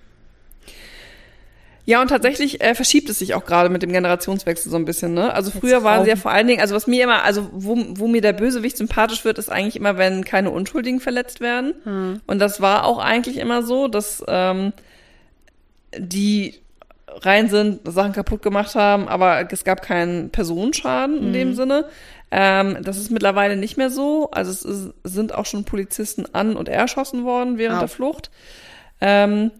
Ja, 1.85 2.01
und 2.01 2.09
tatsächlich 2.09 2.61
äh, 2.61 2.75
verschiebt 2.75 3.09
es 3.11 3.19
sich 3.19 3.35
auch 3.35 3.45
gerade 3.45 3.69
mit 3.69 3.83
dem 3.83 3.91
Generationswechsel 3.93 4.71
so 4.71 4.77
ein 4.77 4.85
bisschen, 4.85 5.15
ne? 5.15 5.35
Also 5.35 5.51
früher 5.51 5.83
waren 5.83 6.05
sie 6.05 6.11
ja 6.11 6.17
vor 6.17 6.31
allen 6.31 6.47
Dingen, 6.47 6.61
also 6.61 6.77
was 6.77 6.87
mir 6.87 7.03
immer, 7.03 7.25
also 7.25 7.49
wo, 7.53 7.77
wo 7.77 8.07
mir 8.07 8.21
der 8.21 8.33
Bösewicht 8.33 8.77
sympathisch 8.77 9.25
wird, 9.25 9.39
ist 9.39 9.51
eigentlich 9.51 9.77
immer, 9.77 9.99
wenn 9.99 10.25
keine 10.25 10.51
Unschuldigen 10.51 11.01
verletzt 11.01 11.41
werden. 11.41 11.75
Hm. 11.83 12.21
Und 12.27 12.39
das 12.39 12.61
war 12.61 12.85
auch 12.85 12.99
eigentlich 12.99 13.37
immer 13.37 13.65
so, 13.65 13.89
dass 13.89 14.23
ähm, 14.29 14.73
die 15.99 16.61
rein 17.09 17.49
sind, 17.49 17.81
Sachen 17.85 18.13
kaputt 18.13 18.43
gemacht 18.43 18.75
haben, 18.75 19.09
aber 19.09 19.47
es 19.51 19.65
gab 19.65 19.83
keinen 19.83 20.31
Personenschaden 20.31 21.19
in 21.19 21.33
dem 21.33 21.55
Sinne. 21.55 21.87
Ähm, 22.31 22.79
das 22.83 22.97
ist 22.97 23.11
mittlerweile 23.11 23.57
nicht 23.57 23.77
mehr 23.77 23.91
so. 23.91 24.31
Also 24.31 24.51
es 24.51 24.63
ist, 24.63 24.95
sind 25.05 25.35
auch 25.35 25.47
schon 25.47 25.65
Polizisten 25.65 26.25
an- 26.33 26.57
und 26.57 26.69
erschossen 26.69 27.25
worden 27.25 27.59
während 27.59 27.77
Au. 27.77 27.81
der 27.81 27.89
Flucht. 27.89 28.31
Ähm, 29.01 29.51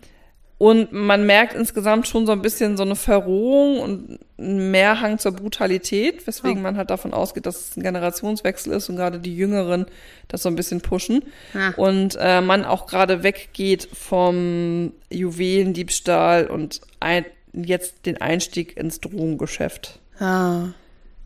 und 0.63 0.93
man 0.93 1.27
merkt 1.27 1.57
insgesamt 1.57 2.07
schon 2.07 2.25
so 2.25 2.31
ein 2.31 2.41
bisschen 2.41 2.77
so 2.77 2.85
eine 2.85 2.95
Verrohung 2.95 3.81
und 3.81 4.21
mehr 4.37 5.01
Hang 5.01 5.19
zur 5.19 5.33
Brutalität, 5.33 6.25
weswegen 6.25 6.63
man 6.63 6.77
halt 6.77 6.91
davon 6.91 7.13
ausgeht, 7.13 7.47
dass 7.47 7.71
es 7.71 7.77
ein 7.77 7.83
Generationswechsel 7.83 8.73
ist 8.73 8.89
und 8.89 8.95
gerade 8.95 9.19
die 9.19 9.35
Jüngeren 9.35 9.87
das 10.29 10.45
so 10.45 10.49
ein 10.49 10.55
bisschen 10.55 10.81
pushen. 10.81 11.25
Ah. 11.53 11.73
Und 11.75 12.17
äh, 12.21 12.41
man 12.41 12.65
auch 12.65 12.87
gerade 12.87 13.25
weggeht 13.25 13.89
vom 13.93 14.93
Juwelendiebstahl 15.11 16.47
und 16.47 16.81
ein, 17.01 17.25
jetzt 17.53 18.07
den 18.07 18.21
Einstieg 18.21 18.77
ins 18.77 19.01
Drogengeschäft. 19.01 19.99
Ah. 20.21 20.67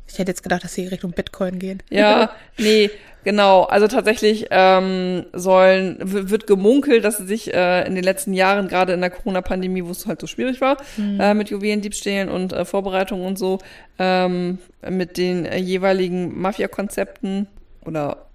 Ich 0.09 0.18
hätte 0.18 0.30
jetzt 0.30 0.42
gedacht, 0.42 0.64
dass 0.64 0.74
sie 0.74 0.86
Richtung 0.86 1.12
Bitcoin 1.12 1.59
gehen. 1.59 1.82
Ja, 1.90 2.30
nee, 2.59 2.90
genau. 3.24 3.64
Also 3.64 3.88
tatsächlich 3.88 4.46
ähm, 4.50 5.26
sollen 5.32 5.96
wird 6.00 6.46
gemunkelt, 6.46 7.04
dass 7.04 7.18
sie 7.18 7.26
sich 7.26 7.52
äh, 7.52 7.86
in 7.86 7.94
den 7.94 8.04
letzten 8.04 8.32
Jahren, 8.32 8.68
gerade 8.68 8.92
in 8.92 9.00
der 9.00 9.11
Corona-Pandemie, 9.11 9.84
wo 9.84 9.90
es 9.90 10.07
halt 10.07 10.20
so 10.20 10.26
schwierig 10.26 10.61
war, 10.61 10.76
äh, 10.98 11.34
mit 11.34 11.50
Juwelendiebstählen 11.50 12.28
und 12.28 12.52
äh, 12.52 12.64
Vorbereitungen 12.64 13.26
und 13.26 13.38
so, 13.38 13.59
ähm, 13.98 14.59
mit 14.88 15.16
den 15.16 15.44
äh, 15.44 15.59
jeweiligen 15.59 16.40
Mafia-Konzepten 16.40 17.48
oder 17.84 18.26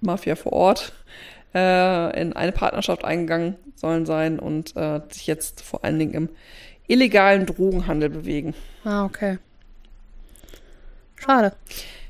Mafia 0.00 0.36
vor 0.36 0.52
Ort 0.52 0.92
äh, 1.54 2.20
in 2.20 2.32
eine 2.34 2.52
Partnerschaft 2.52 3.04
eingegangen 3.04 3.56
sollen 3.74 4.06
sein 4.06 4.38
und 4.38 4.76
äh, 4.76 5.00
sich 5.10 5.26
jetzt 5.26 5.62
vor 5.62 5.84
allen 5.84 5.98
Dingen 5.98 6.14
im 6.14 6.28
illegalen 6.86 7.46
Drogenhandel 7.46 8.10
bewegen. 8.10 8.54
Ah, 8.84 9.04
okay. 9.04 9.38
Schade. 11.24 11.52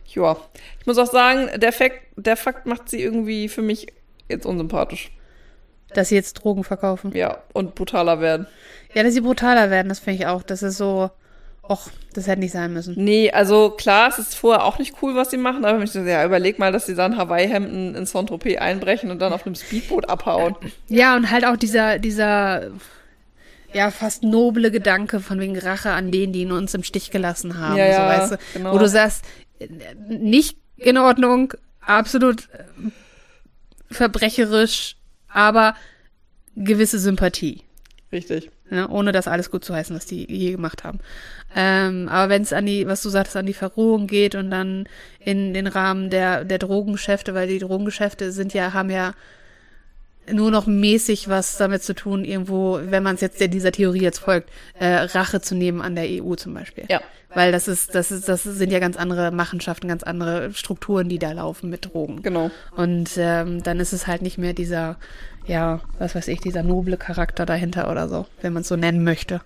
Ja, 0.07 0.37
ich 0.81 0.87
muss 0.87 0.99
auch 0.99 1.11
sagen, 1.11 1.49
der 1.61 1.73
Fakt, 1.73 2.01
der 2.17 2.37
Fakt 2.37 2.67
macht 2.67 2.89
sie 2.89 3.03
irgendwie 3.03 3.49
für 3.49 3.63
mich 3.63 3.89
jetzt 4.29 4.47
unsympathisch. 4.47 5.11
Dass 5.95 6.09
sie 6.09 6.17
jetzt 6.17 6.35
Drogen 6.35 6.65
verkaufen. 6.65 7.13
Ja, 7.15 7.39
und 7.53 7.75
brutaler 7.75 8.21
werden. 8.21 8.47
Ja, 8.95 9.03
dass 9.03 9.15
sie 9.15 9.21
brutaler 9.21 9.71
werden, 9.71 9.89
das 9.89 10.01
finde 10.01 10.21
ich 10.21 10.27
auch. 10.27 10.43
Das 10.43 10.63
ist 10.63 10.77
so, 10.77 11.11
och, 11.63 11.89
das 12.15 12.27
hätte 12.27 12.41
nicht 12.41 12.53
sein 12.53 12.73
müssen. 12.73 12.95
Nee, 12.97 13.31
also 13.31 13.71
klar, 13.71 14.09
es 14.09 14.19
ist 14.19 14.35
vorher 14.35 14.65
auch 14.65 14.79
nicht 14.79 14.97
cool, 15.03 15.15
was 15.15 15.31
sie 15.31 15.37
machen, 15.37 15.65
aber 15.65 15.83
ich 15.83 15.91
so, 15.91 16.01
ja, 16.01 16.25
überleg 16.25 16.59
mal, 16.59 16.73
dass 16.73 16.87
sie 16.87 16.95
dann 16.95 17.17
Hawaii-Hemden 17.17 17.95
in 17.95 18.07
Saint-Tropez 18.07 18.59
einbrechen 18.59 19.11
und 19.11 19.21
dann 19.21 19.33
auf 19.33 19.47
einem 19.47 19.55
Speedboot 19.55 20.09
abhauen. 20.09 20.57
Ja, 20.89 21.17
und 21.17 21.31
halt 21.31 21.45
auch 21.45 21.57
dieser, 21.57 21.99
dieser, 21.99 22.71
ja, 23.73 23.91
fast 23.91 24.23
noble 24.23 24.71
Gedanke 24.71 25.21
von 25.21 25.41
wegen 25.41 25.59
Rache 25.59 25.91
an 25.91 26.11
denen, 26.11 26.33
die 26.33 26.47
uns 26.47 26.75
im 26.75 26.83
Stich 26.83 27.11
gelassen 27.11 27.59
haben. 27.59 27.77
Ja, 27.77 27.93
so, 27.93 28.01
weißt 28.01 28.33
du? 28.33 28.39
genau. 28.55 28.75
Wo 28.75 28.79
du 28.79 28.89
sagst, 28.89 29.25
nicht 30.09 30.57
in 30.77 30.97
Ordnung, 30.97 31.55
absolut 31.81 32.49
äh, 32.53 32.65
verbrecherisch, 33.91 34.97
aber 35.29 35.75
gewisse 36.57 36.99
Sympathie. 36.99 37.63
Richtig. 38.13 38.51
Ja, 38.71 38.89
ohne 38.89 39.13
das 39.13 39.29
alles 39.29 39.51
gut 39.51 39.65
zu 39.65 39.75
heißen, 39.75 39.97
was 39.97 40.07
die 40.07 40.31
je 40.31 40.53
gemacht 40.53 40.85
haben. 40.85 41.01
Ähm, 41.55 42.09
aber 42.09 42.29
wenn 42.31 42.43
es 42.43 42.53
an 42.53 42.67
die, 42.67 42.87
was 42.87 43.03
du 43.03 43.09
sagtest, 43.09 43.37
an 43.37 43.47
die 43.47 43.55
Verrohung 43.55 44.07
geht 44.07 44.35
und 44.35 44.51
dann 44.51 44.87
in 45.21 45.55
den 45.55 45.67
Rahmen 45.67 46.11
der, 46.11 46.45
der 46.45 46.59
Drogengeschäfte, 46.59 47.35
weil 47.35 47.49
die 47.49 47.59
Drogengeschäfte 47.59 48.31
sind 48.33 48.53
ja, 48.53 48.75
haben 48.75 48.91
ja 48.91 49.15
nur 50.33 50.51
noch 50.51 50.67
mäßig 50.67 51.29
was 51.29 51.57
damit 51.57 51.83
zu 51.83 51.95
tun, 51.95 52.25
irgendwo, 52.25 52.81
wenn 52.83 53.03
man 53.03 53.15
es 53.15 53.21
jetzt 53.21 53.41
dieser 53.41 53.73
Theorie 53.73 54.03
jetzt 54.03 54.19
folgt, 54.19 54.51
äh, 54.79 54.87
Rache 54.87 55.41
zu 55.41 55.55
nehmen 55.55 55.81
an 55.81 55.95
der 55.95 56.05
EU 56.09 56.35
zum 56.35 56.55
Beispiel. 56.55 56.85
Ja. 56.89 57.01
Weil 57.35 57.53
das 57.53 57.69
ist, 57.69 57.95
das 57.95 58.11
ist, 58.11 58.29
das 58.29 58.43
sind 58.43 58.73
ja 58.73 58.79
ganz 58.79 58.97
andere 58.97 59.31
Machenschaften, 59.31 59.89
ganz 59.89 60.03
andere 60.03 60.53
Strukturen, 60.55 61.09
die 61.09 61.19
da 61.19 61.33
laufen 61.33 61.69
mit 61.69 61.93
Drogen. 61.93 62.23
Genau. 62.23 62.51
Und 62.75 63.11
ähm, 63.17 63.63
dann 63.63 63.81
ist 63.81 63.93
es 63.93 64.07
halt 64.07 64.23
nicht 64.23 64.39
mehr 64.39 64.55
dieser, 64.55 64.97
ja, 65.47 65.81
was 65.99 66.15
weiß 66.15 66.29
ich, 66.29 66.41
dieser 66.41 66.63
noble 66.63 66.97
Charakter 66.97 67.45
dahinter 67.45 67.91
oder 67.91 68.09
so, 68.09 68.27
wenn 68.41 68.55
man 68.55 68.63
es 68.63 68.69
so 68.69 68.77
nennen 68.77 69.05
möchte. 69.05 69.43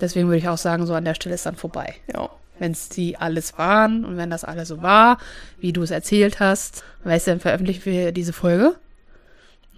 Deswegen 0.00 0.26
würde 0.26 0.38
ich 0.38 0.48
auch 0.48 0.58
sagen, 0.58 0.86
so 0.86 0.94
an 0.94 1.04
der 1.04 1.14
Stelle 1.14 1.34
ist 1.34 1.46
dann 1.46 1.56
vorbei. 1.56 1.94
Ja. 2.12 2.30
Wenn 2.58 2.72
es 2.72 2.88
die 2.88 3.16
alles 3.16 3.56
waren 3.58 4.04
und 4.04 4.16
wenn 4.16 4.30
das 4.30 4.42
alles 4.42 4.68
so 4.68 4.82
war, 4.82 5.18
wie 5.60 5.72
du 5.72 5.82
es 5.82 5.92
erzählt 5.92 6.40
hast, 6.40 6.82
weißt 7.04 7.28
du, 7.28 7.30
dann 7.32 7.40
veröffentlichen 7.40 7.84
wir 7.84 8.10
diese 8.10 8.32
Folge. 8.32 8.74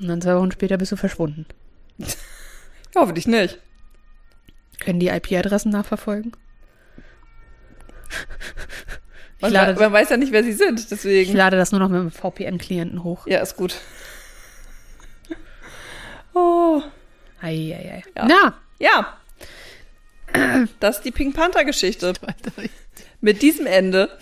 Und 0.01 0.09
dann 0.09 0.23
zwei 0.23 0.37
Wochen 0.37 0.51
später 0.53 0.79
bist 0.79 0.93
du 0.93 0.97
verschwunden. 0.97 1.47
Hoffentlich 2.97 3.27
nicht. 3.27 3.59
Können 4.81 4.99
die 5.01 5.09
IP-Adressen 5.09 5.71
nachverfolgen? 5.71 6.33
Man, 9.41 9.53
lade- 9.53 9.79
man 9.79 9.93
weiß 9.93 10.11
ja 10.11 10.17
nicht, 10.17 10.33
wer 10.33 10.43
sie 10.43 10.53
sind, 10.53 10.81
Ich 10.81 10.87
deswegen. 10.89 11.35
lade 11.35 11.57
das 11.57 11.71
nur 11.71 11.81
noch 11.81 11.89
mit 11.89 12.01
dem 12.01 12.11
VPN-Klienten 12.11 13.05
hoch. 13.05 13.27
Ja, 13.27 13.41
ist 13.41 13.57
gut. 13.57 13.75
Oh. 16.33 16.81
Eieiei. 17.43 18.05
Ja. 18.17 18.27
Na, 18.29 18.55
Ja. 18.79 19.19
Das 20.81 20.99
ist 20.99 21.05
die 21.05 21.11
Pink 21.11 21.35
Panther-Geschichte. 21.35 22.13
Mit 23.21 23.43
diesem 23.43 23.67
Ende 23.67 24.17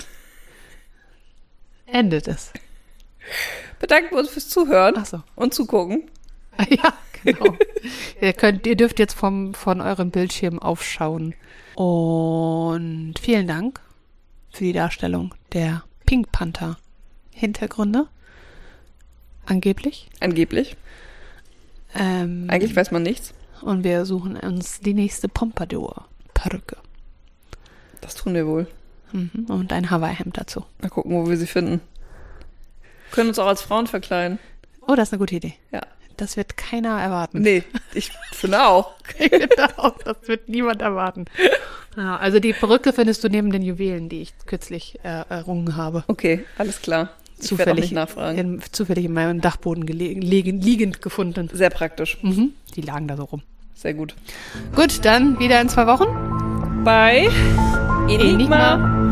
endet 1.87 2.29
es. 2.29 2.51
Bedanken 3.79 4.11
wir 4.13 4.19
uns 4.19 4.31
fürs 4.31 4.49
Zuhören 4.49 5.05
so. 5.05 5.23
und 5.37 5.55
Zugucken. 5.55 6.11
Ja, 6.71 6.93
genau. 7.23 7.57
ihr, 8.21 8.33
könnt, 8.33 8.67
ihr 8.67 8.75
dürft 8.75 8.99
jetzt 8.99 9.15
vom, 9.15 9.55
von 9.55 9.81
eurem 9.81 10.11
Bildschirm 10.11 10.59
aufschauen. 10.59 11.35
Und 11.77 13.15
vielen 13.21 13.47
Dank 13.47 13.81
für 14.51 14.65
die 14.65 14.73
Darstellung 14.73 15.35
der 15.53 15.85
Pink 16.05 16.33
Panther 16.33 16.77
Hintergründe. 17.33 18.09
Angeblich. 19.47 20.09
Angeblich. 20.19 20.77
Ähm, 21.95 22.47
Eigentlich 22.49 22.75
weiß 22.75 22.91
man 22.91 23.03
nichts. 23.05 23.33
und 23.63 23.85
wir 23.85 24.05
suchen 24.05 24.37
uns 24.37 24.81
die 24.81 24.95
nächste 24.95 25.29
Pompadour-Perücke. 25.29 26.77
Das 28.01 28.15
tun 28.15 28.35
wir 28.35 28.47
wohl. 28.47 28.67
Mhm. 29.13 29.47
Und 29.49 29.73
ein 29.73 29.91
Hawaii-Hemd 29.91 30.37
dazu. 30.37 30.65
Mal 30.83 30.91
gucken, 30.91 31.13
wo 31.13 31.29
wir 31.29 31.37
sie 31.37 31.47
finden. 31.47 31.81
Können 33.11 33.29
uns 33.31 33.39
auch 33.39 33.47
als 33.47 33.63
Frauen 33.63 33.87
verkleiden. 33.87 34.39
Oh, 34.87 34.95
das 34.95 35.09
ist 35.09 35.13
eine 35.13 35.19
gute 35.21 35.37
Idee. 35.37 35.55
Ja. 35.73 35.83
Das 36.17 36.37
wird 36.37 36.57
keiner 36.57 37.01
erwarten. 37.01 37.41
Nee, 37.43 37.63
ich 37.95 38.11
finde 38.33 38.67
auch. 38.67 38.95
Ich 39.19 39.31
finde 39.31 39.79
auch, 39.79 39.97
das 40.05 40.17
wird 40.27 40.49
niemand 40.49 40.83
erwarten. 40.83 41.27
Ja, 41.97 42.17
also 42.17 42.41
die 42.41 42.53
Perücke 42.53 42.93
findest 42.93 43.25
du 43.25 43.29
neben 43.29 43.51
den 43.53 43.63
Juwelen, 43.63 44.09
die 44.09 44.23
ich 44.23 44.33
kürzlich 44.47 44.99
äh, 45.03 45.25
errungen 45.29 45.77
habe. 45.77 46.05
Okay, 46.09 46.45
alles 46.59 46.83
klar. 46.83 47.11
Ich 47.41 47.47
Zufällig, 47.47 47.85
nicht 47.85 47.93
nachfragen. 47.93 48.37
in, 48.39 48.63
zufällig 48.73 49.05
in 49.05 49.13
meinem 49.13 49.41
Dachboden 49.41 49.87
liegend 49.87 51.03
gefunden. 51.03 51.49
Sehr 51.53 51.71
praktisch. 51.71 52.19
Mhm. 52.23 52.53
Die 52.75 52.81
lagen 52.81 53.07
da 53.09 53.17
so 53.17 53.25
rum. 53.25 53.43
Sehr 53.75 53.95
gut. 53.95 54.15
Gut, 54.75 55.05
dann 55.05 55.39
wieder 55.39 55.61
in 55.61 55.69
zwei 55.69 55.87
Wochen. 55.87 56.83
Bei 56.85 57.29
Enigma, 58.09 58.09
Enigma 58.09 59.08